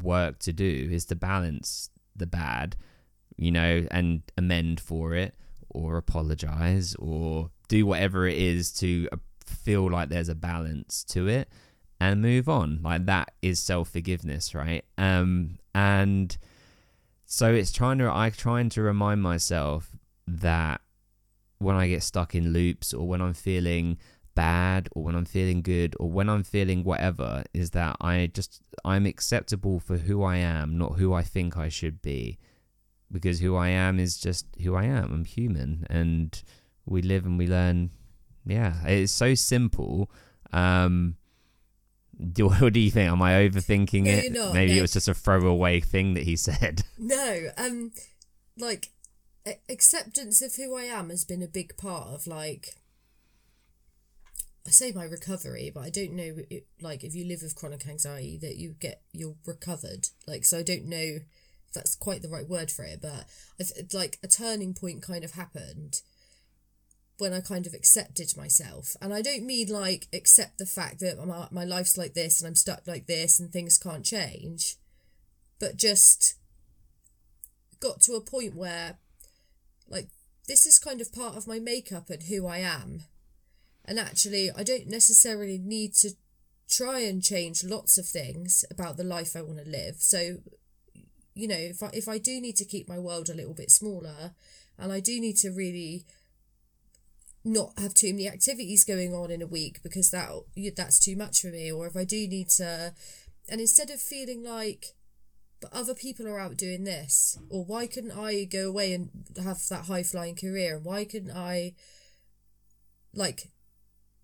work 0.03 0.37
to 0.39 0.53
do 0.53 0.89
is 0.91 1.05
to 1.05 1.15
balance 1.15 1.89
the 2.15 2.27
bad, 2.27 2.75
you 3.37 3.51
know, 3.51 3.87
and 3.89 4.21
amend 4.37 4.79
for 4.79 5.15
it 5.15 5.35
or 5.69 5.97
apologize 5.97 6.95
or 6.99 7.49
do 7.67 7.85
whatever 7.85 8.27
it 8.27 8.37
is 8.37 8.71
to 8.73 9.07
uh, 9.11 9.17
feel 9.45 9.89
like 9.89 10.09
there's 10.09 10.29
a 10.29 10.35
balance 10.35 11.03
to 11.05 11.27
it 11.27 11.49
and 11.99 12.21
move 12.21 12.47
on. 12.47 12.79
Like 12.81 13.05
that 13.05 13.31
is 13.41 13.59
self 13.59 13.89
forgiveness, 13.89 14.55
right? 14.55 14.85
Um, 14.97 15.59
and 15.75 16.35
so 17.25 17.53
it's 17.53 17.71
trying 17.71 17.97
to 17.99 18.11
I 18.11 18.29
trying 18.29 18.69
to 18.69 18.81
remind 18.81 19.21
myself 19.21 19.91
that 20.27 20.81
when 21.59 21.75
I 21.75 21.87
get 21.87 22.03
stuck 22.03 22.33
in 22.35 22.53
loops 22.53 22.93
or 22.93 23.07
when 23.07 23.21
I'm 23.21 23.33
feeling 23.33 23.97
bad 24.33 24.87
or 24.93 25.03
when 25.03 25.15
I'm 25.15 25.25
feeling 25.25 25.61
good 25.61 25.95
or 25.99 26.09
when 26.09 26.29
I'm 26.29 26.43
feeling 26.43 26.83
whatever 26.83 27.43
is 27.53 27.71
that 27.71 27.97
I 27.99 28.31
just 28.33 28.61
I'm 28.85 29.05
acceptable 29.05 29.79
for 29.79 29.97
who 29.97 30.23
I 30.23 30.37
am, 30.37 30.77
not 30.77 30.93
who 30.93 31.13
I 31.13 31.23
think 31.23 31.57
I 31.57 31.69
should 31.69 32.01
be. 32.01 32.37
Because 33.11 33.39
who 33.39 33.55
I 33.55 33.69
am 33.69 33.99
is 33.99 34.17
just 34.17 34.45
who 34.63 34.75
I 34.75 34.85
am. 34.85 35.11
I'm 35.11 35.25
human 35.25 35.85
and 35.89 36.41
we 36.85 37.01
live 37.01 37.25
and 37.25 37.37
we 37.37 37.47
learn. 37.47 37.89
Yeah, 38.45 38.75
it's 38.85 39.11
so 39.11 39.35
simple. 39.35 40.09
Um 40.53 41.15
Do, 42.33 42.49
what 42.49 42.73
do 42.73 42.79
you 42.79 42.91
think? 42.91 43.11
Am 43.11 43.21
I 43.21 43.33
overthinking 43.47 44.03
No, 44.03 44.11
it? 44.11 44.23
you're 44.25 44.33
not, 44.33 44.53
Maybe 44.53 44.73
no. 44.73 44.79
it 44.79 44.81
was 44.81 44.93
just 44.93 45.07
a 45.07 45.13
throwaway 45.13 45.79
thing 45.79 46.13
that 46.15 46.23
he 46.23 46.35
said. 46.35 46.83
No, 46.97 47.49
um, 47.57 47.91
like 48.57 48.89
acceptance 49.69 50.41
of 50.41 50.55
who 50.55 50.75
I 50.77 50.83
am 50.83 51.09
has 51.09 51.23
been 51.25 51.41
a 51.41 51.47
big 51.47 51.77
part 51.77 52.07
of 52.09 52.27
like. 52.27 52.75
I 54.67 54.71
say 54.71 54.91
my 54.91 55.05
recovery, 55.05 55.71
but 55.73 55.81
I 55.81 55.89
don't 55.89 56.11
know. 56.13 56.35
It, 56.49 56.67
like, 56.81 57.03
if 57.03 57.15
you 57.15 57.25
live 57.25 57.41
with 57.41 57.55
chronic 57.55 57.87
anxiety, 57.87 58.37
that 58.41 58.57
you 58.57 58.75
get 58.79 59.01
you're 59.13 59.37
recovered. 59.45 60.09
Like, 60.27 60.45
so 60.45 60.59
I 60.59 60.63
don't 60.63 60.85
know 60.85 60.97
if 61.67 61.73
that's 61.73 61.95
quite 61.95 62.21
the 62.21 62.29
right 62.29 62.47
word 62.47 62.69
for 62.69 62.83
it, 62.83 62.99
but 63.01 63.25
I've, 63.59 63.71
like 63.93 64.19
a 64.21 64.27
turning 64.27 64.73
point 64.73 65.01
kind 65.01 65.23
of 65.23 65.31
happened 65.31 66.01
when 67.19 67.33
I 67.33 67.41
kind 67.41 67.67
of 67.67 67.73
accepted 67.73 68.35
myself, 68.35 68.95
and 69.01 69.13
I 69.13 69.21
don't 69.21 69.45
mean 69.45 69.67
like 69.67 70.07
accept 70.13 70.57
the 70.57 70.65
fact 70.65 70.99
that 71.01 71.23
my 71.25 71.47
my 71.51 71.65
life's 71.65 71.97
like 71.97 72.13
this 72.13 72.41
and 72.41 72.47
I'm 72.47 72.55
stuck 72.55 72.87
like 72.87 73.07
this 73.07 73.39
and 73.39 73.51
things 73.51 73.77
can't 73.77 74.05
change, 74.05 74.77
but 75.59 75.77
just 75.77 76.35
got 77.79 78.01
to 78.01 78.13
a 78.13 78.21
point 78.21 78.55
where 78.55 78.97
like 79.87 80.09
this 80.47 80.65
is 80.65 80.79
kind 80.79 80.99
of 80.99 81.13
part 81.13 81.35
of 81.35 81.47
my 81.47 81.59
makeup 81.59 82.09
and 82.09 82.23
who 82.23 82.47
I 82.47 82.57
am. 82.57 83.03
And 83.85 83.99
actually, 83.99 84.51
I 84.51 84.63
don't 84.63 84.87
necessarily 84.87 85.57
need 85.57 85.93
to 85.95 86.11
try 86.69 86.99
and 86.99 87.23
change 87.23 87.63
lots 87.63 87.97
of 87.97 88.05
things 88.05 88.63
about 88.69 88.97
the 88.97 89.03
life 89.03 89.35
I 89.35 89.41
want 89.41 89.63
to 89.63 89.69
live. 89.69 89.95
So, 89.99 90.37
you 91.33 91.47
know, 91.47 91.57
if 91.57 91.81
I 91.81 91.89
if 91.93 92.07
I 92.07 92.17
do 92.17 92.39
need 92.39 92.55
to 92.57 92.65
keep 92.65 92.87
my 92.87 92.99
world 92.99 93.29
a 93.29 93.33
little 93.33 93.53
bit 93.53 93.71
smaller, 93.71 94.31
and 94.77 94.91
I 94.91 94.99
do 94.99 95.19
need 95.19 95.37
to 95.37 95.51
really 95.51 96.05
not 97.43 97.77
have 97.77 97.93
too 97.93 98.13
many 98.13 98.27
activities 98.27 98.83
going 98.83 99.13
on 99.13 99.31
in 99.31 99.41
a 99.41 99.47
week 99.47 99.81
because 99.81 100.11
that 100.11 100.29
that's 100.75 100.99
too 100.99 101.15
much 101.15 101.41
for 101.41 101.47
me, 101.47 101.71
or 101.71 101.87
if 101.87 101.95
I 101.95 102.03
do 102.03 102.27
need 102.27 102.49
to, 102.49 102.93
and 103.49 103.61
instead 103.61 103.89
of 103.89 104.01
feeling 104.01 104.43
like 104.43 104.93
but 105.61 105.73
other 105.73 105.93
people 105.93 106.27
are 106.27 106.39
out 106.39 106.57
doing 106.57 106.83
this 106.83 107.37
or 107.49 107.65
why 107.65 107.87
couldn't 107.87 108.17
i 108.17 108.43
go 108.45 108.67
away 108.67 108.93
and 108.93 109.09
have 109.43 109.59
that 109.69 109.85
high 109.85 110.03
flying 110.03 110.35
career? 110.35 110.79
why 110.81 111.03
couldn't 111.03 111.35
i 111.35 111.73
like 113.13 113.49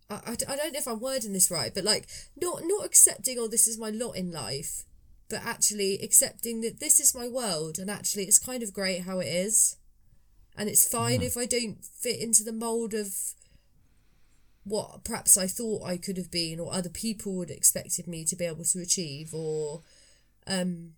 I, 0.10 0.15
I, 0.15 0.32
I 0.32 0.56
don't 0.56 0.73
know 0.73 0.80
if 0.80 0.88
i'm 0.88 0.99
wording 0.99 1.34
this 1.34 1.51
right 1.51 1.73
but 1.73 1.84
like 1.84 2.08
not 2.41 2.62
not 2.63 2.86
accepting 2.86 3.38
oh 3.39 3.47
this 3.47 3.67
is 3.67 3.78
my 3.78 3.89
lot 3.89 4.13
in 4.13 4.32
life 4.32 4.86
but 5.30 5.43
actually 5.43 5.99
accepting 6.01 6.62
that 6.62 6.80
this 6.80 6.99
is 6.99 7.15
my 7.15 7.28
world 7.28 7.80
and 7.80 7.89
actually 7.89 8.23
it's 8.23 8.39
kind 8.39 8.63
of 8.63 8.73
great 8.73 9.01
how 9.01 9.19
it 9.19 9.28
is 9.28 9.75
and 10.58 10.70
it's 10.70 10.88
fine 10.88 11.22
if 11.22 11.38
i 11.38 11.46
don't 11.46 11.84
fit 11.84 12.20
into 12.20 12.44
the 12.44 12.54
mold 12.54 12.94
of 12.94 13.13
what 14.63 15.04
perhaps 15.04 15.38
i 15.38 15.48
thought 15.48 15.84
i 15.84 15.98
could 15.98 16.18
have 16.18 16.32
been 16.32 16.60
or 16.60 16.74
other 16.74 16.89
people 16.89 17.36
would 17.36 17.52
expected 17.52 18.08
me 18.08 18.26
to 18.26 18.36
be 18.36 18.46
able 18.46 18.63
to 18.63 18.80
achieve 18.82 19.34
or 19.34 19.82
um 20.48 20.94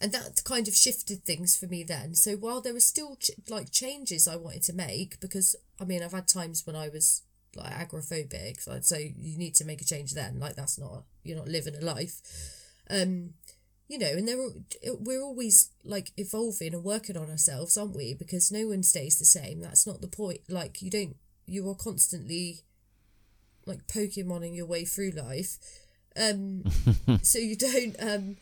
and 0.00 0.12
that 0.12 0.42
kind 0.44 0.68
of 0.68 0.74
shifted 0.74 1.24
things 1.24 1.56
for 1.56 1.66
me 1.66 1.82
then. 1.82 2.14
So 2.14 2.34
while 2.36 2.60
there 2.60 2.72
were 2.72 2.80
still 2.80 3.16
ch- 3.16 3.32
like 3.48 3.70
changes 3.70 4.28
i 4.28 4.36
wanted 4.36 4.62
to 4.64 4.72
make 4.72 5.20
because 5.20 5.56
i 5.80 5.84
mean 5.84 6.02
i've 6.02 6.12
had 6.12 6.28
times 6.28 6.66
when 6.66 6.76
i 6.76 6.88
was 6.88 7.22
like 7.56 7.72
agoraphobic 7.72 8.60
so, 8.60 8.78
so 8.80 8.96
you 8.96 9.36
need 9.36 9.54
to 9.56 9.64
make 9.64 9.80
a 9.82 9.84
change 9.84 10.14
then 10.14 10.38
like 10.38 10.54
that's 10.54 10.78
not 10.78 11.02
you're 11.24 11.36
not 11.36 11.48
living 11.48 11.74
a 11.74 11.84
life. 11.84 12.20
Um 12.88 13.34
you 13.90 13.98
know 13.98 14.06
and 14.06 14.28
there 14.28 14.38
we're 15.00 15.20
always 15.20 15.70
like 15.84 16.12
evolving 16.16 16.72
and 16.74 16.84
working 16.84 17.16
on 17.16 17.28
ourselves 17.28 17.76
aren't 17.76 17.96
we? 17.96 18.14
Because 18.14 18.52
no 18.52 18.68
one 18.68 18.84
stays 18.84 19.18
the 19.18 19.24
same. 19.24 19.60
That's 19.60 19.84
not 19.84 20.00
the 20.00 20.06
point. 20.06 20.42
Like 20.48 20.80
you 20.80 20.90
don't 20.90 21.16
you 21.44 21.68
are 21.68 21.74
constantly 21.74 22.60
like 23.66 23.88
pokemoning 23.88 24.54
your 24.56 24.66
way 24.66 24.84
through 24.84 25.10
life. 25.10 25.58
Um 26.16 26.62
so 27.22 27.40
you 27.40 27.56
don't 27.56 27.96
um 27.98 28.36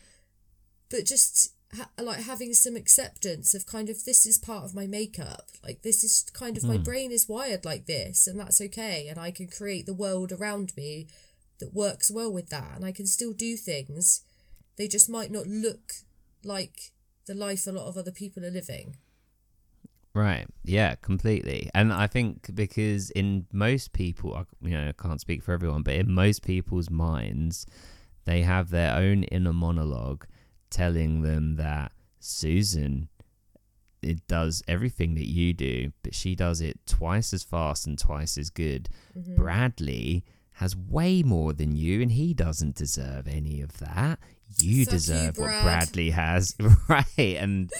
but 0.90 1.06
just 1.06 1.54
ha- 1.74 1.88
like 1.98 2.24
having 2.24 2.52
some 2.52 2.76
acceptance 2.76 3.54
of 3.54 3.64
kind 3.64 3.88
of 3.88 4.04
this 4.04 4.26
is 4.26 4.36
part 4.36 4.64
of 4.64 4.74
my 4.74 4.86
makeup. 4.86 5.48
Like 5.64 5.80
this 5.80 6.04
is 6.04 6.26
kind 6.34 6.58
of 6.58 6.64
my 6.64 6.76
brain 6.76 7.10
is 7.10 7.26
wired 7.26 7.64
like 7.64 7.86
this 7.86 8.26
and 8.26 8.38
that's 8.38 8.60
okay 8.60 9.06
and 9.08 9.18
i 9.18 9.30
can 9.30 9.48
create 9.48 9.86
the 9.86 9.94
world 9.94 10.30
around 10.30 10.72
me 10.76 11.06
that 11.58 11.74
works 11.74 12.10
well 12.10 12.32
with 12.32 12.50
that 12.50 12.76
and 12.76 12.84
i 12.84 12.92
can 12.92 13.06
still 13.06 13.32
do 13.32 13.56
things 13.56 14.22
they 14.78 14.88
just 14.88 15.10
might 15.10 15.30
not 15.30 15.46
look 15.46 15.92
like 16.44 16.92
the 17.26 17.34
life 17.34 17.66
a 17.66 17.72
lot 17.72 17.86
of 17.86 17.96
other 17.98 18.12
people 18.12 18.44
are 18.44 18.50
living 18.50 18.96
Right. 20.14 20.46
Yeah, 20.64 20.96
completely. 20.96 21.70
And 21.74 21.92
I 21.92 22.08
think 22.08 22.52
because 22.54 23.10
in 23.10 23.46
most 23.52 23.92
people, 23.92 24.34
I- 24.34 24.46
you 24.66 24.70
know, 24.70 24.88
I 24.88 24.92
can't 24.92 25.20
speak 25.20 25.42
for 25.44 25.52
everyone, 25.52 25.82
but 25.82 25.94
in 25.94 26.10
most 26.10 26.42
people's 26.42 26.90
minds, 26.90 27.66
they 28.24 28.42
have 28.42 28.70
their 28.70 28.96
own 28.96 29.22
inner 29.24 29.52
monologue 29.52 30.26
telling 30.70 31.22
them 31.22 31.54
that 31.56 31.92
Susan 32.18 33.08
it 34.00 34.26
does 34.28 34.62
everything 34.68 35.14
that 35.16 35.26
you 35.28 35.52
do, 35.52 35.92
but 36.02 36.14
she 36.14 36.34
does 36.34 36.60
it 36.60 36.78
twice 36.86 37.32
as 37.32 37.42
fast 37.42 37.86
and 37.86 37.98
twice 37.98 38.38
as 38.38 38.48
good. 38.48 38.88
Mm-hmm. 39.16 39.34
Bradley 39.36 40.24
has 40.58 40.74
way 40.74 41.22
more 41.22 41.52
than 41.52 41.76
you 41.76 42.02
and 42.02 42.10
he 42.10 42.34
doesn't 42.34 42.74
deserve 42.74 43.28
any 43.28 43.60
of 43.60 43.78
that. 43.78 44.18
You 44.60 44.84
Fuck 44.84 44.92
you, 44.92 44.98
deserve 44.98 45.38
what 45.38 45.62
Bradley 45.62 46.10
has. 46.10 46.52
right. 46.88 47.06
And 47.16 47.70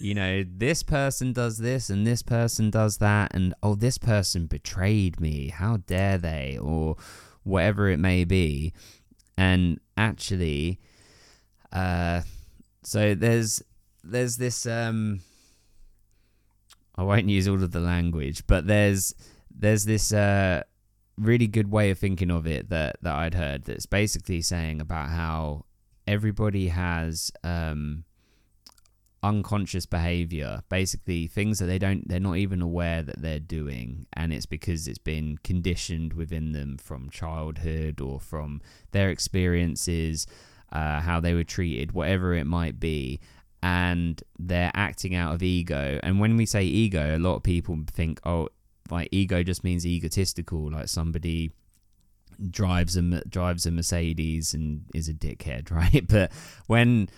you 0.00 0.12
know, 0.12 0.44
this 0.44 0.82
person 0.82 1.32
does 1.32 1.58
this 1.58 1.88
and 1.88 2.04
this 2.04 2.22
person 2.22 2.70
does 2.70 2.98
that, 2.98 3.32
and 3.32 3.54
oh, 3.62 3.76
this 3.76 3.96
person 3.96 4.46
betrayed 4.46 5.20
me. 5.20 5.48
How 5.50 5.76
dare 5.76 6.18
they? 6.18 6.58
Or 6.60 6.96
whatever 7.44 7.88
it 7.90 7.98
may 7.98 8.24
be. 8.24 8.72
And 9.38 9.78
actually, 9.96 10.80
uh, 11.72 12.22
so 12.82 13.14
there's 13.14 13.62
there's 14.02 14.36
this 14.36 14.66
um, 14.66 15.20
I 16.96 17.04
won't 17.04 17.28
use 17.28 17.46
all 17.46 17.62
of 17.62 17.70
the 17.70 17.80
language, 17.80 18.48
but 18.48 18.66
there's 18.66 19.14
there's 19.48 19.84
this 19.84 20.12
uh 20.12 20.62
really 21.18 21.46
good 21.46 21.70
way 21.70 21.90
of 21.90 21.98
thinking 21.98 22.30
of 22.30 22.46
it 22.46 22.68
that 22.68 22.96
that 23.02 23.14
I'd 23.14 23.34
heard 23.34 23.64
that's 23.64 23.86
basically 23.86 24.42
saying 24.42 24.80
about 24.80 25.08
how 25.08 25.64
everybody 26.06 26.68
has 26.68 27.30
um 27.42 28.04
unconscious 29.22 29.86
behavior 29.86 30.62
basically 30.68 31.26
things 31.26 31.58
that 31.58 31.66
they 31.66 31.78
don't 31.78 32.06
they're 32.06 32.20
not 32.20 32.36
even 32.36 32.60
aware 32.62 33.02
that 33.02 33.20
they're 33.20 33.40
doing 33.40 34.06
and 34.12 34.32
it's 34.32 34.46
because 34.46 34.86
it's 34.86 34.98
been 34.98 35.38
conditioned 35.42 36.12
within 36.12 36.52
them 36.52 36.76
from 36.76 37.10
childhood 37.10 38.00
or 38.00 38.20
from 38.20 38.60
their 38.92 39.10
experiences 39.10 40.26
uh, 40.70 41.00
how 41.00 41.18
they 41.18 41.34
were 41.34 41.44
treated 41.44 41.92
whatever 41.92 42.34
it 42.34 42.46
might 42.46 42.78
be 42.78 43.18
and 43.62 44.22
they're 44.38 44.70
acting 44.74 45.14
out 45.14 45.34
of 45.34 45.42
ego. 45.42 45.98
And 46.02 46.20
when 46.20 46.36
we 46.36 46.46
say 46.46 46.62
ego 46.62 47.16
a 47.16 47.18
lot 47.18 47.36
of 47.36 47.42
people 47.42 47.78
think 47.90 48.20
oh 48.24 48.48
like 48.90 49.08
ego 49.12 49.42
just 49.42 49.64
means 49.64 49.86
egotistical 49.86 50.70
like 50.70 50.88
somebody 50.88 51.50
drives 52.50 52.96
a 52.96 53.02
drives 53.24 53.66
a 53.66 53.70
mercedes 53.70 54.54
and 54.54 54.84
is 54.94 55.08
a 55.08 55.14
dickhead 55.14 55.70
right? 55.70 56.06
But 56.08 56.32
when 56.66 57.08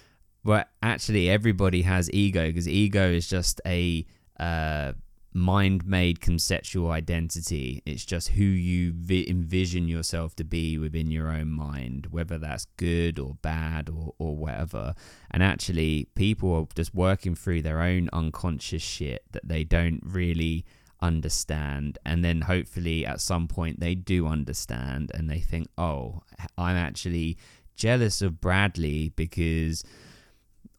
but 0.44 0.68
actually 0.82 1.28
everybody 1.28 1.82
has 1.82 2.10
ego 2.12 2.46
because 2.46 2.68
ego 2.68 3.10
is 3.10 3.28
just 3.28 3.60
a 3.66 4.06
uh, 4.38 4.92
mind-made 5.34 6.20
conceptual 6.20 6.90
identity. 6.90 7.82
It's 7.84 8.04
just 8.04 8.28
who 8.28 8.44
you 8.44 8.92
vi- 8.92 9.28
envision 9.28 9.88
yourself 9.88 10.34
to 10.36 10.44
be 10.44 10.78
within 10.78 11.10
your 11.10 11.28
own 11.28 11.50
mind 11.50 12.06
whether 12.10 12.38
that's 12.38 12.66
good 12.76 13.18
or 13.18 13.36
bad 13.42 13.88
or, 13.88 14.14
or 14.18 14.36
whatever. 14.36 14.94
And 15.30 15.42
actually 15.42 16.08
people 16.14 16.54
are 16.54 16.66
just 16.74 16.94
working 16.94 17.34
through 17.34 17.62
their 17.62 17.82
own 17.82 18.08
unconscious 18.12 18.82
shit 18.82 19.24
that 19.32 19.48
they 19.48 19.64
don't 19.64 20.00
really 20.04 20.64
understand 21.00 21.98
and 22.04 22.24
then 22.24 22.40
hopefully 22.40 23.06
at 23.06 23.20
some 23.20 23.46
point 23.46 23.78
they 23.78 23.94
do 23.94 24.26
understand 24.26 25.10
and 25.14 25.30
they 25.30 25.38
think 25.38 25.68
oh 25.78 26.22
i'm 26.56 26.76
actually 26.76 27.36
jealous 27.76 28.20
of 28.20 28.40
bradley 28.40 29.12
because 29.14 29.84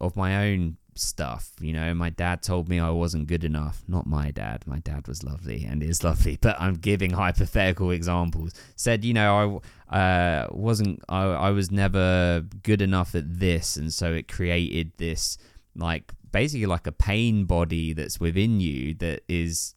of 0.02 0.16
my 0.16 0.50
own 0.50 0.78
stuff. 1.00 1.52
You 1.60 1.74
know, 1.74 1.94
my 1.94 2.10
dad 2.10 2.44
told 2.44 2.70
me 2.70 2.80
I 2.80 2.90
wasn't 2.90 3.28
good 3.28 3.44
enough. 3.44 3.84
Not 3.88 4.06
my 4.06 4.32
dad. 4.32 4.66
My 4.68 4.80
dad 4.80 5.08
was 5.08 5.24
lovely 5.24 5.66
and 5.66 5.82
is 5.82 6.04
lovely, 6.04 6.38
but 6.42 6.60
I'm 6.60 6.76
giving 6.76 7.12
hypothetical 7.12 7.92
examples. 7.92 8.54
Said, 8.76 9.04
you 9.04 9.14
know, 9.14 9.62
I 9.90 9.98
uh, 9.98 10.48
wasn't, 10.52 11.02
I, 11.10 11.24
I 11.24 11.50
was 11.52 11.72
never 11.72 12.44
good 12.64 12.82
enough 12.82 13.16
at 13.16 13.40
this. 13.40 13.76
And 13.78 13.94
so 13.94 14.14
it 14.14 14.28
created 14.28 14.92
this, 14.98 15.38
like, 15.76 16.14
basically 16.32 16.68
like 16.68 16.86
a 16.86 16.92
pain 16.92 17.46
body 17.46 17.94
that's 17.94 18.20
within 18.20 18.60
you 18.60 18.94
that 18.96 19.24
is 19.28 19.74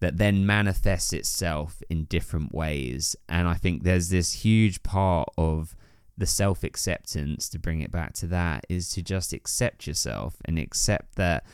that 0.00 0.16
then 0.16 0.46
manifests 0.46 1.12
itself 1.12 1.82
in 1.88 2.04
different 2.04 2.54
ways. 2.54 3.14
And 3.28 3.46
I 3.46 3.54
think 3.54 3.82
there's 3.82 4.08
this 4.08 4.32
huge 4.32 4.82
part 4.82 5.28
of 5.38 5.76
the 6.16 6.26
self 6.26 6.64
acceptance, 6.64 7.48
to 7.48 7.58
bring 7.58 7.80
it 7.80 7.90
back 7.90 8.12
to 8.14 8.26
that, 8.26 8.66
is 8.68 8.90
to 8.90 9.02
just 9.02 9.32
accept 9.32 9.86
yourself 9.86 10.36
and 10.44 10.58
accept 10.58 11.16
that 11.16 11.44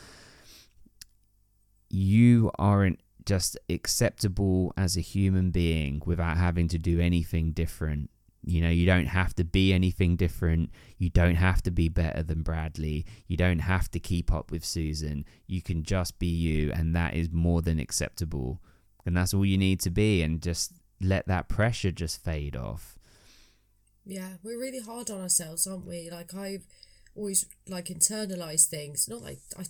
you 1.89 2.51
aren't 2.59 3.01
just 3.25 3.59
acceptable 3.69 4.73
as 4.77 4.97
a 4.97 5.01
human 5.01 5.51
being 5.51 6.01
without 6.05 6.37
having 6.37 6.69
to 6.69 6.79
do 6.79 7.01
anything 7.01 7.53
different. 7.53 8.11
You 8.49 8.61
know, 8.61 8.71
you 8.71 8.87
don't 8.87 9.07
have 9.07 9.35
to 9.35 9.45
be 9.45 9.73
anything 9.73 10.15
different. 10.15 10.71
You 10.99 11.11
don't 11.11 11.35
have 11.35 11.63
to 11.63 11.73
be 11.73 11.89
better 11.89 12.23
than 12.23 12.43
Bradley. 12.43 13.05
You 13.27 13.37
don't 13.37 13.59
have 13.59 13.91
to 13.91 13.99
keep 13.99 14.33
up 14.33 14.53
with 14.53 14.65
Susan. 14.65 15.25
You 15.49 15.61
can 15.61 15.83
just 15.83 16.21
be 16.21 16.29
you, 16.29 16.71
and 16.73 16.95
that 16.95 17.15
is 17.15 17.33
more 17.33 17.61
than 17.61 17.81
acceptable. 17.81 18.63
And 19.05 19.17
that's 19.17 19.35
all 19.35 19.45
you 19.45 19.59
need 19.59 19.81
to 19.81 19.91
be, 19.91 20.23
and 20.23 20.41
just 20.41 20.73
let 21.01 21.27
that 21.27 21.49
pressure 21.49 21.91
just 21.91 22.25
fade 22.25 22.55
off. 22.55 22.97
Yeah, 24.05 24.35
we're 24.45 24.61
really 24.61 24.81
hard 24.81 25.11
on 25.11 25.21
ourselves, 25.21 25.67
aren't 25.67 25.85
we? 25.85 26.09
Like 26.09 26.33
I've 26.33 26.67
always 27.17 27.47
like 27.69 27.87
internalized 27.87 28.69
things. 28.69 29.09
Not 29.09 29.23
like 29.23 29.41
I, 29.59 29.65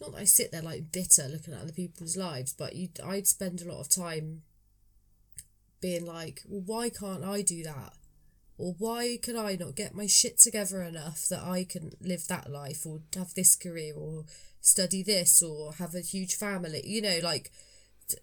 not 0.00 0.12
that 0.12 0.20
I 0.20 0.24
sit 0.24 0.52
there 0.52 0.62
like 0.62 0.90
bitter 0.90 1.28
looking 1.28 1.52
at 1.52 1.60
other 1.60 1.72
people's 1.72 2.16
lives, 2.16 2.54
but 2.54 2.74
you, 2.74 2.88
I'd 3.04 3.26
spend 3.26 3.60
a 3.60 3.70
lot 3.70 3.80
of 3.80 3.90
time 3.90 4.40
being 5.82 6.06
like, 6.06 6.40
well, 6.48 6.62
why 6.64 6.88
can't 6.88 7.22
I 7.22 7.42
do 7.42 7.62
that? 7.64 7.92
Or 8.58 8.74
why 8.78 9.18
can 9.22 9.36
I 9.36 9.56
not 9.56 9.74
get 9.74 9.94
my 9.94 10.06
shit 10.06 10.38
together 10.38 10.82
enough 10.82 11.26
that 11.28 11.42
I 11.42 11.64
can 11.64 11.92
live 12.00 12.26
that 12.28 12.50
life 12.50 12.86
or 12.86 13.00
have 13.14 13.34
this 13.34 13.54
career 13.54 13.94
or 13.94 14.24
study 14.60 15.02
this 15.02 15.42
or 15.42 15.74
have 15.74 15.94
a 15.94 16.00
huge 16.00 16.36
family? 16.36 16.80
You 16.84 17.02
know, 17.02 17.18
like, 17.22 17.52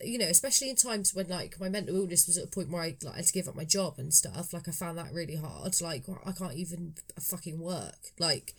you 0.01 0.17
know, 0.17 0.25
especially 0.25 0.69
in 0.71 0.75
times 0.75 1.13
when 1.13 1.27
like 1.27 1.59
my 1.59 1.69
mental 1.69 1.95
illness 1.95 2.25
was 2.25 2.37
at 2.37 2.45
a 2.45 2.47
point 2.47 2.71
where 2.71 2.81
I 2.81 2.95
like 3.03 3.15
had 3.15 3.25
to 3.25 3.33
give 3.33 3.47
up 3.47 3.55
my 3.55 3.65
job 3.65 3.95
and 3.97 4.13
stuff. 4.13 4.53
Like 4.53 4.67
I 4.67 4.71
found 4.71 4.97
that 4.97 5.13
really 5.13 5.35
hard. 5.35 5.79
Like 5.81 6.05
I 6.25 6.31
can't 6.31 6.55
even 6.55 6.95
fucking 7.19 7.59
work. 7.59 8.11
Like, 8.17 8.55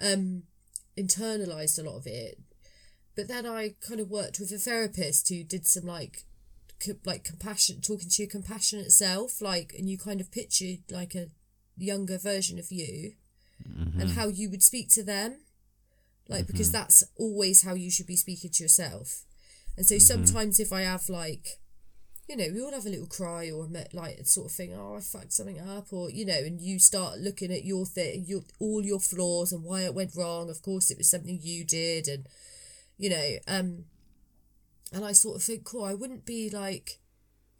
um, 0.00 0.42
internalized 0.98 1.78
a 1.78 1.88
lot 1.88 1.96
of 1.96 2.06
it. 2.06 2.38
But 3.16 3.28
then 3.28 3.46
I 3.46 3.74
kind 3.80 4.00
of 4.00 4.10
worked 4.10 4.38
with 4.38 4.52
a 4.52 4.58
therapist 4.58 5.28
who 5.28 5.42
did 5.42 5.66
some 5.66 5.86
like 5.86 6.24
like 7.04 7.24
compassion 7.24 7.80
talking 7.80 8.08
to 8.08 8.22
your 8.22 8.30
compassionate 8.30 8.92
self 8.92 9.40
like 9.40 9.74
and 9.76 9.88
you 9.88 9.98
kind 9.98 10.20
of 10.20 10.30
picture 10.30 10.74
like 10.90 11.14
a 11.14 11.26
younger 11.76 12.18
version 12.18 12.58
of 12.58 12.70
you 12.70 13.12
mm-hmm. 13.68 14.00
and 14.00 14.10
how 14.12 14.28
you 14.28 14.50
would 14.50 14.62
speak 14.62 14.88
to 14.88 15.02
them 15.02 15.38
like 16.28 16.42
mm-hmm. 16.42 16.52
because 16.52 16.72
that's 16.72 17.04
always 17.16 17.62
how 17.62 17.74
you 17.74 17.90
should 17.90 18.06
be 18.06 18.16
speaking 18.16 18.50
to 18.50 18.62
yourself 18.62 19.22
and 19.76 19.86
so 19.86 19.94
mm-hmm. 19.96 20.24
sometimes 20.24 20.60
if 20.60 20.72
i 20.72 20.82
have 20.82 21.08
like 21.08 21.58
you 22.28 22.36
know 22.36 22.46
we 22.52 22.60
all 22.60 22.72
have 22.72 22.86
a 22.86 22.90
little 22.90 23.06
cry 23.06 23.50
or 23.50 23.66
like 23.92 24.26
sort 24.26 24.46
of 24.46 24.52
thing 24.52 24.74
oh 24.74 24.96
i 24.96 25.00
fucked 25.00 25.32
something 25.32 25.58
up 25.60 25.86
or 25.92 26.10
you 26.10 26.26
know 26.26 26.36
and 26.36 26.60
you 26.60 26.78
start 26.78 27.18
looking 27.18 27.50
at 27.50 27.64
your 27.64 27.86
thing 27.86 28.24
your 28.26 28.42
all 28.60 28.84
your 28.84 29.00
flaws 29.00 29.50
and 29.50 29.64
why 29.64 29.80
it 29.80 29.94
went 29.94 30.14
wrong 30.14 30.50
of 30.50 30.60
course 30.62 30.90
it 30.90 30.98
was 30.98 31.10
something 31.10 31.38
you 31.42 31.64
did 31.64 32.06
and 32.06 32.26
you 32.98 33.08
know 33.08 33.36
um 33.48 33.84
and 34.92 35.04
I 35.04 35.12
sort 35.12 35.36
of 35.36 35.42
think, 35.42 35.64
cool, 35.64 35.84
I 35.84 35.94
wouldn't 35.94 36.24
be 36.24 36.48
like, 36.50 36.98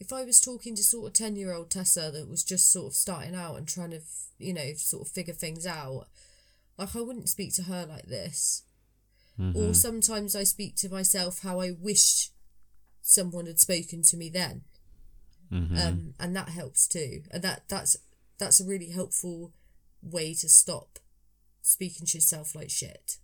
if 0.01 0.13
I 0.13 0.25
was 0.25 0.41
talking 0.41 0.75
to 0.77 0.83
sort 0.83 1.09
of 1.09 1.13
10 1.13 1.37
year 1.37 1.53
old 1.53 1.71
Tessa 1.71 2.11
that 2.13 2.29
was 2.29 2.45
just 2.45 2.73
sort 2.73 2.89
of 2.89 2.95
starting 2.95 3.35
out 3.35 3.57
and 3.57 3.67
trying 3.67 3.91
to, 3.91 4.01
you 4.39 4.55
know, 4.55 4.73
sort 4.77 5.07
of 5.07 5.13
figure 5.13 5.35
things 5.35 5.67
out, 5.67 6.07
like 6.79 6.95
I 6.95 7.01
wouldn't 7.01 7.29
speak 7.29 7.55
to 7.55 7.65
her 7.65 7.85
like 7.87 8.07
this. 8.07 8.63
Mm-hmm. 9.39 9.59
Or 9.59 9.75
sometimes 9.75 10.35
I 10.35 10.45
speak 10.45 10.77
to 10.77 10.89
myself 10.89 11.43
how 11.43 11.61
I 11.61 11.71
wish 11.71 12.31
someone 13.03 13.47
had 13.47 13.61
spoken 13.61 14.03
to 14.03 14.17
me 14.17 14.29
then. 14.29 14.63
Mm-hmm. 15.53 15.79
Um, 15.79 16.15
and 16.19 16.37
that 16.37 16.51
helps 16.51 16.87
too. 16.87 17.23
And 17.31 17.43
that 17.43 17.63
that's 17.69 17.97
that's 18.39 18.61
a 18.61 18.67
really 18.67 18.91
helpful 18.91 19.53
way 20.03 20.35
to 20.35 20.49
stop 20.49 20.99
speaking 21.63 22.07
to 22.07 22.19
yourself 22.19 22.55
like 22.55 22.71
shit. 22.71 23.19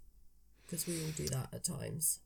Because 0.64 0.86
we 0.86 0.94
all 0.94 1.12
do 1.16 1.28
that 1.28 1.48
at 1.52 1.64
times. 1.64 2.20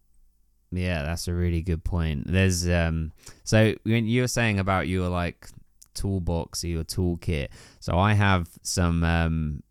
Yeah, 0.71 1.03
that's 1.03 1.29
a 1.29 1.35
really 1.35 1.63
good 1.63 1.83
point. 1.85 2.31
There's 2.31 2.69
um 2.69 3.13
so 3.45 3.75
when 3.85 4.07
you 4.07 4.23
were 4.23 4.29
saying 4.29 4.59
about 4.59 4.89
your 4.89 5.09
like 5.09 5.49
toolbox 5.95 6.63
or 6.65 6.69
your 6.69 6.85
toolkit. 6.85 7.49
So 7.81 7.99
I 7.99 8.13
have 8.13 8.49
some 8.63 9.03
um 9.03 9.63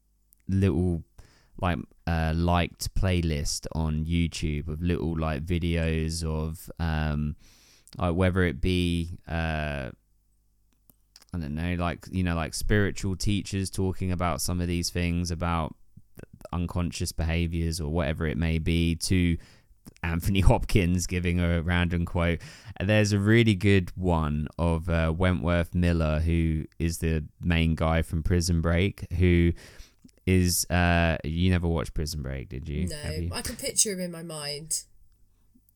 little 0.47 1.03
like 1.59 1.77
uh 2.07 2.33
liked 2.35 2.93
playlist 2.95 3.67
on 3.73 4.05
YouTube 4.05 4.67
of 4.67 4.81
little 4.81 5.17
like 5.17 5.45
videos 5.45 6.23
of 6.23 6.69
um 6.79 7.35
like 7.97 8.15
whether 8.15 8.43
it 8.43 8.59
be 8.59 9.17
uh 9.27 9.89
I 11.33 11.39
don't 11.39 11.55
know, 11.55 11.75
like 11.75 12.07
you 12.11 12.23
know, 12.23 12.35
like 12.35 12.53
spiritual 12.53 13.15
teachers 13.15 13.69
talking 13.69 14.11
about 14.11 14.41
some 14.41 14.61
of 14.61 14.67
these 14.67 14.89
things 14.89 15.29
about 15.29 15.75
unconscious 16.53 17.11
behaviors 17.11 17.79
or 17.81 17.91
whatever 17.91 18.25
it 18.25 18.37
may 18.37 18.57
be 18.57 18.95
to 18.95 19.37
Anthony 20.07 20.39
Hopkins 20.51 21.07
giving 21.07 21.39
a 21.39 21.61
random 21.61 22.05
quote. 22.05 22.39
There's 22.79 23.11
a 23.11 23.19
really 23.19 23.55
good 23.55 23.91
one 23.95 24.47
of 24.57 24.89
uh, 24.89 25.13
Wentworth 25.15 25.75
Miller, 25.75 26.19
who 26.19 26.65
is 26.79 26.99
the 26.99 27.25
main 27.41 27.75
guy 27.75 28.01
from 28.01 28.23
Prison 28.23 28.61
Break, 28.61 29.11
who 29.13 29.51
is 30.25 30.65
uh 30.69 31.17
you 31.23 31.49
never 31.49 31.67
watched 31.67 31.93
Prison 31.93 32.21
Break, 32.21 32.49
did 32.49 32.67
you? 32.67 32.87
No, 32.87 33.09
you? 33.11 33.29
I 33.33 33.41
can 33.41 33.55
picture 33.55 33.93
him 33.93 34.01
in 34.01 34.11
my 34.11 34.23
mind. 34.23 34.83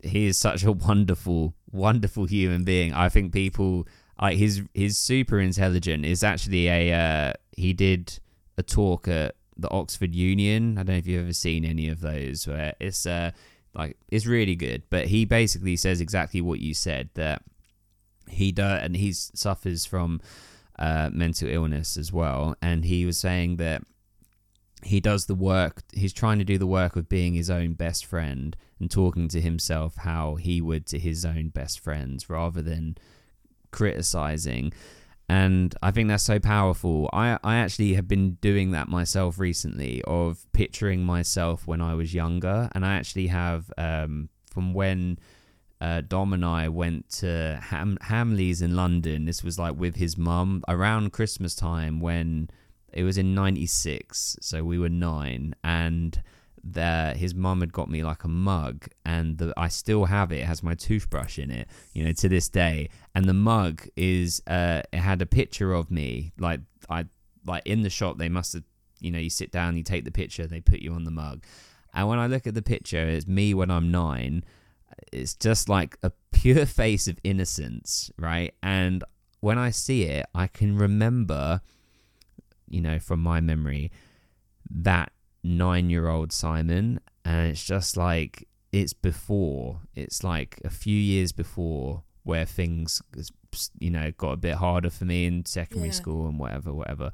He 0.03 0.27
is 0.27 0.38
such 0.38 0.63
a 0.63 0.71
wonderful, 0.71 1.55
wonderful 1.71 2.25
human 2.25 2.63
being. 2.63 2.93
I 2.93 3.07
think 3.07 3.34
people 3.34 3.88
like 4.21 4.38
he's 4.38 4.61
he's 4.73 4.97
super 4.97 5.39
intelligent. 5.39 6.05
Is 6.05 6.23
actually 6.23 6.67
a 6.67 6.93
uh, 6.93 7.34
he 7.55 7.73
did 7.73 8.19
a 8.57 8.63
talk 8.63 9.07
at 9.07 9.36
the 9.57 9.69
Oxford 9.69 10.13
Union. 10.13 10.77
I 10.77 10.84
don't 10.84 10.95
know 10.95 10.99
if 10.99 11.07
you've 11.07 11.23
ever 11.23 11.34
seen 11.34 11.63
any 11.63 11.88
of 11.88 12.01
those 12.01 12.45
where 12.45 12.73
it's 12.79 13.05
uh 13.05 13.32
like 13.74 13.97
it's 14.09 14.26
really 14.26 14.55
good. 14.55 14.84
But 14.89 15.07
he 15.07 15.26
basically 15.26 15.76
says 15.76 16.01
exactly 16.01 16.41
what 16.41 16.59
you 16.59 16.74
said 16.74 17.09
that 17.15 17.43
he 18.28 18.51
does 18.51 18.82
and 18.84 18.95
he 18.95 19.13
suffers 19.13 19.86
from 19.86 20.22
uh, 20.80 21.09
mental 21.11 21.47
illness 21.47 21.97
as 21.97 22.11
well. 22.11 22.55
And 22.61 22.86
he 22.86 23.05
was 23.05 23.17
saying 23.17 23.57
that 23.57 23.84
he 24.84 24.99
does 24.99 25.28
the 25.28 25.36
work 25.36 25.84
he's 25.93 26.13
trying 26.13 26.39
to 26.39 26.45
do 26.45 26.57
the 26.57 26.67
work 26.67 26.95
of 26.95 27.07
being 27.07 27.34
his 27.34 27.49
own 27.49 27.74
best 27.74 28.03
friend 28.05 28.55
and 28.80 28.89
talking 28.89 29.28
to 29.28 29.39
himself 29.39 29.97
how 29.97 30.36
he 30.36 30.59
would 30.59 30.88
to 30.88 30.97
his 30.97 31.24
own 31.24 31.49
best 31.49 31.80
friends 31.80 32.30
rather 32.30 32.61
than 32.61 32.97
criticizing 33.69 34.74
and 35.32 35.73
I 35.82 35.91
think 35.91 36.09
that's 36.09 36.25
so 36.25 36.39
powerful. 36.39 37.09
I, 37.13 37.39
I 37.41 37.55
actually 37.55 37.93
have 37.93 38.05
been 38.05 38.34
doing 38.41 38.71
that 38.71 38.89
myself 38.89 39.39
recently 39.39 40.01
of 40.03 40.45
picturing 40.51 41.05
myself 41.05 41.65
when 41.65 41.79
I 41.79 41.93
was 41.93 42.13
younger, 42.13 42.67
and 42.75 42.86
I 42.86 42.95
actually 42.95 43.27
have 43.27 43.71
um, 43.77 44.27
from 44.51 44.73
when 44.73 45.19
uh, 45.79 46.01
Dom 46.01 46.34
and 46.34 46.43
I 46.43 46.67
went 46.67 47.07
to 47.19 47.57
Ham- 47.63 47.97
Hamleys 48.01 48.61
in 48.61 48.75
London. 48.75 49.23
This 49.23 49.41
was 49.41 49.57
like 49.57 49.77
with 49.77 49.95
his 49.95 50.17
mum 50.17 50.65
around 50.67 51.13
Christmas 51.13 51.55
time 51.55 52.01
when 52.01 52.49
it 52.91 53.05
was 53.05 53.17
in 53.17 53.34
'96, 53.34 54.36
so 54.41 54.65
we 54.65 54.77
were 54.77 54.89
nine, 54.89 55.55
and 55.63 56.21
that 56.64 57.18
his 57.18 57.34
mum 57.34 57.62
had 57.62 57.74
got 57.74 57.89
me 57.89 58.03
like 58.03 58.24
a 58.24 58.28
mug 58.28 58.88
and 59.05 59.38
the, 59.38 59.53
I 59.57 59.68
still 59.68 60.05
have 60.05 60.32
it. 60.32 60.39
it 60.39 60.45
has 60.45 60.62
my 60.62 60.76
toothbrush 60.76 61.39
in 61.39 61.49
it 61.49 61.68
you 61.93 62.03
know 62.03 62.12
to 62.14 62.30
this 62.30 62.49
day. 62.49 62.89
And 63.16 63.26
the 63.26 63.34
mug 63.34 63.88
is 63.95 64.41
uh 64.47 64.82
it 64.91 64.99
had 64.99 65.22
a 65.22 65.26
picture 65.26 65.74
of 65.74 65.89
me 65.89 66.32
like 66.38 66.62
I 66.89 67.05
like 67.45 67.66
in 67.66 67.82
the 67.82 67.89
shop 67.89 68.18
they 68.18 68.30
must 68.30 68.53
have 68.53 68.64
you 68.99 69.12
know 69.12 69.20
you 69.20 69.30
sit 69.30 69.51
down 69.51 69.78
you 69.78 69.84
take 69.84 70.05
the 70.05 70.12
picture 70.12 70.45
they 70.45 70.62
put 70.62 70.80
you 70.80 70.93
on 70.93 71.03
the 71.03 71.12
mug. 71.12 71.43
And 71.93 72.07
when 72.07 72.20
I 72.20 72.28
look 72.28 72.45
at 72.45 72.53
the 72.53 72.62
picture 72.62 73.07
it's 73.07 73.28
me 73.28 73.53
when 73.53 73.72
I'm 73.72 73.91
9 73.91 74.43
it's 75.12 75.34
just 75.34 75.68
like 75.68 75.97
a 76.03 76.12
pure 76.32 76.66
face 76.82 77.07
of 77.07 77.18
innocence 77.24 78.12
right? 78.18 78.53
And 78.62 79.03
when 79.39 79.57
I 79.57 79.72
see 79.72 80.03
it 80.03 80.28
I 80.36 80.47
can 80.47 80.78
remember 80.78 81.62
you 82.70 82.82
know 82.82 82.99
from 82.99 83.22
my 83.22 83.41
memory 83.41 83.91
that 84.70 85.12
nine 85.43 85.89
year 85.89 86.07
old 86.07 86.31
Simon, 86.31 86.99
and 87.25 87.49
it's 87.49 87.63
just 87.63 87.97
like 87.97 88.47
it's 88.71 88.93
before, 88.93 89.81
it's 89.95 90.23
like 90.23 90.59
a 90.63 90.69
few 90.69 90.97
years 90.97 91.31
before 91.31 92.03
where 92.23 92.45
things, 92.45 93.01
you 93.79 93.89
know, 93.89 94.11
got 94.17 94.31
a 94.31 94.37
bit 94.37 94.55
harder 94.55 94.89
for 94.89 95.05
me 95.05 95.25
in 95.25 95.45
secondary 95.45 95.89
yeah. 95.89 95.93
school 95.93 96.27
and 96.27 96.39
whatever, 96.39 96.71
whatever. 96.73 97.11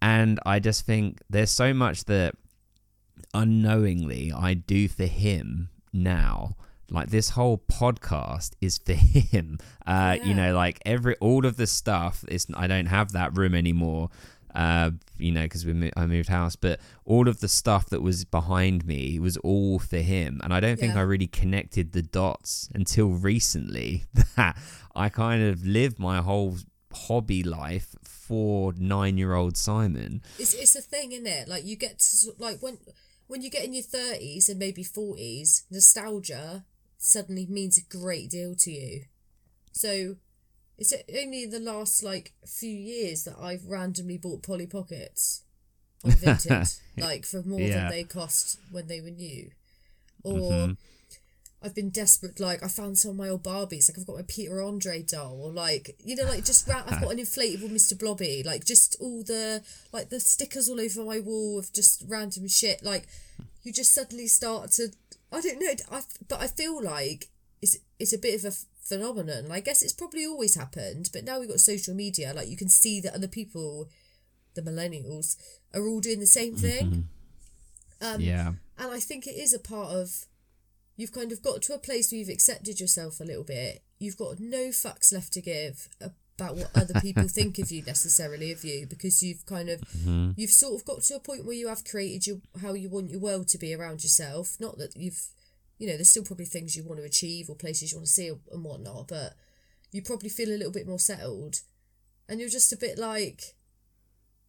And 0.00 0.38
I 0.44 0.60
just 0.60 0.84
think 0.84 1.20
there's 1.30 1.50
so 1.50 1.72
much 1.72 2.04
that 2.04 2.34
unknowingly 3.32 4.32
I 4.32 4.54
do 4.54 4.86
for 4.86 5.06
him 5.06 5.70
now 5.92 6.56
like 6.90 7.08
this 7.10 7.30
whole 7.30 7.58
podcast 7.58 8.52
is 8.60 8.78
for 8.78 8.92
him 8.94 9.58
uh 9.86 10.16
yeah. 10.18 10.24
you 10.24 10.34
know 10.34 10.54
like 10.54 10.80
every 10.84 11.16
all 11.16 11.46
of 11.46 11.56
the 11.56 11.66
stuff 11.66 12.24
is 12.28 12.46
i 12.54 12.66
don't 12.66 12.86
have 12.86 13.12
that 13.12 13.36
room 13.36 13.54
anymore 13.54 14.10
uh, 14.54 14.92
you 15.18 15.32
know, 15.32 15.42
because 15.42 15.66
we 15.66 15.72
mo- 15.72 15.90
I 15.96 16.06
moved 16.06 16.28
house. 16.28 16.56
But 16.56 16.80
all 17.04 17.28
of 17.28 17.40
the 17.40 17.48
stuff 17.48 17.88
that 17.90 18.02
was 18.02 18.24
behind 18.24 18.84
me 18.84 19.18
was 19.18 19.36
all 19.38 19.78
for 19.78 19.98
him, 19.98 20.40
and 20.44 20.52
I 20.54 20.60
don't 20.60 20.78
think 20.78 20.94
yeah. 20.94 21.00
I 21.00 21.02
really 21.02 21.26
connected 21.26 21.92
the 21.92 22.02
dots 22.02 22.68
until 22.74 23.08
recently. 23.08 24.04
That 24.36 24.56
I 24.96 25.10
kind 25.10 25.42
of 25.44 25.64
lived 25.64 25.98
my 25.98 26.18
whole 26.18 26.56
hobby 26.92 27.42
life 27.42 27.94
for 28.02 28.72
nine-year-old 28.76 29.56
Simon. 29.56 30.22
It's 30.38 30.54
it's 30.54 30.74
a 30.74 30.80
thing, 30.80 31.12
isn't 31.12 31.26
it? 31.26 31.48
Like 31.48 31.64
you 31.64 31.76
get 31.76 31.98
to 31.98 32.32
like 32.38 32.60
when 32.60 32.78
when 33.26 33.42
you 33.42 33.50
get 33.50 33.64
in 33.64 33.74
your 33.74 33.82
thirties 33.82 34.48
and 34.48 34.58
maybe 34.58 34.82
forties, 34.82 35.64
nostalgia 35.70 36.64
suddenly 36.98 37.46
means 37.46 37.78
a 37.78 37.82
great 37.82 38.30
deal 38.30 38.54
to 38.56 38.70
you. 38.70 39.04
So 39.72 40.16
It's 40.78 40.92
only 41.16 41.46
the 41.46 41.60
last 41.60 42.02
like 42.02 42.32
few 42.46 42.70
years 42.76 43.24
that 43.24 43.36
I've 43.40 43.64
randomly 43.66 44.18
bought 44.18 44.42
Polly 44.42 44.66
Pockets 44.66 45.42
on 46.04 46.10
Vinted, 46.22 46.80
like 46.98 47.24
for 47.24 47.42
more 47.42 47.60
Yeah. 47.60 47.82
than 47.82 47.90
they 47.90 48.04
cost 48.04 48.58
when 48.70 48.86
they 48.88 49.00
were 49.00 49.10
new. 49.10 49.50
Or 50.22 50.50
Mhm. 50.50 50.76
I've 51.62 51.74
been 51.74 51.88
desperate, 51.90 52.40
like 52.40 52.62
I 52.62 52.68
found 52.68 52.98
some 52.98 53.12
of 53.12 53.16
my 53.16 53.28
old 53.30 53.42
Barbies, 53.42 53.88
like 53.88 53.98
I've 53.98 54.06
got 54.06 54.16
my 54.16 54.22
Peter 54.22 54.60
Andre 54.60 55.02
doll, 55.02 55.40
or 55.40 55.50
like 55.52 55.96
you 56.04 56.14
know, 56.16 56.24
like 56.24 56.44
just 56.44 56.66
ra- 56.68 56.84
I've 56.86 57.00
got 57.00 57.12
an 57.12 57.18
inflatable 57.26 57.70
Mr. 57.70 57.98
Blobby, 57.98 58.42
like 58.44 58.64
just 58.66 58.96
all 59.00 59.22
the 59.22 59.62
like 59.92 60.10
the 60.10 60.20
stickers 60.20 60.68
all 60.68 60.80
over 60.80 61.02
my 61.04 61.20
wall 61.20 61.58
of 61.58 61.72
just 61.72 62.02
random 62.06 62.48
shit. 62.48 62.82
Like 62.82 63.06
you 63.62 63.72
just 63.72 63.94
suddenly 63.94 64.26
start 64.26 64.72
to, 64.72 64.92
I 65.32 65.40
don't 65.40 65.58
know, 65.58 65.72
I 65.90 66.02
but 66.28 66.40
I 66.42 66.48
feel 66.48 66.82
like 66.82 67.28
it's 67.62 67.78
it's 67.98 68.12
a 68.12 68.18
bit 68.18 68.44
of 68.44 68.52
a 68.52 68.56
phenomenon. 68.84 69.50
I 69.50 69.60
guess 69.60 69.82
it's 69.82 69.92
probably 69.92 70.26
always 70.26 70.54
happened, 70.54 71.10
but 71.12 71.24
now 71.24 71.40
we've 71.40 71.48
got 71.48 71.60
social 71.60 71.94
media, 71.94 72.32
like 72.34 72.48
you 72.48 72.56
can 72.56 72.68
see 72.68 73.00
that 73.00 73.14
other 73.14 73.28
people, 73.28 73.88
the 74.54 74.62
millennials, 74.62 75.36
are 75.74 75.86
all 75.86 76.00
doing 76.00 76.20
the 76.20 76.26
same 76.26 76.54
thing. 76.54 77.08
Um, 78.00 78.20
yeah. 78.20 78.52
and 78.78 78.92
I 78.92 79.00
think 79.00 79.26
it 79.26 79.36
is 79.36 79.54
a 79.54 79.58
part 79.58 79.90
of 79.90 80.26
you've 80.96 81.12
kind 81.12 81.32
of 81.32 81.42
got 81.42 81.62
to 81.62 81.74
a 81.74 81.78
place 81.78 82.12
where 82.12 82.18
you've 82.18 82.28
accepted 82.28 82.80
yourself 82.80 83.20
a 83.20 83.24
little 83.24 83.44
bit. 83.44 83.82
You've 83.98 84.18
got 84.18 84.40
no 84.40 84.68
fucks 84.68 85.12
left 85.12 85.32
to 85.34 85.40
give 85.40 85.88
about 86.00 86.56
what 86.56 86.70
other 86.74 87.00
people 87.00 87.28
think 87.28 87.58
of 87.58 87.70
you 87.70 87.82
necessarily 87.82 88.52
of 88.52 88.64
you 88.64 88.86
because 88.86 89.22
you've 89.22 89.46
kind 89.46 89.68
of 89.70 89.80
you've 90.36 90.50
sort 90.50 90.74
of 90.74 90.84
got 90.84 91.02
to 91.02 91.14
a 91.14 91.20
point 91.20 91.44
where 91.44 91.54
you 91.54 91.68
have 91.68 91.84
created 91.84 92.26
your 92.26 92.38
how 92.60 92.74
you 92.74 92.90
want 92.90 93.10
your 93.10 93.20
world 93.20 93.48
to 93.48 93.58
be 93.58 93.74
around 93.74 94.02
yourself. 94.02 94.56
Not 94.60 94.78
that 94.78 94.96
you've 94.96 95.28
you 95.78 95.86
know, 95.86 95.94
there's 95.94 96.10
still 96.10 96.24
probably 96.24 96.44
things 96.46 96.76
you 96.76 96.84
want 96.84 96.98
to 97.00 97.04
achieve 97.06 97.48
or 97.48 97.56
places 97.56 97.92
you 97.92 97.98
want 97.98 98.06
to 98.06 98.12
see 98.12 98.28
and 98.28 98.64
whatnot, 98.64 99.08
but 99.08 99.34
you 99.90 100.02
probably 100.02 100.28
feel 100.28 100.48
a 100.50 100.56
little 100.56 100.72
bit 100.72 100.86
more 100.86 100.98
settled. 100.98 101.60
And 102.28 102.40
you're 102.40 102.48
just 102.48 102.72
a 102.72 102.76
bit 102.76 102.98
like 102.98 103.54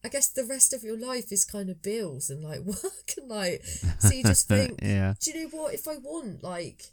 I 0.04 0.08
guess 0.08 0.28
the 0.28 0.44
rest 0.44 0.72
of 0.72 0.84
your 0.84 0.98
life 0.98 1.32
is 1.32 1.44
kind 1.44 1.68
of 1.68 1.82
bills 1.82 2.30
and 2.30 2.42
like 2.42 2.60
work 2.64 3.12
and 3.18 3.28
like 3.28 3.64
so 3.98 4.12
you 4.12 4.22
just 4.22 4.46
think 4.48 4.78
yeah. 4.82 5.14
do 5.20 5.30
you 5.32 5.42
know 5.42 5.48
what? 5.50 5.74
If 5.74 5.88
I 5.88 5.96
want 5.96 6.42
like 6.42 6.84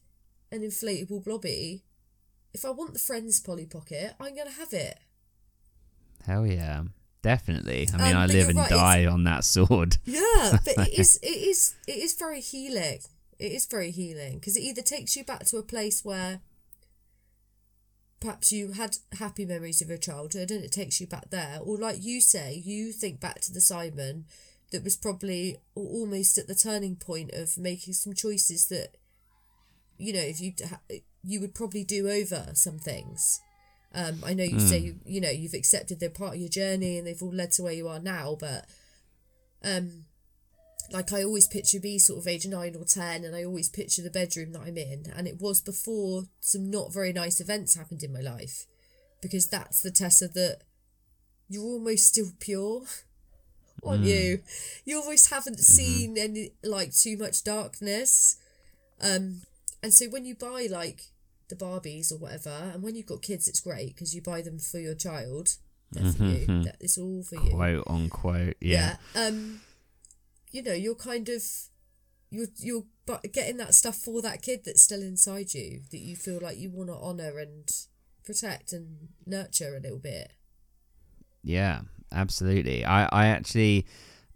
an 0.51 0.61
inflatable 0.61 1.23
blobby, 1.23 1.84
if 2.53 2.65
I 2.65 2.71
want 2.71 2.93
the 2.93 2.99
Friends 2.99 3.39
Polly 3.39 3.65
Pocket, 3.65 4.15
I'm 4.19 4.36
gonna 4.36 4.51
have 4.51 4.73
it. 4.73 4.97
Hell 6.25 6.47
yeah. 6.47 6.84
Definitely. 7.21 7.88
I 7.93 7.97
mean, 7.97 8.15
Um, 8.15 8.21
I 8.21 8.25
live 8.25 8.49
and 8.49 8.57
right, 8.57 8.69
die 8.69 9.05
on 9.05 9.23
that 9.23 9.43
sword. 9.53 9.97
Yeah, 10.05 10.57
but 10.65 10.88
it 10.88 10.99
is 10.99 11.19
it 11.21 11.27
is 11.27 11.75
it 11.88 11.97
is 11.97 12.13
very 12.15 12.41
healing. 12.41 12.99
It 13.44 13.52
is 13.52 13.66
very 13.66 13.91
healing 13.91 14.36
because 14.36 14.56
it 14.56 14.62
either 14.62 14.82
takes 14.82 15.18
you 15.18 15.26
back 15.26 15.44
to 15.48 15.58
a 15.58 15.64
place 15.64 16.06
where 16.06 16.39
perhaps 18.22 18.54
you 18.54 18.72
had 18.72 18.96
happy 19.20 19.44
memories 19.44 19.82
of 19.82 19.89
your 19.89 19.98
childhood 19.98 20.50
and 20.50 20.64
it 20.64 20.72
takes 20.72 21.02
you 21.02 21.08
back 21.08 21.30
there, 21.30 21.60
or 21.62 21.76
like 21.76 22.02
you 22.02 22.22
say, 22.22 22.62
you 22.64 22.94
think 22.94 23.20
back 23.20 23.41
to 23.41 23.52
the 23.52 23.60
Simon 23.60 24.24
that 24.72 24.82
was 24.82 24.96
probably 24.96 25.58
almost 25.76 26.38
at 26.38 26.48
the 26.48 26.56
turning 26.56 26.96
point 26.96 27.34
of 27.34 27.58
making 27.58 27.96
some 27.96 28.14
choices 28.14 28.68
that 28.70 28.96
you 29.98 30.14
know 30.14 30.22
if 30.22 30.39
you 30.39 30.54
you 31.22 31.41
would 31.41 31.54
probably 31.54 31.84
do 31.84 32.10
over 32.10 32.52
some 32.54 32.80
things. 32.80 33.41
Um, 33.94 34.24
I 34.26 34.34
know 34.34 34.46
you 34.46 34.62
say 34.62 34.78
you, 34.78 34.96
you 35.06 35.20
know 35.20 35.30
you've 35.30 35.54
accepted 35.54 36.00
they're 36.00 36.10
part 36.10 36.36
of 36.36 36.39
your 36.39 36.48
journey 36.48 36.98
and 36.98 37.06
they've 37.06 37.22
all 37.22 37.36
led 37.36 37.52
to 37.52 37.64
where 37.64 37.74
you 37.74 37.89
are 37.89 38.00
now, 38.00 38.38
but 38.39 38.68
um, 39.66 40.06
like 40.91 41.13
I 41.13 41.23
always 41.23 41.47
picture 41.47 41.79
me 41.79 41.97
sort 41.97 42.19
of 42.19 42.27
age 42.27 42.45
nine 42.45 42.75
or 42.75 42.86
ten, 42.86 43.23
and 43.23 43.36
I 43.36 43.43
always 43.43 43.69
picture 43.69 44.01
the 44.01 44.09
bedroom 44.09 44.53
that 44.53 44.61
I'm 44.61 44.77
in, 44.77 45.05
and 45.15 45.27
it 45.27 45.39
was 45.39 45.61
before 45.61 46.23
some 46.39 46.69
not 46.69 46.93
very 46.93 47.13
nice 47.13 47.39
events 47.39 47.75
happened 47.75 48.03
in 48.03 48.13
my 48.13 48.21
life, 48.21 48.65
because 49.21 49.47
that's 49.47 49.81
the 49.81 49.91
Tessa 49.91 50.27
that 50.29 50.59
you're 51.49 51.63
almost 51.63 52.07
still 52.07 52.31
pure, 52.39 52.84
aren't 53.84 54.03
you? 54.03 54.41
You 54.86 54.99
almost 54.99 55.29
haven't 55.29 55.59
seen 55.59 56.17
any 56.17 56.51
like 56.63 56.93
too 56.93 57.17
much 57.17 57.43
darkness, 57.43 58.38
um, 59.01 59.41
and 59.81 59.93
so 59.93 60.05
when 60.07 60.25
you 60.25 60.36
buy 60.36 60.67
like 60.69 61.03
the 61.49 61.55
Barbies 61.55 62.11
or 62.11 62.17
whatever, 62.17 62.71
and 62.73 62.84
when 62.84 62.95
you've 62.95 63.05
got 63.05 63.21
kids, 63.21 63.47
it's 63.47 63.59
great 63.59 63.95
because 63.95 64.13
you 64.15 64.21
buy 64.21 64.41
them 64.41 64.59
for 64.59 64.79
your 64.79 64.95
child. 64.95 65.55
They're 65.91 66.11
for 66.11 66.23
you. 66.23 66.65
It's 66.79 66.97
all 66.97 67.21
for 67.21 67.36
you 67.36 67.51
Quote 67.51 67.84
unquote. 67.86 68.55
Yeah. 68.59 68.97
yeah. 69.15 69.27
Um, 69.27 69.61
you 70.54 70.64
know, 70.64 70.74
you're 70.74 70.95
kind 70.95 71.28
of 71.28 71.43
you're 72.30 72.47
you're 72.58 72.86
but 73.06 73.34
getting 73.34 73.58
that 73.58 73.74
stuff 73.74 73.97
for 73.97 74.22
that 74.22 74.41
kid 74.41 74.62
that's 74.64 74.82
still 74.82 75.01
inside 75.01 75.54
you 75.54 75.82
that 75.91 75.99
you 75.99 76.16
feel 76.16 76.39
like 76.41 76.58
you 76.58 76.70
want 76.70 76.89
to 76.89 76.95
honor 76.95 77.38
and 77.38 77.70
protect 78.24 78.72
and 78.72 79.10
nurture 79.26 79.76
a 79.76 79.82
little 79.82 79.99
bit. 79.99 80.32
Yeah, 81.43 81.82
absolutely. 82.14 82.86
I, 82.86 83.06
I 83.12 83.26
actually, 83.28 83.86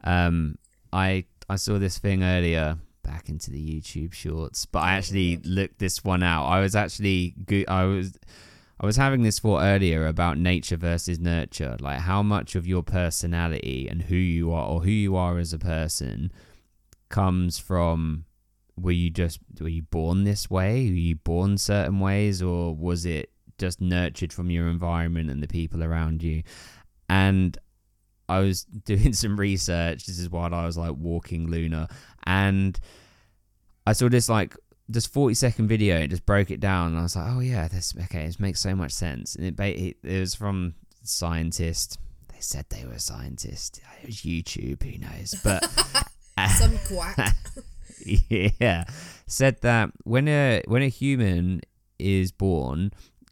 um, 0.03 0.57
I, 0.91 1.23
I 1.49 1.55
saw 1.55 1.79
this 1.79 1.97
thing 1.97 2.23
earlier 2.23 2.77
back 3.03 3.29
into 3.29 3.49
the 3.49 3.81
YouTube 3.81 4.11
shorts, 4.11 4.65
but 4.65 4.79
I 4.79 4.95
actually 4.95 5.37
looked 5.37 5.79
this 5.79 6.03
one 6.03 6.23
out. 6.23 6.47
I 6.47 6.59
was 6.59 6.75
actually, 6.75 7.35
go- 7.45 7.63
I 7.69 7.85
was, 7.85 8.19
I 8.79 8.85
was 8.85 8.95
having 8.95 9.23
this 9.23 9.39
thought 9.39 9.63
earlier 9.63 10.05
about 10.05 10.37
nature 10.37 10.77
versus 10.77 11.19
nurture, 11.19 11.77
like 11.79 11.99
how 12.01 12.21
much 12.21 12.55
of 12.55 12.67
your 12.67 12.83
personality 12.83 13.87
and 13.89 14.03
who 14.03 14.15
you 14.15 14.51
are, 14.51 14.67
or 14.67 14.81
who 14.81 14.91
you 14.91 15.15
are 15.15 15.39
as 15.39 15.53
a 15.53 15.59
person, 15.59 16.31
comes 17.09 17.57
from. 17.57 18.25
Were 18.79 18.91
you 18.91 19.09
just 19.09 19.39
were 19.59 19.69
you 19.69 19.81
born 19.81 20.23
this 20.23 20.51
way? 20.51 20.87
Were 20.89 20.93
you 20.93 21.15
born 21.15 21.57
certain 21.57 21.99
ways, 21.99 22.43
or 22.43 22.75
was 22.75 23.05
it 23.05 23.31
just 23.57 23.81
nurtured 23.81 24.31
from 24.31 24.51
your 24.51 24.67
environment 24.67 25.31
and 25.31 25.41
the 25.41 25.47
people 25.47 25.83
around 25.83 26.21
you? 26.21 26.43
and 27.09 27.57
I 28.29 28.39
was 28.39 28.63
doing 28.85 29.13
some 29.13 29.39
research. 29.39 30.05
This 30.05 30.19
is 30.19 30.29
while 30.29 30.53
I 30.53 30.65
was 30.65 30.77
like 30.77 30.95
walking 30.97 31.49
Luna, 31.49 31.87
and 32.25 32.79
I 33.85 33.93
saw 33.93 34.09
this 34.09 34.29
like 34.29 34.55
this 34.89 35.05
forty 35.05 35.35
second 35.35 35.67
video. 35.67 35.99
It 35.99 36.09
just 36.09 36.25
broke 36.25 36.51
it 36.51 36.59
down, 36.59 36.89
and 36.89 36.99
I 36.99 37.03
was 37.03 37.15
like, 37.15 37.27
"Oh 37.29 37.39
yeah, 37.39 37.67
this 37.67 37.93
okay. 38.05 38.25
This 38.25 38.39
makes 38.39 38.59
so 38.59 38.75
much 38.75 38.91
sense." 38.91 39.35
And 39.35 39.45
it 39.45 39.59
it, 39.59 39.97
it 40.03 40.19
was 40.19 40.35
from 40.35 40.75
scientist. 41.03 41.99
They 42.29 42.41
said 42.41 42.65
they 42.69 42.85
were 42.85 42.93
a 42.93 42.99
scientist. 42.99 43.81
It 44.01 44.07
was 44.07 44.17
YouTube. 44.17 44.83
Who 44.83 44.99
knows? 44.99 45.35
But 45.43 45.63
Some 46.57 46.77
quack. 46.87 47.35
yeah, 48.29 48.85
said 49.25 49.61
that 49.61 49.89
when 50.03 50.27
a 50.27 50.61
when 50.67 50.83
a 50.83 50.87
human 50.87 51.61
is 51.97 52.31
born, 52.31 52.91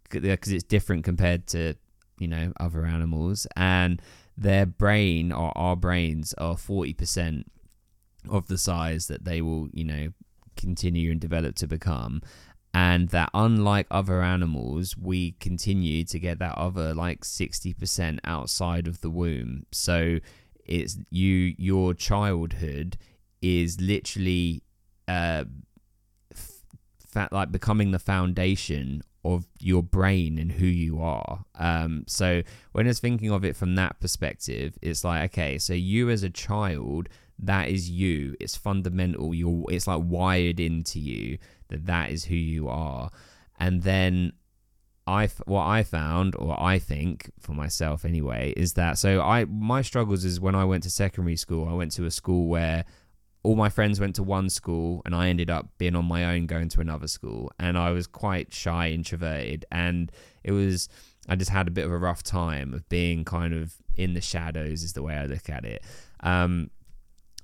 because 0.10 0.52
it's 0.52 0.64
different 0.64 1.04
compared 1.04 1.46
to 1.48 1.76
you 2.20 2.28
know 2.28 2.52
other 2.60 2.86
animals, 2.86 3.46
and 3.56 4.02
their 4.38 4.66
brain 4.66 5.32
or 5.32 5.56
our 5.56 5.76
brains 5.76 6.34
are 6.38 6.58
forty 6.58 6.94
percent 6.94 7.52
of 8.28 8.48
the 8.48 8.58
size 8.58 9.06
that 9.08 9.24
they 9.24 9.40
will 9.42 9.70
you 9.72 9.84
know 9.84 10.08
continue 10.56 11.12
and 11.12 11.20
develop 11.20 11.56
to 11.56 11.68
become. 11.68 12.22
And 12.74 13.10
that 13.10 13.30
unlike 13.34 13.88
other 13.90 14.22
animals, 14.22 14.98
we 14.98 15.32
continue 15.40 16.04
to 16.06 16.20
get 16.20 16.40
that 16.40 16.58
other 16.58 16.94
like 16.94 17.22
60% 17.22 18.20
outside 18.26 18.88
of 18.88 19.00
the 19.00 19.10
womb. 19.10 19.66
So 19.72 20.20
it's 20.66 20.98
you, 21.10 21.56
your 21.58 21.94
childhood 21.94 22.98
is 23.42 23.80
literally 23.80 24.64
uh 25.08 25.44
f- 26.34 26.64
fa- 26.98 27.30
like 27.32 27.52
becoming 27.52 27.92
the 27.92 28.00
foundation 28.00 29.04
of 29.24 29.46
your 29.60 29.84
brain 29.84 30.38
and 30.38 30.54
who 30.54 30.66
you 30.66 31.00
are 31.00 31.46
um 31.60 32.04
so 32.08 32.42
when 32.72 32.88
it's 32.88 33.00
thinking 33.00 33.32
of 33.32 33.44
it 33.44 33.56
from 33.56 33.76
that 33.76 34.00
perspective 34.00 34.78
it's 34.82 35.04
like 35.04 35.32
okay 35.32 35.58
so 35.58 35.74
you 35.74 36.10
as 36.10 36.24
a 36.24 36.30
child 36.30 37.10
that 37.40 37.70
is 37.70 37.90
you 37.90 38.36
it's 38.40 38.56
fundamental 38.56 39.34
you're 39.34 39.66
it's 39.70 39.88
like 39.88 40.02
wired 40.04 40.60
into 40.60 41.00
you 41.00 41.38
that 41.70 41.86
that 41.86 42.10
is 42.10 42.26
who 42.26 42.36
you 42.36 42.68
are 42.68 43.10
and 43.60 43.84
then 43.84 44.32
I 45.08 45.30
what 45.46 45.66
I 45.66 45.84
found, 45.84 46.36
or 46.36 46.60
I 46.60 46.80
think 46.80 47.32
for 47.40 47.54
myself 47.54 48.06
anyway, 48.06 48.54
is 48.58 48.74
that 48.74 48.98
so 48.98 49.22
I 49.22 49.46
my 49.46 49.82
struggles 49.82 50.26
is 50.26 50.40
when 50.40 50.56
I 50.56 50.66
went 50.66 50.84
to 50.84 50.90
secondary 50.90 51.36
school. 51.36 51.68
I 51.68 51.74
went 51.74 51.92
to 51.92 52.06
a 52.06 52.12
school 52.12 52.48
where 52.48 52.86
all 53.44 53.56
my 53.56 53.70
friends 53.70 54.00
went 54.00 54.16
to 54.16 54.24
one 54.24 54.50
school, 54.50 55.04
and 55.06 55.14
I 55.14 55.30
ended 55.30 55.52
up 55.52 55.68
being 55.78 55.96
on 55.96 56.06
my 56.06 56.26
own 56.26 56.48
going 56.48 56.70
to 56.70 56.82
another 56.82 57.08
school, 57.08 57.52
and 57.60 57.78
I 57.78 57.92
was 57.92 58.08
quite 58.08 58.52
shy, 58.52 58.90
introverted, 58.90 59.66
and 59.72 60.12
it 60.44 60.52
was 60.52 60.90
I 61.30 61.36
just 61.36 61.52
had 61.52 61.68
a 61.68 61.72
bit 61.72 61.86
of 61.86 61.92
a 61.92 61.98
rough 61.98 62.24
time 62.24 62.74
of 62.74 62.90
being 62.90 63.26
kind 63.26 63.54
of 63.54 63.76
in 63.96 64.16
the 64.16 64.22
shadows, 64.22 64.82
is 64.82 64.94
the 64.94 65.04
way 65.04 65.16
I 65.16 65.26
look 65.26 65.50
at 65.50 65.66
it. 65.66 65.84
Um, 66.22 66.72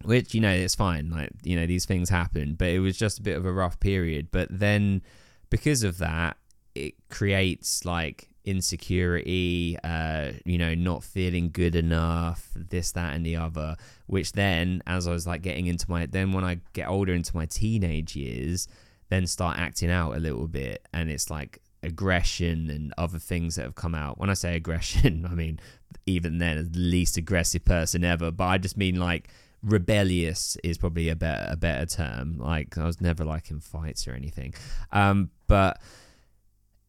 which 0.06 0.34
you 0.34 0.42
know 0.42 0.52
it's 0.52 0.76
fine, 0.76 1.10
like 1.10 1.32
you 1.44 1.56
know 1.56 1.66
these 1.66 1.86
things 1.86 2.10
happen, 2.10 2.56
but 2.56 2.70
it 2.70 2.80
was 2.80 2.98
just 2.98 3.20
a 3.20 3.22
bit 3.22 3.38
of 3.38 3.46
a 3.46 3.52
rough 3.52 3.80
period. 3.80 4.30
But 4.32 4.48
then 4.52 5.02
because 5.50 5.84
of 5.84 5.98
that 6.00 6.38
it 6.74 6.96
creates 7.10 7.84
like 7.84 8.30
insecurity 8.44 9.78
uh 9.84 10.32
you 10.46 10.58
know 10.58 10.74
not 10.74 11.04
feeling 11.04 11.52
good 11.52 11.76
enough 11.76 12.50
this 12.56 12.92
that 12.94 13.14
and 13.14 13.24
the 13.24 13.36
other 13.36 13.76
which 14.08 14.32
then 14.32 14.82
as 14.88 15.08
i 15.08 15.12
was 15.12 15.28
like 15.28 15.44
getting 15.44 15.68
into 15.68 15.86
my 15.88 16.08
then 16.08 16.32
when 16.32 16.44
i 16.44 16.60
get 16.74 16.88
older 16.88 17.14
into 17.14 17.36
my 17.36 17.46
teenage 17.46 18.16
years 18.16 18.68
then 19.10 19.28
start 19.28 19.60
acting 19.60 19.92
out 19.92 20.16
a 20.16 20.20
little 20.20 20.48
bit 20.48 20.88
and 20.92 21.12
it's 21.12 21.30
like 21.30 21.62
aggression 21.84 22.70
and 22.70 22.94
other 22.98 23.20
things 23.20 23.56
that 23.56 23.64
have 23.64 23.76
come 23.76 23.96
out. 23.96 24.20
When 24.20 24.30
I 24.30 24.34
say 24.34 24.56
aggression, 24.56 25.26
I 25.30 25.34
mean 25.36 25.60
even 26.06 26.38
then 26.38 26.72
the 26.72 26.80
least 26.80 27.18
aggressive 27.18 27.66
person 27.66 28.04
ever, 28.04 28.32
but 28.32 28.46
I 28.46 28.58
just 28.58 28.78
mean 28.78 28.96
like 28.96 29.30
rebellious 29.64 30.58
is 30.64 30.78
probably 30.78 31.10
a 31.10 31.16
better 31.16 31.48
a 31.52 31.56
better 31.58 31.86
term. 31.86 32.38
Like 32.38 32.78
I 32.78 32.86
was 32.86 33.00
never 33.02 33.24
like 33.24 33.52
in 33.52 33.60
fights 33.60 34.08
or 34.08 34.14
anything. 34.14 34.54
Um 34.92 35.30
but 35.48 35.80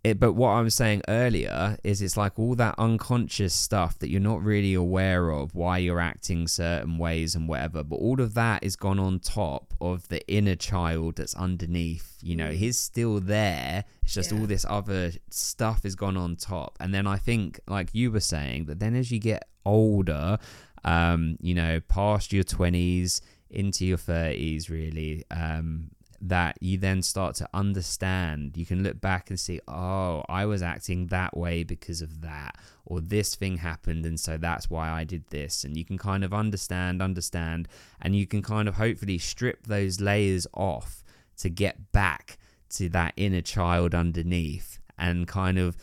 it, 0.05 0.19
but 0.19 0.33
what 0.33 0.49
I 0.49 0.63
was 0.63 0.75
saying 0.75 1.03
earlier 1.07 1.79
is 1.85 2.03
it's 2.03 2.17
like 2.17 2.37
all 2.37 2.57
that 2.57 2.75
unconscious 2.77 3.55
stuff 3.55 4.01
that 4.01 4.09
you're 4.11 4.21
not 4.21 4.43
really 4.43 4.75
aware 4.75 5.31
of 5.31 5.55
why 5.55 5.79
you're 5.79 6.01
acting 6.01 6.49
certain 6.49 6.99
ways 6.99 7.37
and 7.37 7.47
whatever. 7.49 7.85
But 7.85 7.97
all 7.97 8.21
of 8.21 8.35
that 8.35 8.65
is 8.65 8.75
gone 8.75 8.99
on 8.99 9.21
top 9.21 9.73
of 9.81 10.09
the 10.09 10.27
inner 10.29 10.57
child 10.57 11.17
that's 11.19 11.35
underneath. 11.37 12.19
You 12.21 12.35
know, 12.35 12.51
he's 12.51 12.81
still 12.81 13.21
there. 13.21 13.85
It's 14.03 14.15
just 14.15 14.33
Yeah. 14.33 14.41
all 14.41 14.47
this 14.49 14.67
other 14.69 15.13
stuff 15.31 15.85
has 15.85 15.95
gone 15.95 16.17
on 16.17 16.35
top. 16.35 16.77
And 16.81 16.93
then 16.93 17.07
I 17.07 17.17
think, 17.17 17.61
like 17.69 17.91
you 17.93 18.11
were 18.11 18.19
saying, 18.19 18.65
that 18.65 18.81
then 18.81 18.97
as 18.97 19.13
you 19.13 19.21
get 19.21 19.45
older, 19.65 20.37
um, 20.85 21.37
you 21.41 21.55
know, 21.55 21.81
past 21.81 22.33
your 22.33 22.45
20s, 22.45 23.21
into 23.51 23.85
your 23.85 23.99
30s, 23.99 24.71
really, 24.71 25.25
um, 25.31 25.91
that 26.21 26.57
you 26.61 26.79
then 26.79 27.03
start 27.03 27.35
to 27.35 27.49
understand. 27.53 28.57
You 28.57 28.65
can 28.65 28.83
look 28.83 29.01
back 29.01 29.29
and 29.29 29.39
see, 29.39 29.61
oh, 29.67 30.25
I 30.29 30.47
was 30.47 30.63
acting 30.63 31.09
that 31.09 31.37
way 31.37 31.65
because 31.65 32.01
of 32.01 32.21
that, 32.23 32.57
or 32.87 33.01
this 33.01 33.35
thing 33.35 33.59
happened, 33.59 34.07
and 34.07 34.19
so 34.19 34.39
that's 34.39 34.71
why 34.71 34.89
I 34.89 35.05
did 35.05 35.29
this. 35.29 35.65
And 35.65 35.77
you 35.77 35.85
can 35.85 35.99
kind 35.99 36.25
of 36.25 36.33
understand, 36.33 37.03
understand, 37.03 37.69
and 38.01 38.15
you 38.15 38.27
can 38.27 38.41
kind 38.41 38.69
of 38.69 38.77
hopefully 38.77 39.19
strip 39.19 39.67
those 39.67 40.01
layers 40.01 40.47
off 40.55 41.05
to 41.39 41.51
get 41.51 41.93
back 41.93 42.39
to 42.71 42.89
that 42.91 43.13
inner 43.17 43.43
child 43.43 43.95
underneath 43.95 44.79
and 44.97 45.27
kind 45.27 45.59
of 45.59 45.77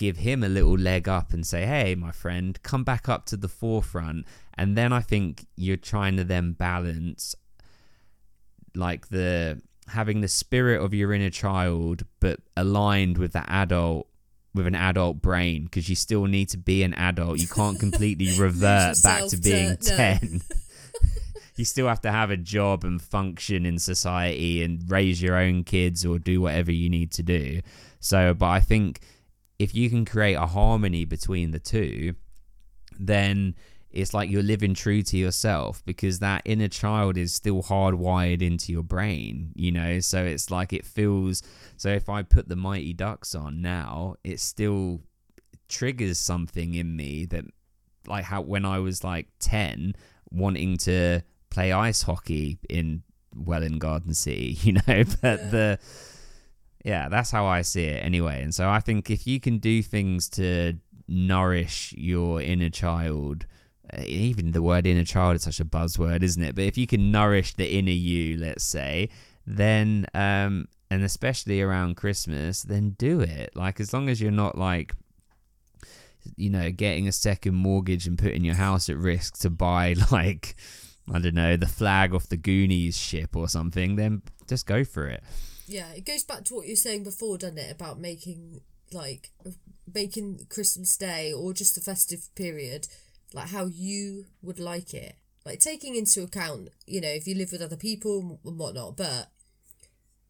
give 0.00 0.16
him 0.16 0.42
a 0.42 0.48
little 0.48 0.78
leg 0.78 1.10
up 1.10 1.34
and 1.34 1.46
say, 1.46 1.66
hey, 1.66 1.94
my 1.94 2.10
friend, 2.10 2.60
come 2.62 2.82
back 2.82 3.06
up 3.06 3.26
to 3.26 3.36
the 3.36 3.48
forefront. 3.48 4.24
And 4.54 4.74
then 4.74 4.94
I 4.94 5.00
think 5.00 5.46
you're 5.56 5.76
trying 5.76 6.16
to 6.16 6.24
then 6.24 6.52
balance 6.52 7.34
like 8.74 9.08
the 9.08 9.60
having 9.88 10.22
the 10.22 10.28
spirit 10.28 10.80
of 10.82 10.94
your 10.94 11.12
inner 11.12 11.28
child 11.28 12.06
but 12.18 12.40
aligned 12.56 13.18
with 13.18 13.32
the 13.32 13.50
adult 13.50 14.06
with 14.54 14.66
an 14.66 14.74
adult 14.74 15.20
brain 15.20 15.64
because 15.64 15.88
you 15.90 15.96
still 15.96 16.24
need 16.26 16.48
to 16.48 16.56
be 16.56 16.82
an 16.84 16.94
adult 16.94 17.40
you 17.40 17.48
can't 17.48 17.80
completely 17.86 18.32
revert 18.38 18.96
back 19.02 19.26
to 19.26 19.36
being 19.36 19.76
to- 19.76 19.90
no. 19.90 19.96
10 19.96 20.40
you 21.56 21.64
still 21.64 21.88
have 21.88 22.00
to 22.00 22.12
have 22.12 22.30
a 22.30 22.36
job 22.36 22.84
and 22.84 23.02
function 23.02 23.66
in 23.66 23.76
society 23.80 24.62
and 24.62 24.88
raise 24.88 25.20
your 25.20 25.36
own 25.36 25.64
kids 25.64 26.06
or 26.06 26.20
do 26.20 26.40
whatever 26.40 26.70
you 26.70 26.88
need 26.88 27.10
to 27.10 27.24
do 27.24 27.60
so 27.98 28.32
but 28.32 28.46
i 28.46 28.60
think 28.60 29.00
if 29.60 29.74
you 29.74 29.90
can 29.90 30.04
create 30.04 30.34
a 30.34 30.46
harmony 30.46 31.04
between 31.04 31.50
the 31.50 31.58
two 31.58 32.14
then 32.98 33.54
it's 33.90 34.14
like 34.14 34.30
you're 34.30 34.42
living 34.42 34.74
true 34.74 35.02
to 35.02 35.16
yourself 35.16 35.82
because 35.84 36.20
that 36.20 36.42
inner 36.44 36.68
child 36.68 37.16
is 37.16 37.34
still 37.34 37.62
hardwired 37.62 38.40
into 38.40 38.72
your 38.72 38.84
brain, 38.84 39.50
you 39.56 39.72
know. 39.72 39.98
So 39.98 40.24
it's 40.24 40.50
like 40.50 40.72
it 40.72 40.86
feels. 40.86 41.42
So 41.76 41.88
if 41.88 42.08
I 42.08 42.22
put 42.22 42.48
the 42.48 42.54
Mighty 42.56 42.92
Ducks 42.92 43.34
on 43.34 43.60
now, 43.60 44.14
it 44.22 44.38
still 44.38 45.00
triggers 45.68 46.18
something 46.18 46.74
in 46.74 46.94
me 46.94 47.24
that, 47.26 47.44
like 48.06 48.24
how 48.24 48.42
when 48.42 48.64
I 48.64 48.78
was 48.78 49.02
like 49.02 49.26
10, 49.40 49.94
wanting 50.30 50.76
to 50.78 51.22
play 51.50 51.72
ice 51.72 52.02
hockey 52.02 52.58
in 52.68 53.02
Welwyn 53.34 53.78
Garden 53.80 54.14
City, 54.14 54.56
you 54.62 54.74
know, 54.74 55.04
but 55.20 55.40
Yeah. 55.40 55.50
the. 55.50 55.78
Yeah, 56.84 57.08
that's 57.08 57.30
how 57.30 57.46
I 57.46 57.62
see 57.62 57.84
it 57.84 58.04
anyway. 58.04 58.42
And 58.42 58.54
so 58.54 58.68
I 58.68 58.80
think 58.80 59.10
if 59.10 59.26
you 59.26 59.38
can 59.38 59.58
do 59.58 59.82
things 59.82 60.28
to 60.30 60.74
nourish 61.06 61.92
your 61.96 62.40
inner 62.40 62.70
child, 62.70 63.46
uh, 63.92 64.02
even 64.06 64.52
the 64.52 64.62
word 64.62 64.86
inner 64.86 65.04
child 65.04 65.36
is 65.36 65.42
such 65.42 65.60
a 65.60 65.64
buzzword, 65.64 66.22
isn't 66.22 66.42
it? 66.42 66.54
But 66.54 66.64
if 66.64 66.78
you 66.78 66.86
can 66.86 67.10
nourish 67.10 67.54
the 67.54 67.70
inner 67.70 67.90
you, 67.90 68.38
let's 68.38 68.64
say, 68.64 69.10
then, 69.46 70.06
um, 70.14 70.68
and 70.90 71.02
especially 71.02 71.60
around 71.60 71.96
Christmas, 71.96 72.62
then 72.62 72.90
do 72.98 73.20
it. 73.20 73.50
Like, 73.54 73.80
as 73.80 73.92
long 73.92 74.08
as 74.08 74.20
you're 74.20 74.30
not 74.30 74.56
like, 74.56 74.94
you 76.36 76.50
know, 76.50 76.70
getting 76.70 77.08
a 77.08 77.12
second 77.12 77.54
mortgage 77.54 78.06
and 78.06 78.18
putting 78.18 78.44
your 78.44 78.54
house 78.54 78.88
at 78.88 78.96
risk 78.96 79.38
to 79.40 79.50
buy, 79.50 79.94
like, 80.10 80.56
I 81.12 81.18
don't 81.18 81.34
know, 81.34 81.56
the 81.56 81.66
flag 81.66 82.14
off 82.14 82.28
the 82.28 82.36
Goonies 82.36 82.96
ship 82.96 83.36
or 83.36 83.48
something, 83.48 83.96
then 83.96 84.22
just 84.46 84.66
go 84.66 84.84
for 84.84 85.06
it. 85.06 85.22
Yeah, 85.70 85.92
it 85.92 86.04
goes 86.04 86.24
back 86.24 86.44
to 86.44 86.54
what 86.56 86.66
you 86.66 86.72
were 86.72 86.76
saying 86.76 87.04
before, 87.04 87.38
doesn't 87.38 87.58
it? 87.58 87.70
About 87.70 88.00
making 88.00 88.60
like 88.92 89.30
making 89.92 90.46
Christmas 90.48 90.96
Day 90.96 91.32
or 91.32 91.52
just 91.52 91.76
the 91.76 91.80
festive 91.80 92.28
period 92.34 92.88
like 93.32 93.50
how 93.50 93.66
you 93.66 94.26
would 94.42 94.58
like 94.58 94.92
it. 94.94 95.14
Like 95.46 95.60
taking 95.60 95.94
into 95.94 96.22
account, 96.22 96.70
you 96.86 97.00
know, 97.00 97.08
if 97.08 97.26
you 97.26 97.34
live 97.34 97.52
with 97.52 97.62
other 97.62 97.76
people 97.76 98.40
and 98.44 98.58
whatnot, 98.58 98.96
but 98.96 99.30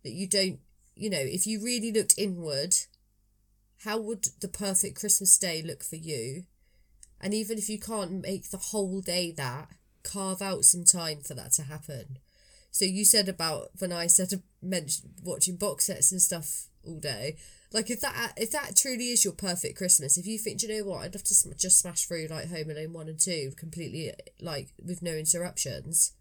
that 0.02 0.12
you 0.12 0.28
don't, 0.28 0.60
you 0.94 1.10
know, 1.10 1.18
if 1.18 1.46
you 1.46 1.62
really 1.62 1.90
looked 1.90 2.18
inward, 2.18 2.76
how 3.84 3.98
would 3.98 4.28
the 4.40 4.48
perfect 4.48 5.00
Christmas 5.00 5.36
Day 5.38 5.62
look 5.62 5.82
for 5.82 5.96
you? 5.96 6.44
And 7.20 7.34
even 7.34 7.58
if 7.58 7.68
you 7.68 7.78
can't 7.78 8.22
make 8.22 8.50
the 8.50 8.58
whole 8.58 9.00
day 9.00 9.32
that, 9.32 9.70
carve 10.02 10.42
out 10.42 10.64
some 10.64 10.84
time 10.84 11.20
for 11.20 11.34
that 11.34 11.52
to 11.52 11.62
happen. 11.62 12.18
So 12.70 12.84
you 12.84 13.04
said 13.04 13.28
about 13.28 13.70
when 13.78 13.92
I 13.92 14.06
said 14.06 14.42
mentioned 14.62 15.14
watching 15.24 15.56
box 15.56 15.86
sets 15.86 16.12
and 16.12 16.22
stuff 16.22 16.66
all 16.86 16.98
day. 16.98 17.36
Like 17.72 17.90
if 17.90 18.00
that 18.00 18.32
if 18.36 18.50
that 18.50 18.76
truly 18.76 19.10
is 19.10 19.24
your 19.24 19.34
perfect 19.34 19.76
Christmas, 19.76 20.18
if 20.18 20.26
you 20.26 20.38
think, 20.38 20.58
do 20.58 20.66
you 20.66 20.78
know 20.78 20.90
what, 20.90 21.02
I'd 21.02 21.14
love 21.14 21.24
to 21.24 21.34
sm- 21.34 21.52
just 21.56 21.78
smash 21.78 22.04
through 22.06 22.26
like 22.28 22.50
Home 22.50 22.70
Alone 22.70 22.92
one 22.92 23.08
and 23.08 23.18
two 23.18 23.52
completely 23.56 24.12
like 24.40 24.70
with 24.84 25.02
no 25.02 25.12
interruptions, 25.12 26.12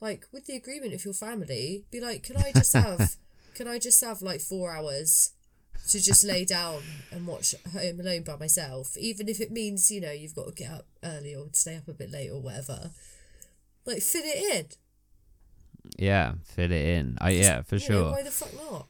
like 0.00 0.26
with 0.32 0.46
the 0.46 0.56
agreement 0.56 0.94
of 0.94 1.04
your 1.04 1.14
family, 1.14 1.84
be 1.90 2.00
like, 2.00 2.24
can 2.24 2.36
I 2.36 2.52
just 2.52 2.72
have, 2.72 3.16
can 3.54 3.68
I 3.68 3.78
just 3.78 4.02
have 4.02 4.22
like 4.22 4.40
four 4.40 4.72
hours 4.72 5.32
to 5.90 6.02
just 6.02 6.24
lay 6.24 6.44
down 6.44 6.82
and 7.12 7.26
watch 7.26 7.54
Home 7.72 8.00
Alone 8.00 8.22
by 8.22 8.36
myself, 8.36 8.96
even 8.96 9.28
if 9.28 9.40
it 9.40 9.52
means 9.52 9.90
you 9.92 10.00
know 10.00 10.10
you've 10.10 10.34
got 10.34 10.48
to 10.48 10.52
get 10.52 10.72
up 10.72 10.86
early 11.04 11.34
or 11.34 11.46
stay 11.52 11.76
up 11.76 11.86
a 11.86 11.92
bit 11.92 12.10
late 12.10 12.30
or 12.30 12.40
whatever. 12.40 12.90
Like 13.84 14.02
fit 14.02 14.24
it 14.24 14.56
in. 14.56 14.66
Yeah, 15.96 16.34
fit 16.44 16.70
it 16.72 16.86
in. 16.86 17.18
I 17.20 17.30
yeah, 17.30 17.62
for 17.62 17.76
know, 17.76 17.78
sure. 17.78 18.10
why 18.12 18.22
the 18.22 18.30
fuck 18.30 18.54
not? 18.54 18.86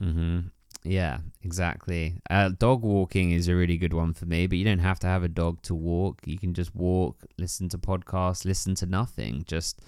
Mm-hmm. 0.00 0.38
Yeah, 0.84 1.18
exactly. 1.42 2.20
Uh, 2.30 2.50
dog 2.50 2.82
walking 2.82 3.32
is 3.32 3.48
a 3.48 3.54
really 3.54 3.76
good 3.76 3.92
one 3.92 4.12
for 4.12 4.26
me, 4.26 4.46
but 4.46 4.58
you 4.58 4.64
don't 4.64 4.78
have 4.78 4.98
to 5.00 5.06
have 5.06 5.22
a 5.22 5.28
dog 5.28 5.60
to 5.62 5.74
walk. 5.74 6.20
You 6.24 6.38
can 6.38 6.54
just 6.54 6.74
walk, 6.74 7.24
listen 7.36 7.68
to 7.70 7.78
podcasts, 7.78 8.44
listen 8.44 8.74
to 8.76 8.86
nothing. 8.86 9.44
Just 9.46 9.80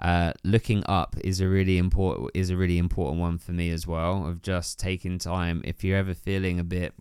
uh, 0.00 0.32
looking 0.42 0.82
up 0.86 1.14
is 1.22 1.40
a 1.40 1.48
really 1.48 1.76
important 1.76 2.30
is 2.34 2.50
a 2.50 2.56
really 2.56 2.78
important 2.78 3.20
one 3.20 3.38
for 3.38 3.52
me 3.52 3.70
as 3.70 3.86
well. 3.86 4.26
Of 4.26 4.42
just 4.42 4.78
taking 4.78 5.18
time. 5.18 5.60
If 5.64 5.84
you're 5.84 5.98
ever 5.98 6.14
feeling 6.14 6.58
a 6.58 6.64
bit 6.64 6.94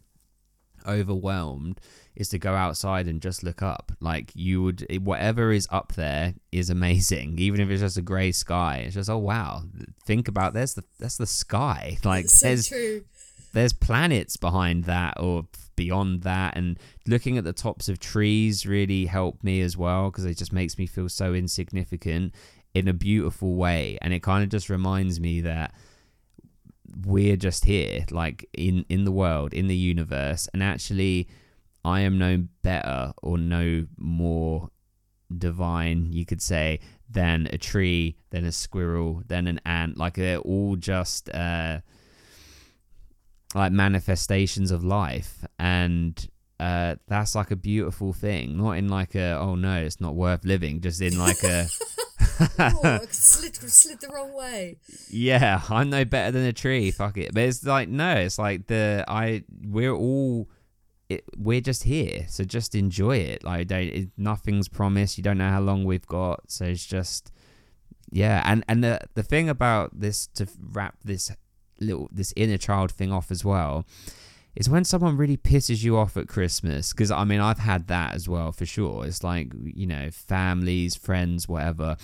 overwhelmed, 0.88 1.80
is 2.16 2.30
to 2.30 2.40
go 2.40 2.54
outside 2.54 3.08
and 3.08 3.22
just 3.22 3.44
look 3.44 3.62
up. 3.62 3.92
Like 4.00 4.32
you 4.36 4.62
would, 4.64 4.86
whatever 5.02 5.52
is 5.52 5.68
up 5.72 5.94
there 5.94 6.36
is 6.52 6.70
amazing. 6.70 7.36
Even 7.40 7.62
if 7.62 7.70
it's 7.70 7.82
just 7.82 7.98
a 7.98 8.02
grey 8.02 8.32
sky, 8.32 8.84
it's 8.86 8.96
just 8.96 9.10
oh 9.10 9.18
wow. 9.18 9.64
Think 10.06 10.28
about 10.28 10.54
there's 10.54 10.74
the 10.74 10.84
that's 11.00 11.18
the 11.18 11.28
sky. 11.28 11.98
Like 12.10 12.26
so 12.30 12.48
there's 12.48 12.68
true. 12.68 13.04
there's 13.54 13.74
planets 13.74 14.36
behind 14.36 14.86
that 14.86 15.20
or 15.20 15.46
beyond 15.76 16.24
that 16.24 16.58
and 16.58 16.78
looking 17.08 17.38
at 17.38 17.46
the 17.46 17.54
tops 17.54 17.88
of 17.88 18.00
trees 18.00 18.66
really 18.66 19.06
helped 19.06 19.44
me 19.46 19.62
as 19.62 19.78
well 19.78 20.12
because 20.12 20.26
it 20.26 20.38
just 20.38 20.52
makes 20.52 20.78
me 20.78 20.86
feel 20.86 21.08
so 21.08 21.34
insignificant 21.34 22.34
in 22.74 22.90
a 22.90 22.94
beautiful 22.94 23.56
way 23.56 23.98
and 24.02 24.14
it 24.14 24.22
kind 24.22 24.44
of 24.44 24.50
just 24.50 24.70
reminds 24.70 25.22
me 25.22 25.40
that 25.40 25.74
we're 27.06 27.38
just 27.38 27.66
here 27.66 28.06
like 28.12 28.48
in 28.54 28.86
in 28.90 29.06
the 29.06 29.12
world 29.12 29.54
in 29.54 29.68
the 29.68 29.76
universe 29.76 30.50
and 30.54 30.62
actually 30.64 31.28
i 31.86 32.02
am 32.02 32.18
no 32.18 32.46
better 32.62 33.14
or 33.22 33.38
no 33.38 33.86
more 33.98 34.70
divine 35.38 36.12
you 36.12 36.26
could 36.26 36.42
say 36.42 36.80
than 37.10 37.48
a 37.52 37.58
tree 37.58 38.16
than 38.30 38.46
a 38.46 38.52
squirrel 38.52 39.24
than 39.28 39.48
an 39.48 39.60
ant. 39.66 39.98
Like 39.98 40.16
they're 40.16 40.38
all 40.38 40.76
just 40.76 41.30
uh 41.30 41.80
like 43.56 43.72
manifestations 43.72 44.70
of 44.70 44.84
life. 44.84 45.44
And 45.58 46.30
uh 46.60 46.96
that's 47.08 47.36
like 47.36 47.52
a 47.52 47.56
beautiful 47.56 48.14
thing. 48.14 48.58
Not 48.58 48.74
in 48.74 48.90
like 48.90 49.16
a 49.16 49.38
oh 49.40 49.56
no 49.56 49.76
it's 49.82 50.00
not 50.02 50.16
worth 50.16 50.44
living 50.46 50.82
just 50.82 51.02
in 51.02 51.18
like 51.18 51.44
a 51.44 51.68
Oh, 52.60 52.80
I 52.84 53.00
slid, 53.12 53.56
slid 53.56 54.00
the 54.02 54.10
wrong 54.14 54.34
way. 54.34 54.78
yeah 55.10 55.62
i'm 55.70 55.90
no 55.90 56.06
better 56.06 56.32
than 56.32 56.46
a 56.46 56.54
tree 56.54 56.92
fuck 56.92 57.18
it. 57.18 57.34
But 57.34 57.44
it's 57.44 57.64
like 57.66 57.90
no 57.90 58.16
it's 58.16 58.38
like 58.40 58.68
the 58.68 59.04
i 59.08 59.44
we're 59.66 59.94
all 59.96 60.50
it, 61.10 61.24
we're 61.38 61.62
just 61.62 61.84
here 61.84 62.26
so 62.30 62.44
just 62.44 62.76
enjoy 62.76 63.18
it. 63.18 63.44
Like 63.44 63.68
don't 63.68 63.82
it, 63.82 64.10
nothing's 64.18 64.68
promised 64.68 65.18
you 65.18 65.24
don't 65.24 65.38
know 65.40 65.50
how 65.50 65.60
long 65.62 65.84
we've 65.84 66.06
got 66.06 66.42
so 66.52 66.66
it's 66.66 66.86
just 66.86 67.32
yeah. 68.12 68.42
And 68.46 68.64
and 68.68 68.84
the 68.84 69.00
the 69.16 69.24
thing 69.24 69.50
about 69.50 70.00
this 70.00 70.28
to 70.36 70.48
wrap 70.72 70.96
this 71.04 71.32
little 71.80 72.10
this 72.12 72.34
inner 72.36 72.58
child 72.58 72.92
thing 72.92 73.12
off 73.12 73.32
as 73.32 73.44
well 73.46 73.86
is 74.56 74.70
when 74.70 74.84
someone 74.84 75.18
really 75.18 75.38
pisses 75.38 75.84
you 75.84 75.98
off 75.98 76.18
at 76.18 76.28
Christmas. 76.28 76.92
Because 76.92 77.12
I 77.12 77.24
mean, 77.24 77.40
I've 77.40 77.60
had 77.60 77.88
that 77.88 78.14
as 78.14 78.28
well 78.28 78.52
for 78.52 78.66
sure. 78.66 79.06
It's 79.06 79.24
like 79.24 79.52
you 79.64 79.88
know, 79.88 80.10
families, 80.12 80.96
friends, 80.96 81.48
whatever. 81.48 81.98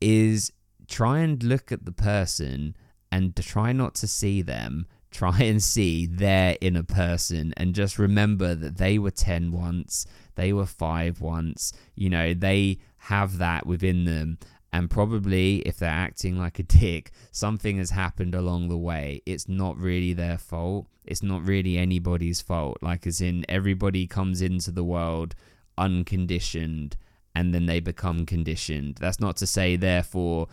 Is 0.00 0.52
try 0.86 1.20
and 1.20 1.42
look 1.42 1.72
at 1.72 1.84
the 1.84 1.92
person 1.92 2.76
and 3.10 3.34
try 3.36 3.72
not 3.72 3.94
to 3.96 4.06
see 4.06 4.42
them. 4.42 4.86
Try 5.14 5.42
and 5.44 5.62
see 5.62 6.06
their 6.06 6.56
inner 6.60 6.82
person 6.82 7.54
and 7.56 7.72
just 7.72 8.00
remember 8.00 8.56
that 8.56 8.78
they 8.78 8.98
were 8.98 9.12
10 9.12 9.52
once, 9.52 10.06
they 10.34 10.52
were 10.52 10.66
5 10.66 11.20
once, 11.20 11.72
you 11.94 12.10
know, 12.10 12.34
they 12.34 12.80
have 12.96 13.38
that 13.38 13.64
within 13.64 14.06
them 14.06 14.38
and 14.74 14.90
probably 14.90 15.58
if 15.58 15.78
they're 15.78 15.88
acting 15.88 16.36
like 16.36 16.58
a 16.58 16.62
dick, 16.80 17.12
something 17.30 17.78
has 17.78 17.90
happened 17.90 18.34
along 18.34 18.68
the 18.68 18.76
way. 18.76 19.22
It's 19.24 19.48
not 19.48 19.78
really 19.78 20.12
their 20.12 20.36
fault. 20.36 20.88
It's 21.04 21.22
not 21.22 21.46
really 21.46 21.78
anybody's 21.78 22.40
fault. 22.40 22.78
Like, 22.82 23.06
as 23.06 23.20
in, 23.20 23.46
everybody 23.48 24.08
comes 24.08 24.42
into 24.42 24.72
the 24.72 24.82
world 24.82 25.36
unconditioned 25.78 26.96
and 27.36 27.54
then 27.54 27.66
they 27.66 27.78
become 27.78 28.26
conditioned. 28.26 28.96
That's 28.96 29.20
not 29.20 29.36
to 29.36 29.46
say, 29.46 29.76
therefore, 29.76 30.48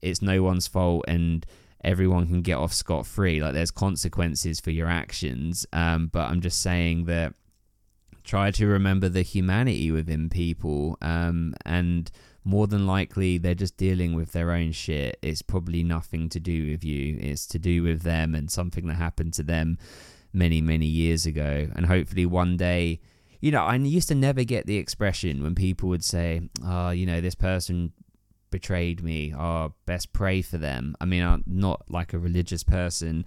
it's 0.00 0.22
no 0.22 0.44
one's 0.44 0.68
fault 0.68 1.04
and 1.08 1.44
everyone 1.82 2.28
can 2.28 2.42
get 2.42 2.58
off 2.58 2.72
scot 2.72 3.04
free. 3.04 3.42
Like, 3.42 3.54
there's 3.54 3.72
consequences 3.72 4.60
for 4.60 4.70
your 4.70 4.88
actions. 4.88 5.66
Um, 5.72 6.06
but 6.06 6.30
I'm 6.30 6.40
just 6.40 6.62
saying 6.62 7.06
that 7.06 7.34
try 8.22 8.52
to 8.52 8.66
remember 8.68 9.08
the 9.08 9.22
humanity 9.22 9.90
within 9.90 10.28
people 10.28 10.98
um, 11.02 11.54
and 11.64 12.12
more 12.46 12.68
than 12.68 12.86
likely 12.86 13.38
they're 13.38 13.56
just 13.56 13.76
dealing 13.76 14.14
with 14.14 14.30
their 14.30 14.52
own 14.52 14.70
shit. 14.70 15.18
It's 15.20 15.42
probably 15.42 15.82
nothing 15.82 16.28
to 16.28 16.38
do 16.38 16.70
with 16.70 16.84
you. 16.84 17.18
It's 17.20 17.44
to 17.48 17.58
do 17.58 17.82
with 17.82 18.02
them 18.02 18.36
and 18.36 18.48
something 18.48 18.86
that 18.86 18.94
happened 18.94 19.34
to 19.34 19.42
them 19.42 19.78
many, 20.32 20.60
many 20.60 20.86
years 20.86 21.26
ago. 21.26 21.66
And 21.74 21.86
hopefully 21.86 22.24
one 22.24 22.56
day, 22.56 23.00
you 23.40 23.50
know, 23.50 23.64
I 23.64 23.74
used 23.74 24.06
to 24.08 24.14
never 24.14 24.44
get 24.44 24.66
the 24.66 24.76
expression 24.76 25.42
when 25.42 25.56
people 25.56 25.88
would 25.88 26.04
say, 26.04 26.48
oh, 26.64 26.90
you 26.90 27.04
know, 27.04 27.20
this 27.20 27.34
person 27.34 27.92
betrayed 28.52 29.02
me. 29.02 29.34
Oh, 29.36 29.72
best 29.84 30.12
pray 30.12 30.40
for 30.40 30.56
them. 30.56 30.94
I 31.00 31.04
mean, 31.04 31.24
I'm 31.24 31.42
not 31.48 31.82
like 31.88 32.12
a 32.12 32.18
religious 32.18 32.62
person 32.62 33.26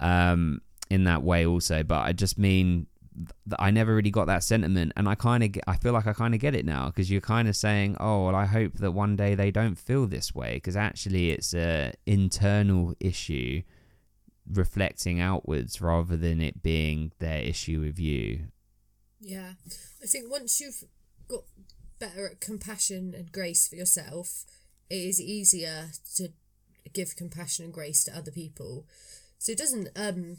um, 0.00 0.62
in 0.90 1.04
that 1.04 1.22
way, 1.22 1.46
also, 1.46 1.84
but 1.84 2.00
I 2.00 2.12
just 2.12 2.36
mean 2.36 2.88
I 3.58 3.70
never 3.70 3.94
really 3.94 4.10
got 4.10 4.26
that 4.26 4.44
sentiment, 4.44 4.92
and 4.96 5.08
I 5.08 5.14
kind 5.14 5.42
of 5.42 5.62
I 5.66 5.76
feel 5.76 5.92
like 5.92 6.06
I 6.06 6.12
kind 6.12 6.34
of 6.34 6.40
get 6.40 6.54
it 6.54 6.64
now 6.64 6.86
because 6.86 7.10
you're 7.10 7.20
kind 7.20 7.48
of 7.48 7.56
saying, 7.56 7.96
oh, 8.00 8.26
well, 8.26 8.34
I 8.34 8.46
hope 8.46 8.74
that 8.74 8.92
one 8.92 9.16
day 9.16 9.34
they 9.34 9.50
don't 9.50 9.76
feel 9.76 10.06
this 10.06 10.34
way 10.34 10.54
because 10.54 10.76
actually 10.76 11.30
it's 11.30 11.54
a 11.54 11.92
internal 12.06 12.94
issue 13.00 13.62
reflecting 14.50 15.20
outwards 15.20 15.80
rather 15.80 16.16
than 16.16 16.40
it 16.40 16.62
being 16.62 17.12
their 17.18 17.40
issue 17.40 17.80
with 17.80 17.98
you. 17.98 18.48
Yeah, 19.20 19.52
I 20.02 20.06
think 20.06 20.30
once 20.30 20.60
you've 20.60 20.84
got 21.28 21.42
better 21.98 22.28
at 22.28 22.40
compassion 22.40 23.14
and 23.16 23.32
grace 23.32 23.66
for 23.68 23.76
yourself, 23.76 24.44
it 24.88 24.94
is 24.96 25.20
easier 25.20 25.90
to 26.16 26.28
give 26.92 27.16
compassion 27.16 27.64
and 27.66 27.74
grace 27.74 28.04
to 28.04 28.16
other 28.16 28.30
people. 28.30 28.86
So 29.38 29.52
it 29.52 29.58
doesn't 29.58 29.88
um 29.96 30.38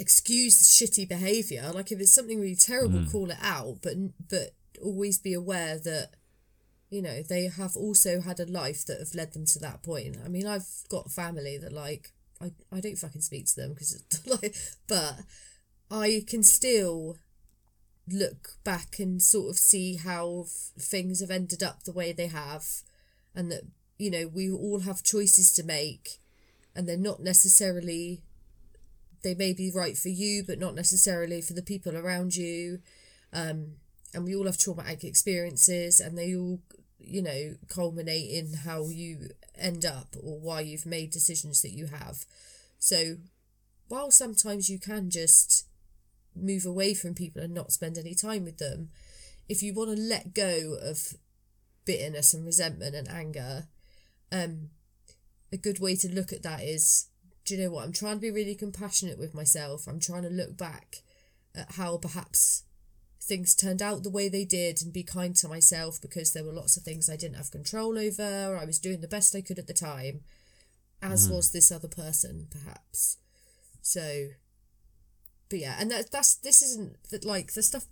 excuse 0.00 0.66
shitty 0.66 1.06
behavior. 1.06 1.70
Like 1.72 1.92
if 1.92 2.00
it's 2.00 2.14
something 2.14 2.40
really 2.40 2.56
terrible, 2.56 3.00
mm. 3.00 3.12
call 3.12 3.30
it 3.30 3.38
out, 3.40 3.78
but 3.82 3.94
but 4.28 4.54
always 4.82 5.18
be 5.18 5.34
aware 5.34 5.78
that 5.78 6.10
you 6.88 7.02
know 7.02 7.22
they 7.22 7.48
have 7.48 7.76
also 7.76 8.22
had 8.22 8.40
a 8.40 8.46
life 8.46 8.84
that 8.86 8.98
have 8.98 9.14
led 9.14 9.34
them 9.34 9.44
to 9.46 9.58
that 9.60 9.82
point. 9.82 10.16
I 10.24 10.28
mean, 10.28 10.46
I've 10.46 10.68
got 10.88 11.10
family 11.10 11.58
that 11.58 11.72
like 11.72 12.12
I 12.40 12.52
I 12.72 12.80
don't 12.80 12.96
fucking 12.96 13.20
speak 13.20 13.46
to 13.46 13.56
them 13.56 13.74
because 13.74 14.02
like, 14.26 14.56
but 14.88 15.20
I 15.90 16.24
can 16.26 16.42
still 16.42 17.18
look 18.10 18.56
back 18.64 18.98
and 18.98 19.22
sort 19.22 19.50
of 19.50 19.58
see 19.58 19.96
how 19.96 20.44
f- 20.46 20.82
things 20.82 21.20
have 21.20 21.30
ended 21.30 21.62
up 21.62 21.84
the 21.84 21.92
way 21.92 22.12
they 22.12 22.28
have, 22.28 22.64
and 23.34 23.52
that 23.52 23.64
you 23.98 24.10
know 24.10 24.26
we 24.26 24.50
all 24.50 24.80
have 24.80 25.02
choices 25.02 25.52
to 25.52 25.62
make, 25.62 26.20
and 26.74 26.88
they're 26.88 26.96
not 26.96 27.20
necessarily 27.20 28.22
they 29.22 29.34
may 29.34 29.52
be 29.52 29.70
right 29.74 29.96
for 29.96 30.08
you, 30.08 30.42
but 30.46 30.58
not 30.58 30.74
necessarily 30.74 31.40
for 31.40 31.52
the 31.52 31.62
people 31.62 31.96
around 31.96 32.36
you. 32.36 32.80
Um, 33.32 33.76
and 34.14 34.24
we 34.24 34.34
all 34.34 34.46
have 34.46 34.58
traumatic 34.58 35.04
experiences, 35.04 36.00
and 36.00 36.16
they 36.16 36.34
all, 36.34 36.60
you 36.98 37.22
know, 37.22 37.54
culminate 37.68 38.30
in 38.30 38.54
how 38.64 38.88
you 38.88 39.30
end 39.56 39.84
up 39.84 40.16
or 40.20 40.40
why 40.40 40.60
you've 40.60 40.86
made 40.86 41.10
decisions 41.10 41.62
that 41.62 41.72
you 41.72 41.86
have. 41.86 42.24
So, 42.78 43.16
while 43.88 44.10
sometimes 44.10 44.68
you 44.68 44.78
can 44.78 45.10
just 45.10 45.66
move 46.34 46.64
away 46.64 46.94
from 46.94 47.14
people 47.14 47.42
and 47.42 47.54
not 47.54 47.72
spend 47.72 47.98
any 47.98 48.14
time 48.14 48.44
with 48.44 48.58
them, 48.58 48.90
if 49.48 49.62
you 49.62 49.74
want 49.74 49.96
to 49.96 50.02
let 50.02 50.34
go 50.34 50.76
of 50.80 51.14
bitterness 51.84 52.32
and 52.34 52.46
resentment 52.46 52.94
and 52.94 53.08
anger, 53.08 53.66
um, 54.32 54.70
a 55.52 55.56
good 55.56 55.80
way 55.80 55.96
to 55.96 56.08
look 56.08 56.32
at 56.32 56.42
that 56.42 56.62
is 56.62 57.06
do 57.50 57.56
you 57.56 57.64
know 57.64 57.70
what? 57.70 57.84
I'm 57.84 57.92
trying 57.92 58.14
to 58.14 58.20
be 58.20 58.30
really 58.30 58.54
compassionate 58.54 59.18
with 59.18 59.34
myself. 59.34 59.88
I'm 59.88 59.98
trying 59.98 60.22
to 60.22 60.28
look 60.28 60.56
back 60.56 60.98
at 61.52 61.72
how 61.72 61.96
perhaps 61.96 62.62
things 63.20 63.56
turned 63.56 63.82
out 63.82 64.04
the 64.04 64.10
way 64.10 64.28
they 64.28 64.44
did 64.44 64.80
and 64.80 64.92
be 64.92 65.02
kind 65.02 65.34
to 65.34 65.48
myself 65.48 66.00
because 66.00 66.32
there 66.32 66.44
were 66.44 66.52
lots 66.52 66.76
of 66.76 66.84
things 66.84 67.10
I 67.10 67.16
didn't 67.16 67.38
have 67.38 67.50
control 67.50 67.98
over. 67.98 68.56
I 68.56 68.64
was 68.64 68.78
doing 68.78 69.00
the 69.00 69.08
best 69.08 69.34
I 69.34 69.40
could 69.40 69.58
at 69.58 69.66
the 69.66 69.74
time, 69.74 70.20
as 71.02 71.26
mm. 71.26 71.34
was 71.34 71.50
this 71.50 71.72
other 71.72 71.88
person, 71.88 72.46
perhaps. 72.52 73.16
So, 73.82 74.28
but 75.48 75.58
yeah, 75.58 75.74
and 75.80 75.90
that 75.90 76.12
that's 76.12 76.36
this 76.36 76.62
isn't 76.62 77.02
that 77.10 77.24
like 77.24 77.54
the 77.54 77.64
stuff 77.64 77.86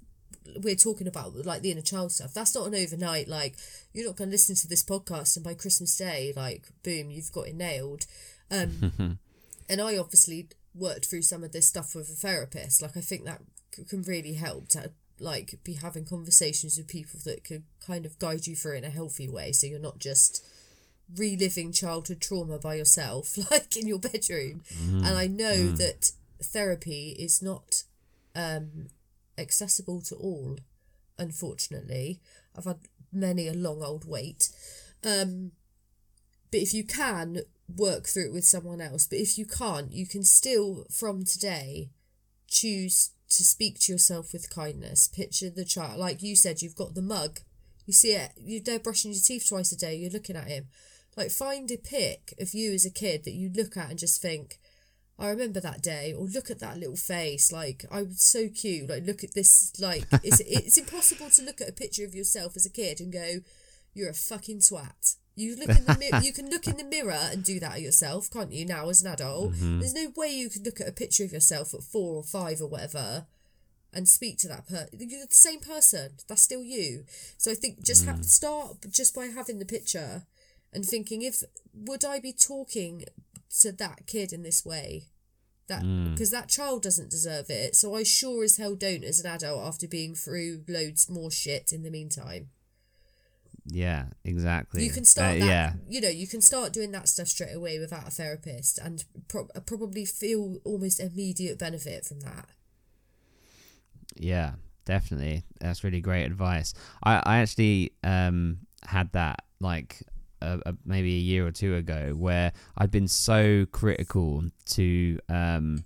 we're 0.62 0.76
talking 0.76 1.08
about, 1.08 1.34
like 1.44 1.62
the 1.62 1.72
inner 1.72 1.82
child 1.82 2.12
stuff. 2.12 2.32
That's 2.32 2.54
not 2.54 2.68
an 2.68 2.76
overnight. 2.76 3.26
Like 3.26 3.56
you're 3.92 4.06
not 4.06 4.14
going 4.14 4.30
to 4.30 4.34
listen 4.34 4.54
to 4.54 4.68
this 4.68 4.84
podcast 4.84 5.34
and 5.34 5.44
by 5.44 5.54
Christmas 5.54 5.96
Day, 5.96 6.32
like 6.36 6.68
boom, 6.84 7.10
you've 7.10 7.32
got 7.32 7.48
it 7.48 7.56
nailed. 7.56 8.06
Um, 8.52 9.18
and 9.68 9.80
I 9.80 9.96
obviously 9.96 10.48
worked 10.74 11.06
through 11.06 11.22
some 11.22 11.44
of 11.44 11.52
this 11.52 11.68
stuff 11.68 11.94
with 11.94 12.08
a 12.08 12.12
therapist. 12.14 12.82
Like 12.82 12.96
I 12.96 13.00
think 13.00 13.24
that 13.24 13.42
can 13.88 14.02
really 14.02 14.34
help 14.34 14.68
to 14.68 14.92
like 15.20 15.58
be 15.64 15.74
having 15.74 16.04
conversations 16.04 16.76
with 16.76 16.88
people 16.88 17.20
that 17.24 17.44
could 17.44 17.64
kind 17.84 18.06
of 18.06 18.18
guide 18.18 18.46
you 18.46 18.54
through 18.54 18.76
in 18.76 18.84
a 18.84 18.90
healthy 18.90 19.28
way, 19.28 19.52
so 19.52 19.66
you're 19.66 19.78
not 19.78 19.98
just 19.98 20.44
reliving 21.16 21.72
childhood 21.72 22.20
trauma 22.20 22.58
by 22.58 22.74
yourself, 22.74 23.36
like 23.50 23.76
in 23.76 23.86
your 23.86 23.98
bedroom. 23.98 24.62
Mm. 24.74 25.06
And 25.06 25.18
I 25.18 25.26
know 25.26 25.54
mm. 25.54 25.76
that 25.78 26.12
therapy 26.42 27.16
is 27.18 27.42
not 27.42 27.84
um, 28.34 28.88
accessible 29.36 30.00
to 30.02 30.14
all, 30.16 30.58
unfortunately. 31.18 32.20
I've 32.56 32.64
had 32.64 32.80
many 33.12 33.48
a 33.48 33.54
long 33.54 33.82
old 33.82 34.06
wait. 34.06 34.50
Um, 35.04 35.52
but 36.50 36.60
if 36.60 36.74
you 36.74 36.84
can 36.84 37.40
work 37.74 38.06
through 38.06 38.26
it 38.26 38.32
with 38.32 38.44
someone 38.44 38.80
else. 38.80 39.06
But 39.06 39.18
if 39.18 39.38
you 39.38 39.46
can't, 39.46 39.92
you 39.92 40.06
can 40.06 40.24
still, 40.24 40.86
from 40.90 41.24
today, 41.24 41.90
choose 42.48 43.10
to 43.30 43.44
speak 43.44 43.78
to 43.80 43.92
yourself 43.92 44.32
with 44.32 44.54
kindness. 44.54 45.08
Picture 45.08 45.50
the 45.50 45.64
child, 45.64 45.98
like 45.98 46.22
you 46.22 46.34
said, 46.34 46.62
you've 46.62 46.76
got 46.76 46.94
the 46.94 47.02
mug. 47.02 47.40
You 47.86 47.92
see 47.92 48.12
it, 48.12 48.32
you're 48.36 48.62
there 48.62 48.78
brushing 48.78 49.12
your 49.12 49.20
teeth 49.20 49.46
twice 49.48 49.72
a 49.72 49.76
day, 49.76 49.94
you're 49.96 50.10
looking 50.10 50.36
at 50.36 50.48
him. 50.48 50.66
Like, 51.16 51.30
find 51.30 51.70
a 51.70 51.76
pic 51.76 52.34
of 52.40 52.54
you 52.54 52.72
as 52.72 52.84
a 52.84 52.90
kid 52.90 53.24
that 53.24 53.32
you 53.32 53.50
look 53.54 53.76
at 53.76 53.90
and 53.90 53.98
just 53.98 54.22
think, 54.22 54.58
I 55.18 55.30
remember 55.30 55.58
that 55.60 55.82
day, 55.82 56.14
or 56.16 56.26
look 56.26 56.48
at 56.48 56.60
that 56.60 56.78
little 56.78 56.96
face. 56.96 57.50
Like 57.50 57.84
I 57.90 58.02
was 58.02 58.22
so 58.22 58.48
cute. 58.48 58.88
Like 58.88 59.04
look 59.04 59.24
at 59.24 59.34
this. 59.34 59.72
Like 59.80 60.04
it's 60.22 60.40
it's 60.46 60.78
impossible 60.78 61.28
to 61.30 61.42
look 61.42 61.60
at 61.60 61.68
a 61.68 61.72
picture 61.72 62.04
of 62.04 62.14
yourself 62.14 62.54
as 62.54 62.64
a 62.64 62.70
kid 62.70 63.00
and 63.00 63.12
go, 63.12 63.40
"You're 63.94 64.10
a 64.10 64.14
fucking 64.14 64.60
twat." 64.60 65.16
You 65.38 65.54
look 65.54 65.68
in 65.68 65.84
the 65.84 65.96
mirror. 65.96 66.20
you 66.24 66.32
can 66.32 66.50
look 66.50 66.66
in 66.66 66.76
the 66.76 66.84
mirror 66.84 67.28
and 67.30 67.44
do 67.44 67.60
that 67.60 67.80
yourself, 67.80 68.28
can't 68.30 68.52
you? 68.52 68.66
Now 68.66 68.88
as 68.88 69.02
an 69.02 69.12
adult, 69.12 69.52
mm-hmm. 69.52 69.78
there's 69.78 69.94
no 69.94 70.12
way 70.16 70.28
you 70.28 70.50
could 70.50 70.66
look 70.66 70.80
at 70.80 70.88
a 70.88 70.92
picture 70.92 71.24
of 71.24 71.32
yourself 71.32 71.72
at 71.74 71.82
four 71.82 72.16
or 72.16 72.22
five 72.24 72.60
or 72.60 72.66
whatever, 72.66 73.26
and 73.92 74.08
speak 74.08 74.38
to 74.38 74.48
that 74.48 74.66
person. 74.66 74.88
You're 74.98 75.26
the 75.26 75.28
same 75.30 75.60
person. 75.60 76.12
That's 76.26 76.42
still 76.42 76.64
you. 76.64 77.04
So 77.36 77.52
I 77.52 77.54
think 77.54 77.84
just 77.84 78.04
mm. 78.04 78.08
have 78.08 78.24
start 78.24 78.78
just 78.90 79.14
by 79.14 79.26
having 79.26 79.60
the 79.60 79.64
picture, 79.64 80.26
and 80.72 80.84
thinking 80.84 81.22
if 81.22 81.44
would 81.72 82.04
I 82.04 82.18
be 82.18 82.32
talking 82.32 83.04
to 83.60 83.72
that 83.72 84.06
kid 84.06 84.32
in 84.32 84.42
this 84.42 84.64
way, 84.66 85.04
that 85.68 85.82
because 86.10 86.30
mm. 86.30 86.32
that 86.32 86.48
child 86.48 86.82
doesn't 86.82 87.10
deserve 87.10 87.48
it. 87.48 87.76
So 87.76 87.94
I 87.94 88.02
sure 88.02 88.42
as 88.42 88.56
hell 88.56 88.74
don't 88.74 89.04
as 89.04 89.20
an 89.20 89.30
adult 89.30 89.64
after 89.64 89.86
being 89.86 90.16
through 90.16 90.64
loads 90.66 91.08
more 91.08 91.30
shit 91.30 91.70
in 91.72 91.84
the 91.84 91.90
meantime. 91.90 92.48
Yeah, 93.70 94.06
exactly. 94.24 94.84
You 94.84 94.90
can 94.90 95.04
start 95.04 95.36
uh, 95.36 95.38
that, 95.40 95.46
yeah. 95.46 95.72
you 95.88 96.00
know, 96.00 96.08
you 96.08 96.26
can 96.26 96.40
start 96.40 96.72
doing 96.72 96.90
that 96.92 97.08
stuff 97.08 97.28
straight 97.28 97.54
away 97.54 97.78
without 97.78 98.08
a 98.08 98.10
therapist 98.10 98.78
and 98.78 99.04
pro- 99.28 99.48
probably 99.66 100.04
feel 100.04 100.58
almost 100.64 101.00
immediate 101.00 101.58
benefit 101.58 102.04
from 102.04 102.20
that. 102.20 102.46
Yeah, 104.16 104.52
definitely. 104.84 105.44
That's 105.60 105.84
really 105.84 106.00
great 106.00 106.24
advice. 106.24 106.72
I, 107.02 107.22
I 107.24 107.38
actually 107.38 107.92
um 108.02 108.58
had 108.84 109.12
that 109.12 109.44
like 109.60 110.02
a, 110.40 110.74
maybe 110.84 111.14
a 111.14 111.20
year 111.20 111.46
or 111.46 111.50
two 111.50 111.74
ago 111.74 112.14
where 112.16 112.52
I'd 112.76 112.90
been 112.90 113.08
so 113.08 113.66
critical 113.70 114.44
to 114.70 115.18
um 115.28 115.84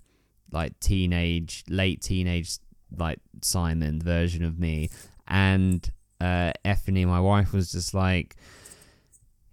like 0.52 0.78
teenage, 0.78 1.64
late 1.68 2.00
teenage, 2.02 2.58
like 2.96 3.18
Simon 3.40 4.00
version 4.00 4.44
of 4.44 4.58
me, 4.58 4.90
and 5.26 5.90
uh, 6.22 7.06
my 7.06 7.20
wife, 7.20 7.52
was 7.52 7.72
just 7.72 7.94
like, 7.94 8.36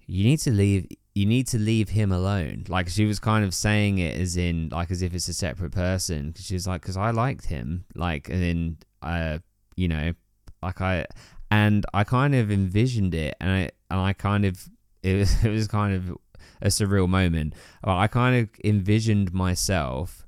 "You 0.05 0.23
need 0.23 0.39
to 0.39 0.51
leave. 0.51 0.87
You 1.15 1.25
need 1.25 1.47
to 1.47 1.57
leave 1.57 1.89
him 1.89 2.11
alone." 2.11 2.65
Like 2.67 2.89
she 2.89 3.05
was 3.05 3.19
kind 3.19 3.43
of 3.43 3.53
saying 3.53 3.97
it 3.97 4.19
as 4.19 4.37
in 4.37 4.69
like 4.69 4.91
as 4.91 5.01
if 5.01 5.13
it's 5.13 5.27
a 5.27 5.33
separate 5.33 5.71
person. 5.71 6.33
Cause 6.33 6.45
she 6.45 6.53
was 6.53 6.67
like, 6.67 6.81
"Cause 6.81 6.97
I 6.97 7.11
liked 7.11 7.45
him." 7.45 7.85
Like 7.95 8.29
and 8.29 8.41
then 8.41 8.77
uh, 9.01 9.39
you 9.75 9.87
know, 9.87 10.13
like 10.61 10.81
I 10.81 11.05
and 11.49 11.85
I 11.93 12.03
kind 12.03 12.35
of 12.35 12.51
envisioned 12.51 13.15
it, 13.15 13.35
and 13.41 13.49
I 13.49 13.71
and 13.89 13.99
I 13.99 14.13
kind 14.13 14.45
of 14.45 14.69
it 15.01 15.15
was 15.15 15.43
it 15.43 15.49
was 15.49 15.67
kind 15.67 15.95
of 15.95 16.17
a 16.61 16.67
surreal 16.67 17.09
moment. 17.09 17.53
I 17.83 18.07
kind 18.07 18.35
of 18.41 18.49
envisioned 18.63 19.33
myself 19.33 20.25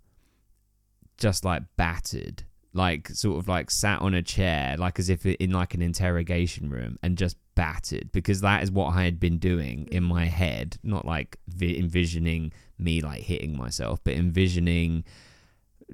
just 1.17 1.45
like 1.45 1.63
battered 1.77 2.43
like 2.73 3.09
sort 3.09 3.37
of 3.37 3.47
like 3.47 3.69
sat 3.69 4.01
on 4.01 4.13
a 4.13 4.21
chair 4.21 4.77
like 4.77 4.97
as 4.97 5.09
if 5.09 5.25
in 5.25 5.51
like 5.51 5.73
an 5.73 5.81
interrogation 5.81 6.69
room 6.69 6.97
and 7.03 7.17
just 7.17 7.35
battered 7.53 8.09
because 8.13 8.39
that 8.41 8.63
is 8.63 8.71
what 8.71 8.95
I 8.95 9.03
had 9.03 9.19
been 9.19 9.37
doing 9.37 9.87
in 9.91 10.03
my 10.03 10.25
head 10.25 10.77
not 10.81 11.05
like 11.05 11.37
vi- 11.47 11.77
envisioning 11.77 12.53
me 12.79 13.01
like 13.01 13.23
hitting 13.23 13.57
myself 13.57 13.99
but 14.03 14.13
envisioning 14.13 15.03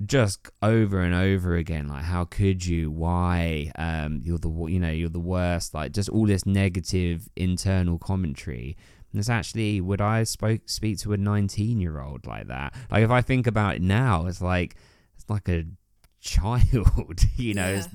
just 0.05 0.49
over 0.61 1.01
and 1.01 1.13
over 1.13 1.55
again 1.55 1.87
like 1.87 2.03
how 2.03 2.25
could 2.25 2.65
you? 2.65 2.91
Why? 2.91 3.71
Um 3.77 4.21
you're 4.23 4.37
the 4.37 4.49
you 4.67 4.79
know 4.79 4.91
you're 4.91 5.09
the 5.09 5.19
worst 5.19 5.73
like 5.73 5.91
just 5.91 6.09
all 6.09 6.25
this 6.25 6.45
negative 6.45 7.27
internal 7.35 7.97
commentary. 7.97 8.77
And 9.11 9.19
it's 9.19 9.29
actually 9.29 9.81
would 9.81 10.01
I 10.01 10.23
spoke 10.23 10.69
speak 10.69 10.99
to 10.99 11.13
a 11.13 11.17
19 11.17 11.79
year 11.79 11.99
old 11.99 12.25
like 12.27 12.47
that? 12.47 12.75
Like 12.91 13.03
if 13.03 13.11
I 13.11 13.21
think 13.21 13.47
about 13.47 13.75
it 13.75 13.81
now 13.81 14.27
it's 14.27 14.41
like 14.41 14.75
it's 15.15 15.29
like 15.29 15.49
a 15.49 15.65
child, 16.21 17.21
you 17.35 17.53
know. 17.53 17.73
Yeah. 17.73 17.87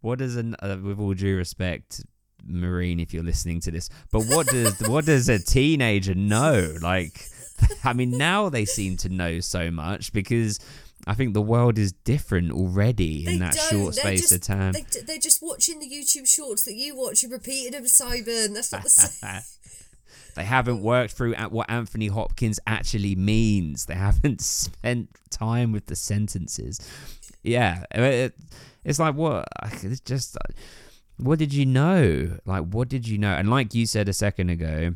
What 0.00 0.18
does 0.18 0.36
an 0.36 0.54
uh, 0.60 0.76
with 0.82 1.00
all 1.00 1.14
due 1.14 1.36
respect, 1.36 2.04
Marine, 2.44 3.00
if 3.00 3.12
you're 3.12 3.24
listening 3.24 3.60
to 3.62 3.70
this, 3.70 3.88
but 4.12 4.24
what 4.24 4.46
does 4.46 4.78
what 4.86 5.06
does 5.06 5.28
a 5.28 5.38
teenager 5.38 6.14
know? 6.14 6.76
Like, 6.80 7.20
I 7.84 7.92
mean, 7.92 8.16
now 8.16 8.48
they 8.48 8.64
seem 8.64 8.96
to 8.98 9.08
know 9.08 9.40
so 9.40 9.70
much 9.70 10.12
because 10.12 10.60
I 11.06 11.14
think 11.14 11.34
the 11.34 11.42
world 11.42 11.78
is 11.78 11.92
different 11.92 12.52
already 12.52 13.24
they 13.24 13.34
in 13.34 13.38
that 13.40 13.54
short 13.54 13.94
space 13.94 14.28
just, 14.28 14.32
of 14.32 14.40
time. 14.42 14.72
They, 14.72 14.84
they're 15.06 15.18
just 15.18 15.42
watching 15.42 15.78
the 15.78 15.88
YouTube 15.88 16.26
shorts 16.28 16.64
that 16.64 16.74
you 16.74 16.96
watch 16.96 17.22
and 17.22 17.32
repeating 17.32 17.72
them, 17.72 17.86
Simon. 17.86 18.54
That's 18.54 18.72
not 18.72 18.82
the 18.82 18.88
same. 18.90 19.42
They 20.34 20.44
haven't 20.44 20.82
worked 20.82 21.14
through 21.14 21.34
at 21.34 21.50
what 21.50 21.70
Anthony 21.70 22.08
Hopkins 22.08 22.60
actually 22.66 23.14
means. 23.14 23.86
They 23.86 23.94
haven't 23.94 24.42
spent 24.42 25.08
time 25.30 25.72
with 25.72 25.86
the 25.86 25.96
sentences 25.96 26.78
yeah, 27.46 27.84
it, 27.92 28.34
it's 28.84 28.98
like 28.98 29.14
what 29.14 29.48
it's 29.82 30.00
just 30.00 30.36
what 31.18 31.38
did 31.38 31.54
you 31.54 31.66
know? 31.66 32.38
Like 32.44 32.64
what 32.64 32.88
did 32.88 33.08
you 33.08 33.18
know? 33.18 33.32
And 33.32 33.50
like 33.50 33.74
you 33.74 33.86
said 33.86 34.08
a 34.08 34.12
second 34.12 34.50
ago, 34.50 34.94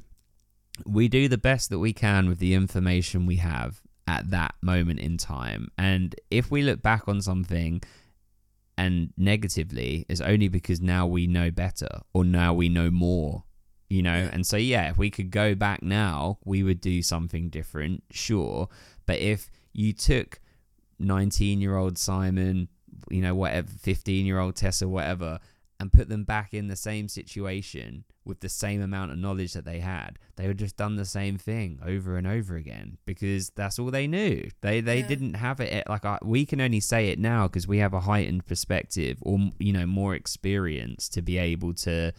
we 0.87 1.09
do 1.09 1.29
the 1.29 1.39
best 1.39 1.71
that 1.71 1.79
we 1.79 1.93
can 1.93 2.29
with 2.29 2.39
the 2.39 2.55
information 2.55 3.27
we 3.27 3.37
have 3.37 3.81
at 4.07 4.31
that 4.31 4.55
moment 4.61 5.01
in 5.01 5.17
time. 5.17 5.71
And 5.79 6.15
if 6.31 6.51
we 6.51 6.63
look 6.63 6.83
back 6.83 7.07
on 7.07 7.23
something 7.23 7.83
and 8.77 9.13
negatively, 9.17 10.07
it's 10.09 10.21
only 10.21 10.49
because 10.49 10.81
now 10.81 11.07
we 11.07 11.27
know 11.27 11.51
better 11.51 11.89
or 12.13 12.25
now 12.25 12.53
we 12.53 12.69
know 12.69 12.91
more, 12.91 13.45
you 13.89 14.03
know? 14.03 14.29
And 14.33 14.47
so, 14.47 14.57
yeah, 14.57 14.91
if 14.91 14.99
we 14.99 15.11
could 15.11 15.31
go 15.31 15.55
back 15.55 15.83
now, 15.83 16.39
we 16.45 16.63
would 16.63 16.81
do 16.81 17.03
something 17.03 17.51
different, 17.51 18.03
sure. 18.11 18.69
But 19.07 19.19
if 19.19 19.51
you 19.73 19.93
took 19.93 20.41
19 21.01 21.61
year 21.61 21.77
old 21.77 21.99
Simon, 21.99 22.69
you 23.11 23.21
know, 23.21 23.35
whatever, 23.35 23.69
15 23.69 24.27
year 24.27 24.39
old 24.39 24.57
Tessa, 24.57 24.89
whatever, 24.89 25.39
and 25.81 25.93
put 25.93 26.09
them 26.09 26.25
back 26.25 26.53
in 26.53 26.69
the 26.69 26.77
same 26.77 27.09
situation 27.09 28.05
with 28.25 28.41
the 28.41 28.49
same 28.49 28.83
amount 28.83 29.11
of 29.11 29.19
knowledge 29.19 29.55
that 29.55 29.65
they 29.65 29.81
had, 29.81 30.19
they 30.37 30.47
would 30.47 30.59
just 30.59 30.77
done 30.77 30.97
the 30.97 31.07
same 31.07 31.39
thing 31.39 31.81
over 31.85 32.17
and 32.17 32.27
over 32.27 32.55
again 32.55 32.99
because 33.07 33.51
that's 33.51 33.79
all 33.79 33.91
they 33.91 34.07
knew. 34.07 34.49
They 34.61 34.81
they 34.83 35.01
yeah. 35.01 35.09
didn't 35.09 35.35
have 35.35 35.59
it 35.59 35.89
like 35.89 36.05
I, 36.05 36.19
we 36.23 36.45
can 36.45 36.61
only 36.61 36.81
say 36.81 37.09
it 37.09 37.19
now 37.19 37.49
because 37.49 37.67
we 37.67 37.79
have 37.79 37.95
a 37.95 38.01
heightened 38.01 38.47
perspective 38.47 39.19
or 39.23 39.39
you 39.59 39.73
know 39.73 39.87
more 39.87 40.15
experience 40.15 41.09
to 41.11 41.23
be 41.23 41.39
able 41.39 41.73
to 41.75 42.13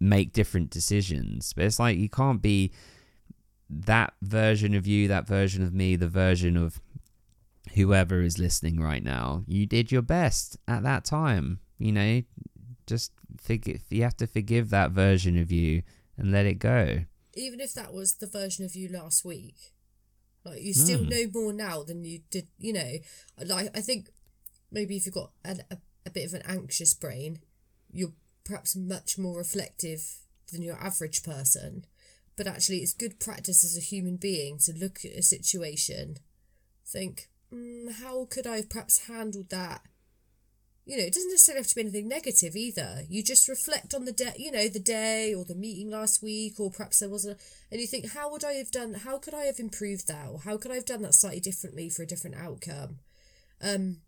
make 0.00 0.32
different 0.32 0.70
decisions. 0.70 1.52
But 1.52 1.64
it's 1.64 1.78
like 1.78 1.98
you 1.98 2.08
can't 2.08 2.40
be 2.40 2.72
that 3.70 4.14
version 4.22 4.74
of 4.74 4.86
you, 4.86 5.08
that 5.08 5.26
version 5.26 5.62
of 5.62 5.74
me, 5.74 5.96
the 5.96 6.08
version 6.08 6.56
of 6.56 6.80
whoever 7.74 8.22
is 8.22 8.38
listening 8.38 8.80
right 8.80 9.02
now, 9.02 9.42
you 9.46 9.66
did 9.66 9.90
your 9.90 10.02
best 10.02 10.56
at 10.66 10.82
that 10.82 11.04
time. 11.04 11.60
You 11.78 11.92
know, 11.92 12.22
just 12.86 13.12
forgive. 13.40 13.82
You 13.90 14.02
have 14.02 14.16
to 14.18 14.26
forgive 14.26 14.70
that 14.70 14.92
version 14.92 15.38
of 15.38 15.50
you 15.50 15.82
and 16.16 16.32
let 16.32 16.46
it 16.46 16.58
go. 16.58 17.04
Even 17.34 17.60
if 17.60 17.74
that 17.74 17.92
was 17.92 18.14
the 18.14 18.26
version 18.26 18.64
of 18.64 18.76
you 18.76 18.88
last 18.88 19.24
week, 19.24 19.72
like 20.44 20.62
you 20.62 20.72
still 20.72 21.00
mm. 21.00 21.10
know 21.10 21.40
more 21.40 21.52
now 21.52 21.82
than 21.82 22.04
you 22.04 22.20
did. 22.30 22.48
You 22.58 22.74
know, 22.74 22.92
like 23.44 23.76
I 23.76 23.80
think 23.80 24.08
maybe 24.70 24.96
if 24.96 25.06
you've 25.06 25.14
got 25.14 25.32
a, 25.44 25.56
a, 25.70 25.78
a 26.06 26.10
bit 26.10 26.26
of 26.26 26.34
an 26.34 26.42
anxious 26.46 26.94
brain, 26.94 27.40
you're 27.90 28.12
perhaps 28.44 28.76
much 28.76 29.18
more 29.18 29.38
reflective 29.38 30.18
than 30.52 30.62
your 30.62 30.76
average 30.76 31.22
person. 31.22 31.86
But 32.36 32.46
actually, 32.46 32.78
it's 32.78 32.92
good 32.92 33.20
practice 33.20 33.64
as 33.64 33.76
a 33.76 33.80
human 33.80 34.16
being 34.16 34.58
to 34.64 34.72
look 34.72 35.04
at 35.04 35.12
a 35.12 35.22
situation, 35.22 36.16
think, 36.86 37.28
mm, 37.54 37.92
how 37.92 38.26
could 38.26 38.46
I 38.46 38.56
have 38.56 38.70
perhaps 38.70 39.06
handled 39.06 39.50
that? 39.50 39.82
You 40.86 40.98
know, 40.98 41.04
it 41.04 41.14
doesn't 41.14 41.30
necessarily 41.30 41.60
have 41.60 41.68
to 41.68 41.74
be 41.74 41.80
anything 41.80 42.08
negative 42.08 42.56
either. 42.56 43.04
You 43.08 43.22
just 43.22 43.48
reflect 43.48 43.94
on 43.94 44.04
the 44.04 44.12
day, 44.12 44.34
you 44.36 44.52
know, 44.52 44.68
the 44.68 44.80
day 44.80 45.32
or 45.32 45.44
the 45.44 45.54
meeting 45.54 45.90
last 45.90 46.22
week, 46.22 46.60
or 46.60 46.70
perhaps 46.70 46.98
there 46.98 47.08
was 47.08 47.24
a, 47.24 47.36
and 47.70 47.80
you 47.80 47.86
think, 47.86 48.12
how 48.12 48.30
would 48.30 48.44
I 48.44 48.54
have 48.54 48.70
done? 48.70 48.92
How 48.92 49.18
could 49.18 49.32
I 49.32 49.44
have 49.44 49.58
improved 49.58 50.08
that? 50.08 50.28
Or 50.30 50.40
how 50.40 50.58
could 50.58 50.70
I 50.70 50.74
have 50.74 50.84
done 50.84 51.00
that 51.02 51.14
slightly 51.14 51.40
differently 51.40 51.88
for 51.88 52.02
a 52.02 52.06
different 52.06 52.36
outcome? 52.36 52.98
Um, 53.62 54.02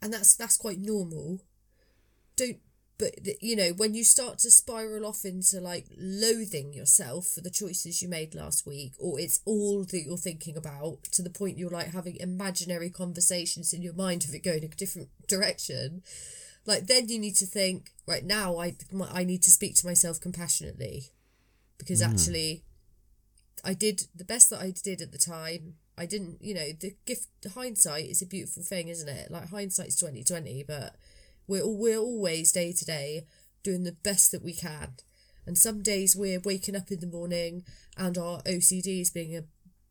and 0.00 0.12
that's 0.12 0.36
that's 0.36 0.56
quite 0.56 0.78
normal. 0.78 1.40
Don't 2.36 2.58
but 2.98 3.10
you 3.40 3.56
know 3.56 3.70
when 3.70 3.94
you 3.94 4.04
start 4.04 4.38
to 4.38 4.50
spiral 4.50 5.06
off 5.06 5.24
into 5.24 5.60
like 5.60 5.86
loathing 5.98 6.72
yourself 6.72 7.26
for 7.26 7.40
the 7.40 7.50
choices 7.50 8.02
you 8.02 8.08
made 8.08 8.34
last 8.34 8.66
week 8.66 8.92
or 8.98 9.18
it's 9.18 9.40
all 9.44 9.84
that 9.84 10.02
you're 10.06 10.16
thinking 10.16 10.56
about 10.56 11.02
to 11.04 11.22
the 11.22 11.30
point 11.30 11.58
you're 11.58 11.70
like 11.70 11.92
having 11.92 12.16
imaginary 12.16 12.90
conversations 12.90 13.72
in 13.72 13.82
your 13.82 13.94
mind 13.94 14.24
of 14.24 14.34
it 14.34 14.44
going 14.44 14.62
a 14.62 14.68
different 14.68 15.08
direction 15.26 16.02
like 16.66 16.86
then 16.86 17.08
you 17.08 17.18
need 17.18 17.34
to 17.36 17.46
think 17.46 17.90
right 18.06 18.24
now 18.24 18.56
i 18.58 18.74
i 19.10 19.24
need 19.24 19.42
to 19.42 19.50
speak 19.50 19.74
to 19.76 19.86
myself 19.86 20.20
compassionately. 20.20 21.10
Because 21.78 22.02
mm. 22.02 22.10
actually 22.10 22.64
i 23.64 23.74
did 23.74 24.02
the 24.14 24.24
best 24.24 24.50
that 24.50 24.60
i 24.60 24.70
did 24.70 25.00
at 25.00 25.12
the 25.12 25.18
time. 25.18 25.74
I 25.98 26.06
didn't 26.06 26.38
you 26.40 26.54
know 26.54 26.68
the 26.78 26.96
gift 27.04 27.28
hindsight 27.54 28.06
is 28.06 28.22
a 28.22 28.26
beautiful 28.26 28.62
thing 28.62 28.88
isn't 28.88 29.08
it? 29.08 29.30
Like 29.30 29.50
hindsight's 29.50 29.96
2020 29.96 30.64
but 30.66 30.96
we're, 31.52 31.66
we're 31.66 31.98
always 31.98 32.50
day 32.50 32.72
to 32.72 32.84
day 32.84 33.26
doing 33.62 33.84
the 33.84 33.92
best 34.02 34.32
that 34.32 34.42
we 34.42 34.54
can. 34.54 34.94
And 35.46 35.58
some 35.58 35.82
days 35.82 36.16
we're 36.16 36.40
waking 36.40 36.76
up 36.76 36.90
in 36.90 37.00
the 37.00 37.06
morning 37.06 37.64
and 37.96 38.16
our 38.16 38.40
OCD 38.42 39.00
is 39.00 39.10
being 39.10 39.36
a 39.36 39.44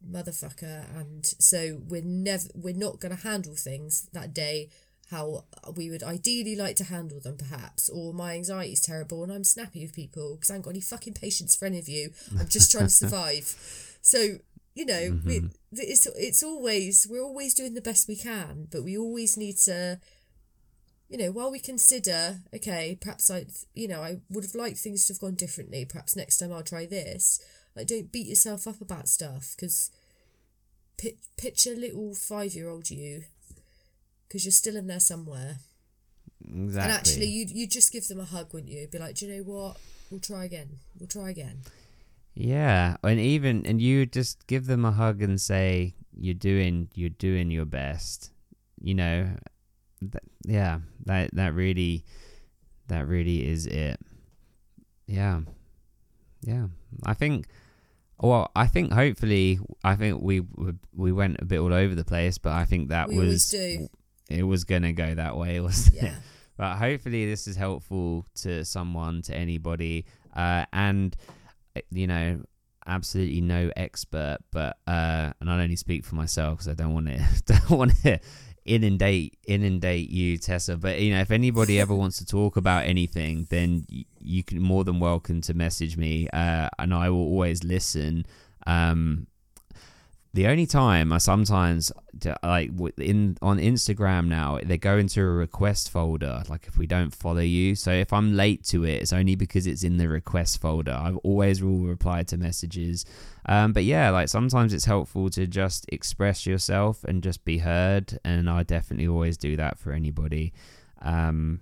motherfucker 0.10 0.84
and 1.00 1.24
so 1.24 1.80
we're 1.88 2.02
never 2.04 2.48
we're 2.56 2.76
not 2.76 3.00
going 3.00 3.16
to 3.16 3.22
handle 3.22 3.54
things 3.54 4.10
that 4.14 4.34
day 4.34 4.68
how 5.12 5.44
we 5.76 5.92
would 5.92 6.02
ideally 6.02 6.56
like 6.56 6.76
to 6.76 6.86
handle 6.86 7.20
them 7.20 7.38
perhaps 7.38 7.88
or 7.88 8.12
my 8.12 8.34
anxiety 8.34 8.74
is 8.74 8.82
terrible 8.82 9.22
and 9.22 9.32
I'm 9.32 9.44
snappy 9.44 9.84
with 9.84 9.94
people 9.94 10.36
because 10.36 10.50
I 10.50 10.54
haven't 10.54 10.64
got 10.64 10.72
any 10.72 10.82
fucking 10.82 11.14
patience 11.14 11.56
for 11.56 11.66
any 11.66 11.78
of 11.78 11.88
you 11.88 12.10
I'm 12.40 12.48
just 12.48 12.72
trying 12.72 12.86
to 12.86 12.90
survive 13.04 13.56
so 14.02 14.40
you 14.74 14.88
know 14.88 15.12
mm-hmm. 15.12 15.28
we, 15.28 15.50
it's 15.74 16.08
it's 16.16 16.42
always 16.42 17.06
we're 17.08 17.22
always 17.22 17.54
doing 17.54 17.76
the 17.76 17.82
best 17.82 18.08
we 18.08 18.16
can 18.16 18.70
but 18.72 18.84
we 18.84 18.98
always 18.98 19.38
need 19.38 19.58
to 19.58 20.00
you 21.12 21.18
know, 21.18 21.30
while 21.30 21.52
we 21.52 21.60
consider, 21.60 22.40
okay, 22.56 22.98
perhaps 23.00 23.30
I, 23.30 23.46
you 23.74 23.86
know, 23.86 24.02
I 24.02 24.22
would 24.30 24.46
have 24.46 24.56
liked 24.56 24.78
things 24.78 25.06
to 25.06 25.14
have 25.14 25.20
gone 25.20 25.36
differently. 25.36 25.84
Perhaps 25.84 26.16
next 26.16 26.38
time 26.38 26.54
I'll 26.54 26.64
try 26.64 26.86
this. 26.86 27.42
Like, 27.76 27.88
don't 27.88 28.14
beat 28.14 28.28
yourself 28.28 28.66
up 28.66 28.80
about 28.80 29.10
stuff 29.10 29.54
because 29.56 29.92
picture 31.36 31.74
a 31.74 31.76
little 31.76 32.14
five 32.16 32.54
year 32.54 32.70
old 32.70 32.90
you 32.90 33.24
because 34.26 34.46
you're 34.46 34.54
still 34.54 34.78
in 34.78 34.88
there 34.88 35.02
somewhere. 35.02 35.58
Exactly. 36.46 36.82
And 36.82 36.92
actually, 36.92 37.26
you 37.26 37.46
you 37.50 37.68
just 37.68 37.92
give 37.92 38.08
them 38.08 38.22
a 38.22 38.26
hug, 38.26 38.54
wouldn't 38.54 38.72
you? 38.72 38.88
Be 38.88 38.98
like, 38.98 39.16
do 39.16 39.28
you 39.28 39.36
know 39.36 39.44
what? 39.44 39.78
We'll 40.10 40.22
try 40.22 40.46
again. 40.46 40.80
We'll 40.98 41.08
try 41.08 41.30
again. 41.30 41.64
Yeah, 42.34 42.96
and 43.04 43.20
even 43.20 43.66
and 43.66 43.82
you 43.82 44.06
just 44.06 44.48
give 44.48 44.66
them 44.66 44.86
a 44.86 44.92
hug 44.92 45.22
and 45.22 45.42
say 45.42 45.94
you're 46.18 46.34
doing 46.34 46.88
you're 46.96 47.10
doing 47.10 47.52
your 47.52 47.66
best. 47.66 48.32
You 48.82 48.96
know, 48.96 49.30
that, 50.02 50.24
yeah, 50.46 50.80
that 51.06 51.30
that 51.34 51.54
really 51.54 52.04
that 52.88 53.08
really 53.08 53.48
is 53.48 53.66
it. 53.68 54.00
Yeah. 55.08 55.42
yeah, 56.42 56.68
I 57.06 57.14
think. 57.14 57.48
Well, 58.20 58.52
I 58.56 58.68
think 58.68 58.94
hopefully, 58.94 59.60
I 59.84 59.96
think 59.96 60.22
we 60.22 60.42
we 60.94 61.12
went 61.12 61.38
a 61.42 61.46
bit 61.46 61.60
all 61.60 61.74
over 61.74 61.96
the 61.96 62.06
place, 62.06 62.38
but 62.38 62.52
I 62.54 62.66
think 62.66 62.90
that 62.90 63.10
We 63.10 63.18
was 63.18 63.50
do. 63.50 63.88
it 64.30 64.44
was 64.44 64.64
gonna 64.64 64.94
go 64.94 65.16
that 65.16 65.36
way, 65.38 65.60
wasn't 65.68 65.98
it? 65.98 66.04
Yeah. 66.04 66.16
But 66.58 66.78
hopefully, 66.78 67.26
this 67.26 67.48
is 67.48 67.56
helpful 67.56 68.26
to 68.42 68.64
someone, 68.64 69.24
to 69.24 69.36
anybody, 69.36 70.06
uh, 70.36 70.66
and 70.72 71.16
you 71.90 72.06
know, 72.06 72.44
absolutely 72.86 73.42
no 73.42 73.72
expert, 73.76 74.38
but 74.52 74.78
uh, 74.86 75.32
and 75.42 75.50
I 75.50 75.60
only 75.62 75.76
speak 75.76 76.06
for 76.06 76.16
myself 76.16 76.60
because 76.60 76.68
I 76.68 76.74
don't 76.76 76.94
want 76.94 77.08
to 77.08 77.24
don't 77.46 77.70
want 77.72 77.92
to 78.04 78.20
inundate 78.66 79.38
inundate 79.48 80.10
you, 80.10 80.38
Tessa. 80.38 80.78
But 80.78 81.00
you 81.00 81.14
know, 81.14 81.22
if 81.22 81.32
anybody 81.32 81.80
ever 81.80 81.96
wants 81.96 82.18
to 82.18 82.26
talk 82.26 82.58
about 82.58 82.86
anything, 82.86 83.48
then 83.50 83.86
you 84.20 84.44
can 84.44 84.62
more 84.62 84.84
than 84.84 85.00
welcome 85.00 85.42
to 85.42 85.54
message 85.54 85.98
me, 85.98 86.28
uh, 86.30 86.70
and 86.80 86.94
I 86.94 87.10
will 87.10 87.20
always 87.20 87.64
listen. 87.64 88.26
Um, 88.68 89.28
the 90.34 90.48
only 90.48 90.66
time 90.66 91.12
I 91.12 91.18
sometimes 91.18 91.92
like 92.44 92.72
in 92.98 93.38
on 93.42 93.58
Instagram 93.58 94.28
now 94.28 94.60
they 94.64 94.78
go 94.78 94.98
into 94.98 95.22
a 95.22 95.26
request 95.26 95.90
folder 95.90 96.44
like 96.48 96.68
if 96.68 96.78
we 96.78 96.88
don't 96.88 97.14
follow 97.14 97.42
you. 97.42 97.76
So 97.76 97.92
if 97.92 98.14
I'm 98.14 98.36
late 98.36 98.64
to 98.66 98.86
it 98.86 99.02
it's 99.02 99.12
only 99.12 99.36
because 99.36 99.68
it's 99.68 99.84
in 99.84 99.98
the 99.98 100.08
request 100.08 100.62
folder. 100.62 100.94
I've 100.94 101.18
always 101.18 101.62
will 101.62 101.80
reply 101.80 102.24
to 102.24 102.38
messages. 102.38 103.06
Um, 103.46 103.74
but 103.74 103.84
yeah 103.84 104.10
like 104.10 104.30
sometimes 104.30 104.74
it's 104.74 104.86
helpful 104.86 105.30
to 105.32 105.48
just 105.48 105.86
express 105.90 106.46
yourself 106.46 107.04
and 107.04 107.22
just 107.22 107.44
be 107.44 107.58
heard 107.58 108.18
and 108.24 108.50
I 108.50 108.64
definitely 108.64 109.08
always 109.08 109.38
do 109.38 109.58
that 109.58 109.78
for 109.78 109.92
anybody. 109.92 110.54
Um, 111.02 111.60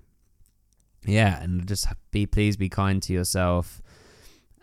yeah 1.05 1.41
and 1.41 1.67
just 1.67 1.88
be 2.11 2.28
please 2.28 2.55
be 2.55 2.70
kind 2.70 3.01
to 3.03 3.13
yourself 3.13 3.82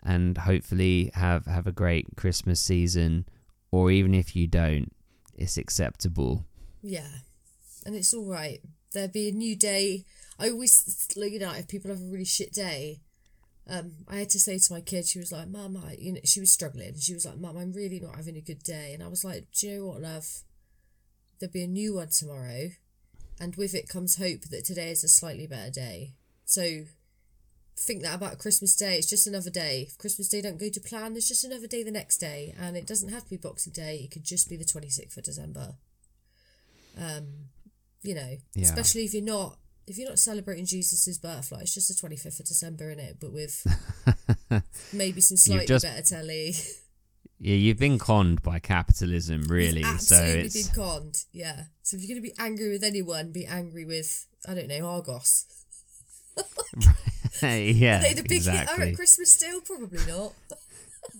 and 0.03 0.37
hopefully 0.37 1.11
have 1.15 1.45
have 1.45 1.67
a 1.67 1.71
great 1.73 2.05
Christmas 2.15 2.61
season 2.61 3.25
or 3.71 3.91
even 3.91 4.13
if 4.13 4.35
you 4.35 4.47
don't, 4.47 4.91
it's 5.35 5.57
acceptable. 5.57 6.45
Yeah, 6.81 7.09
and 7.85 7.95
it's 7.95 8.13
all 8.13 8.25
right. 8.25 8.61
There'll 8.93 9.09
be 9.09 9.29
a 9.29 9.33
new 9.33 9.55
day. 9.55 10.05
I 10.39 10.49
always, 10.49 11.09
like, 11.15 11.31
you 11.31 11.39
know, 11.39 11.51
if 11.51 11.67
people 11.67 11.91
have 11.91 12.01
a 12.01 12.05
really 12.05 12.25
shit 12.25 12.53
day, 12.53 13.01
um, 13.69 13.91
I 14.07 14.17
had 14.17 14.29
to 14.29 14.39
say 14.39 14.57
to 14.57 14.73
my 14.73 14.81
kid, 14.81 15.07
she 15.07 15.19
was 15.19 15.31
like, 15.31 15.49
"Mum, 15.49 15.77
I," 15.77 15.97
you 15.99 16.13
know, 16.13 16.21
she 16.23 16.39
was 16.39 16.51
struggling. 16.51 16.97
She 16.99 17.13
was 17.13 17.25
like, 17.25 17.37
"Mum, 17.37 17.57
I'm 17.57 17.73
really 17.73 17.99
not 17.99 18.15
having 18.15 18.37
a 18.37 18.41
good 18.41 18.63
day," 18.63 18.93
and 18.93 19.03
I 19.03 19.07
was 19.07 19.25
like, 19.25 19.47
"Do 19.51 19.67
you 19.67 19.77
know 19.77 19.85
what, 19.87 20.01
love? 20.01 20.43
There'll 21.39 21.51
be 21.51 21.63
a 21.63 21.67
new 21.67 21.95
one 21.95 22.09
tomorrow, 22.09 22.69
and 23.39 23.55
with 23.55 23.75
it 23.75 23.89
comes 23.89 24.15
hope 24.15 24.43
that 24.49 24.65
today 24.65 24.91
is 24.91 25.03
a 25.03 25.09
slightly 25.09 25.47
better 25.47 25.71
day." 25.71 26.13
So. 26.45 26.85
Think 27.79 28.01
that 28.03 28.15
about 28.15 28.39
Christmas 28.39 28.75
Day. 28.75 28.95
It's 28.97 29.09
just 29.09 29.27
another 29.27 29.51
day. 29.51 29.85
If 29.87 29.97
Christmas 29.97 30.27
Day 30.27 30.41
don't 30.41 30.57
go 30.59 30.67
to 30.69 30.79
plan, 30.81 31.13
there's 31.13 31.27
just 31.27 31.43
another 31.45 31.67
day 31.67 31.83
the 31.83 31.91
next 31.91 32.17
day, 32.17 32.55
and 32.59 32.75
it 32.75 32.87
doesn't 32.87 33.09
have 33.09 33.23
to 33.25 33.29
be 33.29 33.37
Boxing 33.37 33.71
Day. 33.73 34.01
It 34.03 34.11
could 34.11 34.23
just 34.23 34.49
be 34.49 34.57
the 34.57 34.65
twenty 34.65 34.89
sixth 34.89 35.17
of 35.17 35.23
December 35.23 35.75
um 36.99 37.27
you 38.01 38.15
know 38.15 38.37
Yeah. 38.55 38.63
especially 38.63 39.03
if 39.05 39.13
you're 39.13 39.23
not 39.23 39.59
if 39.85 39.99
you're 39.99 40.09
not 40.09 40.17
celebrating 40.17 40.65
jesus's 40.65 41.19
birth 41.19 41.51
like 41.51 41.61
it's 41.61 41.73
just 41.75 41.89
the 41.89 42.07
25th 42.07 42.39
of 42.39 42.45
december 42.47 42.89
in 42.89 42.97
it 42.99 43.17
but 43.19 43.31
with 43.31 43.65
maybe 44.93 45.21
some 45.21 45.37
slightly 45.37 45.67
just- 45.67 45.85
better 45.85 46.01
telly 46.01 46.55
Yeah, 47.39 47.53
you've 47.53 47.77
been 47.77 47.99
conned 47.99 48.41
by 48.41 48.57
capitalism, 48.57 49.43
really. 49.43 49.81
You've 49.81 50.01
so 50.01 50.15
absolutely 50.15 50.41
it's 50.45 50.67
been 50.69 50.75
conned 50.75 51.23
yeah 51.31 51.65
so 51.83 51.97
if 51.97 52.01
you're 52.03 52.15
going 52.17 52.23
to 52.23 52.29
be 52.29 52.35
angry 52.39 52.71
with 52.71 52.83
anyone 52.83 53.31
be 53.31 53.45
angry 53.45 53.85
with 53.85 54.25
i 54.47 54.55
don't 54.55 54.67
know 54.69 54.87
argos 54.87 55.45
yeah, 57.41 57.99
are 57.99 58.01
they 58.01 58.13
the 58.13 58.23
big 58.23 58.31
exactly. 58.37 58.89
at 58.91 58.95
christmas 58.95 59.31
still 59.31 59.61
probably 59.61 59.99
not 60.07 60.33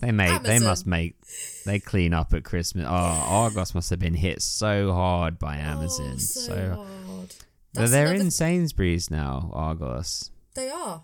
They 0.00 0.12
make, 0.12 0.42
they 0.42 0.58
must 0.58 0.86
make, 0.86 1.16
they 1.64 1.80
clean 1.80 2.12
up 2.12 2.32
at 2.34 2.44
Christmas. 2.44 2.84
Oh, 2.86 2.92
Argos 2.92 3.74
must 3.74 3.88
have 3.90 3.98
been 3.98 4.14
hit 4.14 4.42
so 4.42 4.92
hard 4.92 5.38
by 5.38 5.56
Amazon. 5.56 6.12
oh, 6.14 6.18
so, 6.18 6.40
so 6.42 6.54
hard 6.74 7.28
But 7.72 7.80
That's 7.80 7.90
they're 7.92 8.06
another- 8.08 8.20
in 8.20 8.30
Sainsbury's 8.30 9.10
now, 9.10 9.50
Argos. 9.54 10.30
they 10.54 10.68
are 10.70 11.02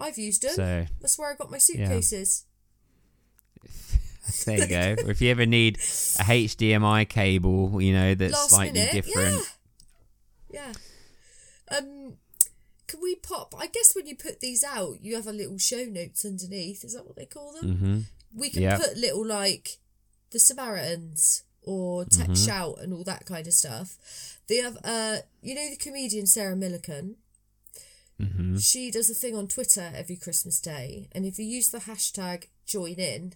i've 0.00 0.18
used 0.18 0.42
them 0.42 0.52
So 0.54 0.86
that's 1.00 1.16
where 1.18 1.30
i 1.30 1.34
got 1.36 1.50
my 1.50 1.58
suitcases 1.58 2.46
there 4.46 4.58
you 4.58 4.66
go. 4.66 4.96
if 5.10 5.20
you 5.20 5.30
ever 5.30 5.46
need 5.46 5.76
a 5.76 6.24
HDMI 6.24 7.08
cable, 7.08 7.80
you 7.80 7.92
know 7.92 8.14
that's 8.14 8.32
last 8.32 8.50
slightly 8.50 8.80
minute. 8.80 8.92
different. 9.04 9.42
Yeah. 10.50 10.72
Yeah. 11.70 11.78
Um 11.78 12.14
can 12.94 13.02
we 13.02 13.14
pop 13.16 13.54
I 13.58 13.66
guess 13.66 13.94
when 13.94 14.06
you 14.06 14.16
put 14.16 14.40
these 14.40 14.62
out 14.64 15.00
you 15.02 15.14
have 15.16 15.26
a 15.26 15.32
little 15.32 15.58
show 15.58 15.84
notes 15.84 16.24
underneath, 16.24 16.84
is 16.84 16.94
that 16.94 17.06
what 17.06 17.16
they 17.16 17.26
call 17.26 17.52
them? 17.52 17.76
hmm 17.76 18.00
We 18.40 18.50
can 18.50 18.62
Yeah. 18.62 18.78
put 18.78 18.96
little 18.96 19.24
like 19.26 19.78
the 20.30 20.38
Samaritans 20.38 21.42
or 21.62 22.04
Tech 22.04 22.28
Mhm. 22.30 22.44
Shout 22.44 22.78
and 22.80 22.92
all 22.92 23.04
that 23.04 23.24
kind 23.26 23.46
of 23.46 23.54
stuff. 23.54 23.96
They 24.48 24.56
have 24.56 24.76
uh 24.84 25.18
you 25.42 25.54
know 25.54 25.70
the 25.70 25.76
comedian 25.76 26.26
Sarah 26.26 26.56
Millican? 26.56 27.16
hmm 28.18 28.56
She 28.58 28.90
does 28.90 29.10
a 29.10 29.14
thing 29.14 29.34
on 29.34 29.48
Twitter 29.48 29.92
every 29.94 30.16
Christmas 30.16 30.60
Day, 30.60 31.08
and 31.12 31.26
if 31.26 31.38
you 31.38 31.44
use 31.44 31.70
the 31.70 31.80
hashtag 31.80 32.44
join 32.66 32.94
in, 32.94 33.34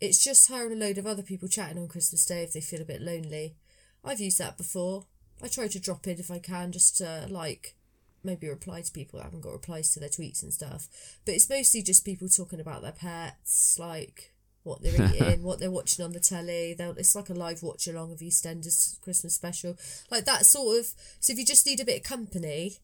it's 0.00 0.22
just 0.22 0.48
her 0.48 0.66
and 0.66 0.80
a 0.80 0.84
load 0.86 0.98
of 0.98 1.06
other 1.06 1.22
people 1.22 1.48
chatting 1.48 1.78
on 1.78 1.88
Christmas 1.88 2.24
Day 2.24 2.42
if 2.44 2.52
they 2.52 2.60
feel 2.60 2.80
a 2.80 2.84
bit 2.84 3.02
lonely. 3.02 3.56
I've 4.04 4.20
used 4.20 4.38
that 4.38 4.56
before. 4.56 5.04
I 5.42 5.48
try 5.48 5.68
to 5.68 5.80
drop 5.80 6.06
in 6.06 6.18
if 6.20 6.30
I 6.30 6.38
can, 6.38 6.70
just 6.72 6.96
to 6.98 7.26
like 7.28 7.74
maybe 8.22 8.48
reply 8.48 8.82
to 8.82 8.92
people 8.92 9.18
that 9.18 9.24
haven't 9.24 9.40
got 9.42 9.52
replies 9.52 9.92
to 9.92 10.00
their 10.00 10.08
tweets 10.08 10.42
and 10.42 10.52
stuff. 10.52 10.88
But 11.24 11.34
it's 11.34 11.48
mostly 11.48 11.82
just 11.82 12.04
people 12.04 12.28
talking 12.28 12.60
about 12.60 12.82
their 12.82 12.92
pets, 12.92 13.78
like 13.78 14.32
what 14.62 14.82
they're 14.82 15.10
eating, 15.14 15.42
what 15.42 15.58
they're 15.58 15.70
watching 15.70 16.04
on 16.04 16.12
the 16.12 16.20
telly. 16.20 16.74
They'll, 16.74 16.92
it's 16.92 17.14
like 17.14 17.30
a 17.30 17.34
live 17.34 17.62
watch 17.62 17.86
along 17.86 18.12
of 18.12 18.18
EastEnders 18.18 19.00
Christmas 19.00 19.34
special, 19.34 19.76
like 20.10 20.24
that 20.26 20.46
sort 20.46 20.78
of. 20.80 20.86
So 21.20 21.32
if 21.32 21.38
you 21.38 21.44
just 21.44 21.66
need 21.66 21.80
a 21.80 21.84
bit 21.84 21.98
of 21.98 22.02
company, 22.02 22.76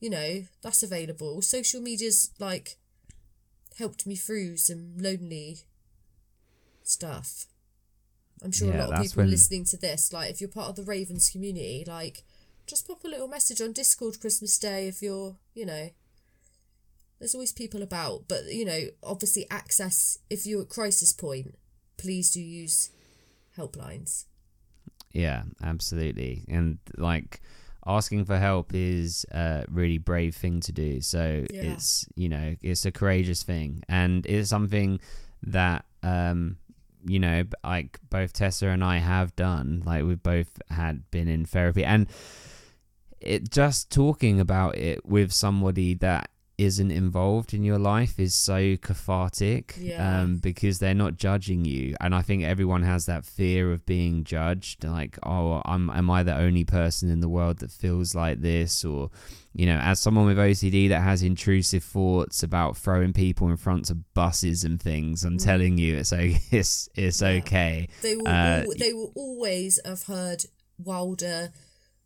you 0.00 0.10
know, 0.10 0.44
that's 0.62 0.82
available. 0.82 1.42
Social 1.42 1.80
media's 1.80 2.30
like 2.38 2.76
helped 3.78 4.06
me 4.06 4.16
through 4.16 4.56
some 4.56 4.94
lonely 4.98 5.60
stuff. 6.82 7.46
I'm 8.42 8.52
sure 8.52 8.72
a 8.72 8.78
lot 8.78 8.92
of 8.92 9.02
people 9.02 9.22
when- 9.22 9.30
listening 9.30 9.64
to 9.66 9.76
this, 9.76 10.12
like 10.12 10.30
if 10.30 10.40
you're 10.40 10.48
part 10.48 10.68
of 10.68 10.76
the 10.76 10.84
Ravens 10.84 11.30
community, 11.30 11.84
like 11.86 12.22
just 12.68 12.86
pop 12.86 13.02
a 13.04 13.08
little 13.08 13.28
message 13.28 13.60
on 13.60 13.72
Discord 13.72 14.20
Christmas 14.20 14.58
Day 14.58 14.88
if 14.88 15.02
you're, 15.02 15.36
you 15.54 15.64
know, 15.66 15.90
there's 17.18 17.34
always 17.34 17.52
people 17.52 17.82
about, 17.82 18.24
but 18.28 18.44
you 18.46 18.64
know, 18.64 18.80
obviously 19.02 19.46
access 19.50 20.18
if 20.30 20.46
you're 20.46 20.62
at 20.62 20.68
crisis 20.68 21.12
point, 21.12 21.56
please 21.96 22.30
do 22.30 22.40
use 22.40 22.90
helplines. 23.56 24.26
Yeah, 25.12 25.44
absolutely. 25.62 26.44
And 26.48 26.78
like 26.96 27.40
asking 27.86 28.26
for 28.26 28.36
help 28.38 28.72
is 28.74 29.24
a 29.32 29.64
really 29.68 29.98
brave 29.98 30.36
thing 30.36 30.60
to 30.60 30.72
do. 30.72 31.00
So 31.00 31.46
Yeah. 31.50 31.62
it's, 31.72 32.06
you 32.14 32.28
know, 32.28 32.54
it's 32.62 32.84
a 32.84 32.92
courageous 32.92 33.42
thing 33.42 33.82
and 33.88 34.24
it's 34.26 34.50
something 34.50 35.00
that 35.42 35.84
um 36.02 36.58
you 37.06 37.18
know, 37.20 37.44
like 37.64 37.98
both 38.10 38.32
Tessa 38.32 38.66
and 38.68 38.82
I 38.84 38.98
have 38.98 39.34
done. 39.36 39.82
Like 39.86 40.04
we've 40.04 40.22
both 40.22 40.60
had 40.68 41.08
been 41.10 41.28
in 41.28 41.46
therapy 41.46 41.84
and 41.84 42.06
it 43.20 43.50
just 43.50 43.90
talking 43.90 44.40
about 44.40 44.76
it 44.76 45.04
with 45.06 45.32
somebody 45.32 45.94
that 45.94 46.30
isn't 46.56 46.90
involved 46.90 47.54
in 47.54 47.62
your 47.62 47.78
life 47.78 48.18
is 48.18 48.34
so 48.34 48.76
cathartic 48.78 49.76
Yeah. 49.78 50.22
um, 50.22 50.38
because 50.38 50.80
they're 50.80 50.92
not 50.92 51.16
judging 51.16 51.64
you 51.64 51.94
and 52.00 52.14
i 52.16 52.20
think 52.22 52.42
everyone 52.42 52.82
has 52.82 53.06
that 53.06 53.24
fear 53.24 53.72
of 53.72 53.86
being 53.86 54.24
judged 54.24 54.82
like 54.82 55.18
oh 55.22 55.62
i'm 55.64 55.88
am 55.90 56.10
i 56.10 56.24
the 56.24 56.36
only 56.36 56.64
person 56.64 57.10
in 57.10 57.20
the 57.20 57.28
world 57.28 57.58
that 57.58 57.70
feels 57.70 58.12
like 58.16 58.40
this 58.40 58.84
or 58.84 59.10
you 59.54 59.66
know 59.66 59.78
as 59.78 60.00
someone 60.00 60.26
with 60.26 60.36
ocd 60.36 60.88
that 60.88 61.00
has 61.02 61.22
intrusive 61.22 61.84
thoughts 61.84 62.42
about 62.42 62.76
throwing 62.76 63.12
people 63.12 63.48
in 63.48 63.56
front 63.56 63.88
of 63.88 64.12
buses 64.14 64.64
and 64.64 64.82
things 64.82 65.22
i'm 65.24 65.38
Mm. 65.38 65.44
telling 65.44 65.78
you 65.78 65.96
it's 65.96 66.12
o- 66.12 66.18
it's 66.50 66.88
it's 66.96 67.22
Yeah. 67.22 67.28
okay 67.38 67.88
They 68.02 68.16
will 68.16 68.26
Uh, 68.26 68.64
they 68.76 68.92
will 68.92 69.12
always 69.14 69.78
have 69.84 70.02
heard 70.04 70.42
wilder 70.76 71.50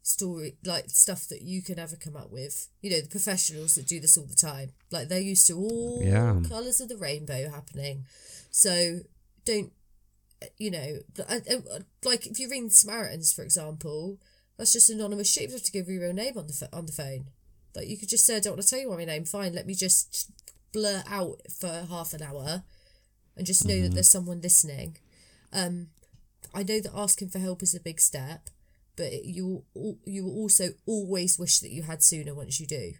story 0.03 0.57
like 0.65 0.91
stuff 0.91 1.29
that 1.29 1.43
you 1.43 1.63
can 1.63 1.79
ever 1.79 1.97
come 1.97 2.17
up 2.17 2.31
with. 2.31 2.69
You 2.81 2.91
know, 2.91 3.01
the 3.01 3.09
professionals 3.09 3.77
that 3.77 3.87
do 3.87 4.01
this 4.01 4.19
all 4.19 4.27
the 4.27 4.35
time. 4.35 4.73
Like 4.91 5.09
they're 5.09 5.21
used 5.21 5.47
to 5.47 5.55
all 5.55 6.03
Yeah. 6.03 6.41
colours 6.49 6.81
of 6.81 6.89
the 6.89 6.97
rainbow 6.97 7.49
happening. 7.51 8.07
So 8.51 9.01
don't 9.45 9.73
you 10.59 10.71
know, 10.71 10.99
I- 11.29 11.37
I- 11.37 11.55
uh, 11.55 11.61
uh, 11.71 11.81
like 12.05 12.27
if 12.27 12.39
you 12.39 12.49
ring 12.49 12.69
the 12.69 12.75
Samaritans, 12.75 13.33
for 13.33 13.43
example, 13.43 14.19
that's 14.57 14.73
just 14.73 14.91
anonymous 14.91 15.31
shit. 15.31 15.49
You 15.49 15.55
have 15.55 15.63
to 15.63 15.73
give 15.73 15.89
your 15.89 16.03
real 16.03 16.13
name 16.13 16.37
on 16.37 16.47
the 16.47 16.69
on 16.73 16.87
the 16.87 16.93
phone. 16.93 17.27
Like 17.75 17.89
you 17.89 17.97
could 17.97 18.09
just 18.09 18.27
say, 18.27 18.37
I 18.37 18.41
don't 18.41 18.55
want 18.55 18.63
to 18.63 18.69
tell 18.69 18.81
you 18.81 18.91
my 18.91 19.05
name. 19.05 19.25
Fine, 19.25 19.55
let 19.55 19.67
me 19.67 19.75
just 19.75 20.31
blur 20.73 21.03
out 21.07 21.41
for 21.51 21.87
half 21.89 22.13
an 22.13 22.23
hour, 22.23 22.65
and 23.37 23.47
just 23.47 23.65
know 23.65 23.75
that 23.75 23.87
mm-hmm. 23.87 23.95
there's 23.95 24.11
someone 24.11 24.41
listening. 24.41 24.97
Um, 25.53 25.89
I 26.55 26.63
know 26.63 26.81
that 26.81 26.93
asking 26.95 27.29
for 27.31 27.39
help 27.39 27.63
is 27.63 27.75
a 27.75 27.81
big 27.81 28.01
step, 28.01 28.51
but 28.97 29.25
you 29.25 29.65
you 30.05 30.25
will 30.25 30.35
also 30.35 30.71
always 30.87 31.39
wish 31.39 31.61
that 31.61 31.71
you 31.71 31.83
had 31.83 32.03
sooner 32.03 32.35
once 32.35 32.61
you 32.61 32.67
do. 32.67 32.93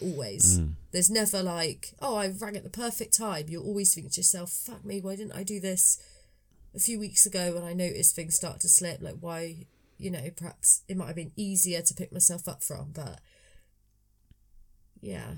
Always. 0.00 0.60
Mm. 0.60 0.72
There's 0.92 1.10
never 1.10 1.42
like, 1.42 1.94
oh, 2.00 2.16
I 2.16 2.28
rang 2.40 2.56
at 2.56 2.64
the 2.64 2.70
perfect 2.70 3.16
time. 3.16 3.46
You'll 3.48 3.66
always 3.66 3.94
think 3.94 4.10
to 4.12 4.20
yourself, 4.20 4.50
fuck 4.50 4.84
me, 4.84 5.00
why 5.00 5.16
didn't 5.16 5.36
I 5.36 5.42
do 5.42 5.60
this 5.60 6.02
a 6.74 6.78
few 6.78 6.98
weeks 6.98 7.26
ago 7.26 7.52
when 7.52 7.62
I 7.62 7.74
noticed 7.74 8.16
things 8.16 8.34
start 8.34 8.60
to 8.60 8.68
slip? 8.68 9.02
Like, 9.02 9.16
why, 9.20 9.66
you 9.98 10.10
know, 10.10 10.30
perhaps 10.34 10.82
it 10.88 10.96
might 10.96 11.08
have 11.08 11.16
been 11.16 11.32
easier 11.36 11.82
to 11.82 11.94
pick 11.94 12.10
myself 12.10 12.48
up 12.48 12.62
from, 12.62 12.92
but 12.94 13.20
yeah. 15.02 15.32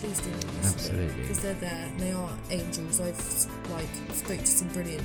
Please 0.00 0.20
do 0.20 0.30
Absolutely. 0.62 1.22
Because 1.22 1.40
they're 1.40 1.54
there 1.54 1.86
and 1.86 2.00
they 2.00 2.12
are 2.12 2.38
angels. 2.50 3.00
I've, 3.00 3.70
like, 3.70 3.88
spoke 4.12 4.40
to 4.40 4.46
some 4.46 4.68
brilliant 4.68 5.04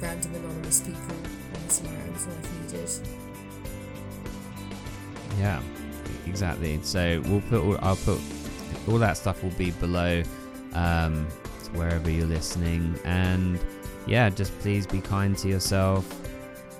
random 0.00 0.34
anonymous 0.34 0.80
people 0.80 1.00
on 1.02 1.68
when 1.84 2.36
I've 2.38 2.72
needed. 2.72 2.90
Yeah, 5.38 5.60
exactly. 6.26 6.78
So 6.82 7.22
we'll 7.26 7.42
put 7.42 7.62
all, 7.62 7.78
I'll 7.82 7.96
put 7.96 8.20
all 8.88 8.98
that 8.98 9.16
stuff 9.16 9.42
will 9.42 9.50
be 9.50 9.70
below 9.72 10.22
um, 10.74 11.26
wherever 11.74 12.10
you're 12.10 12.26
listening, 12.26 12.98
and 13.04 13.58
yeah, 14.06 14.30
just 14.30 14.58
please 14.60 14.86
be 14.86 15.00
kind 15.00 15.36
to 15.38 15.48
yourself. 15.48 16.06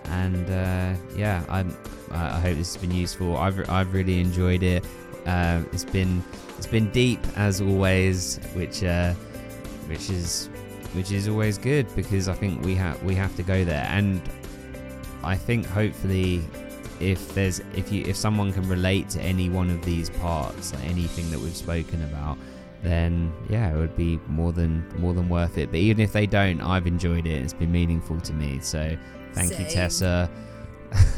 And 0.06 0.48
uh, 0.50 0.94
yeah. 1.16 1.44
I 1.48 1.64
I 2.10 2.40
hope 2.40 2.56
this 2.56 2.74
has 2.74 2.80
been 2.80 2.94
useful. 2.94 3.36
I've 3.36 3.68
I've 3.68 3.92
really 3.92 4.20
enjoyed 4.20 4.62
it. 4.62 4.84
Uh, 5.26 5.62
it's 5.72 5.84
been 5.84 6.22
it's 6.56 6.66
been 6.66 6.90
deep 6.90 7.20
as 7.36 7.60
always, 7.60 8.38
which 8.54 8.82
uh, 8.84 9.12
which 9.86 10.10
is 10.10 10.48
which 10.94 11.12
is 11.12 11.28
always 11.28 11.58
good 11.58 11.86
because 11.94 12.28
I 12.28 12.34
think 12.34 12.64
we 12.64 12.74
have 12.74 13.02
we 13.02 13.14
have 13.14 13.34
to 13.36 13.42
go 13.42 13.64
there, 13.64 13.86
and 13.90 14.20
I 15.22 15.36
think 15.36 15.66
hopefully 15.66 16.42
if 17.00 17.34
there's 17.34 17.60
if 17.74 17.92
you 17.92 18.04
if 18.06 18.16
someone 18.16 18.52
can 18.52 18.68
relate 18.68 19.08
to 19.10 19.20
any 19.20 19.50
one 19.50 19.70
of 19.70 19.84
these 19.84 20.08
parts 20.10 20.72
like 20.72 20.84
anything 20.84 21.30
that 21.30 21.38
we've 21.38 21.56
spoken 21.56 22.02
about 22.04 22.38
then 22.82 23.32
yeah 23.50 23.74
it 23.74 23.76
would 23.76 23.96
be 23.96 24.18
more 24.28 24.52
than 24.52 24.84
more 24.98 25.12
than 25.12 25.28
worth 25.28 25.58
it. 25.58 25.70
But 25.70 25.80
even 25.80 26.02
if 26.02 26.12
they 26.12 26.26
don't 26.26 26.60
i've 26.60 26.86
enjoyed 26.86 27.26
it. 27.26 27.42
It's 27.42 27.52
been 27.52 27.72
meaningful 27.72 28.20
to 28.20 28.32
me. 28.32 28.60
So 28.60 28.96
thank 29.32 29.58
you 29.58 29.66
tessa. 29.66 30.30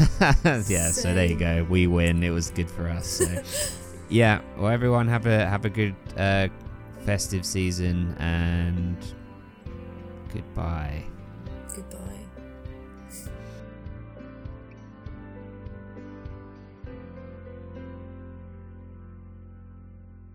Yeah 0.68 0.90
so 0.90 1.14
there 1.14 1.26
you 1.26 1.38
go. 1.38 1.64
We 1.68 1.86
win. 1.86 2.22
It 2.22 2.30
was 2.30 2.50
good 2.50 2.70
for 2.70 2.88
us. 2.88 3.06
So 3.06 3.42
yeah. 4.08 4.40
Well 4.56 4.70
everyone 4.70 5.06
have 5.08 5.26
a 5.26 5.46
have 5.46 5.64
a 5.64 5.70
good 5.70 5.94
uh 6.16 6.48
festive 7.04 7.44
season 7.44 8.16
and 8.18 8.96
goodbye 10.32 11.04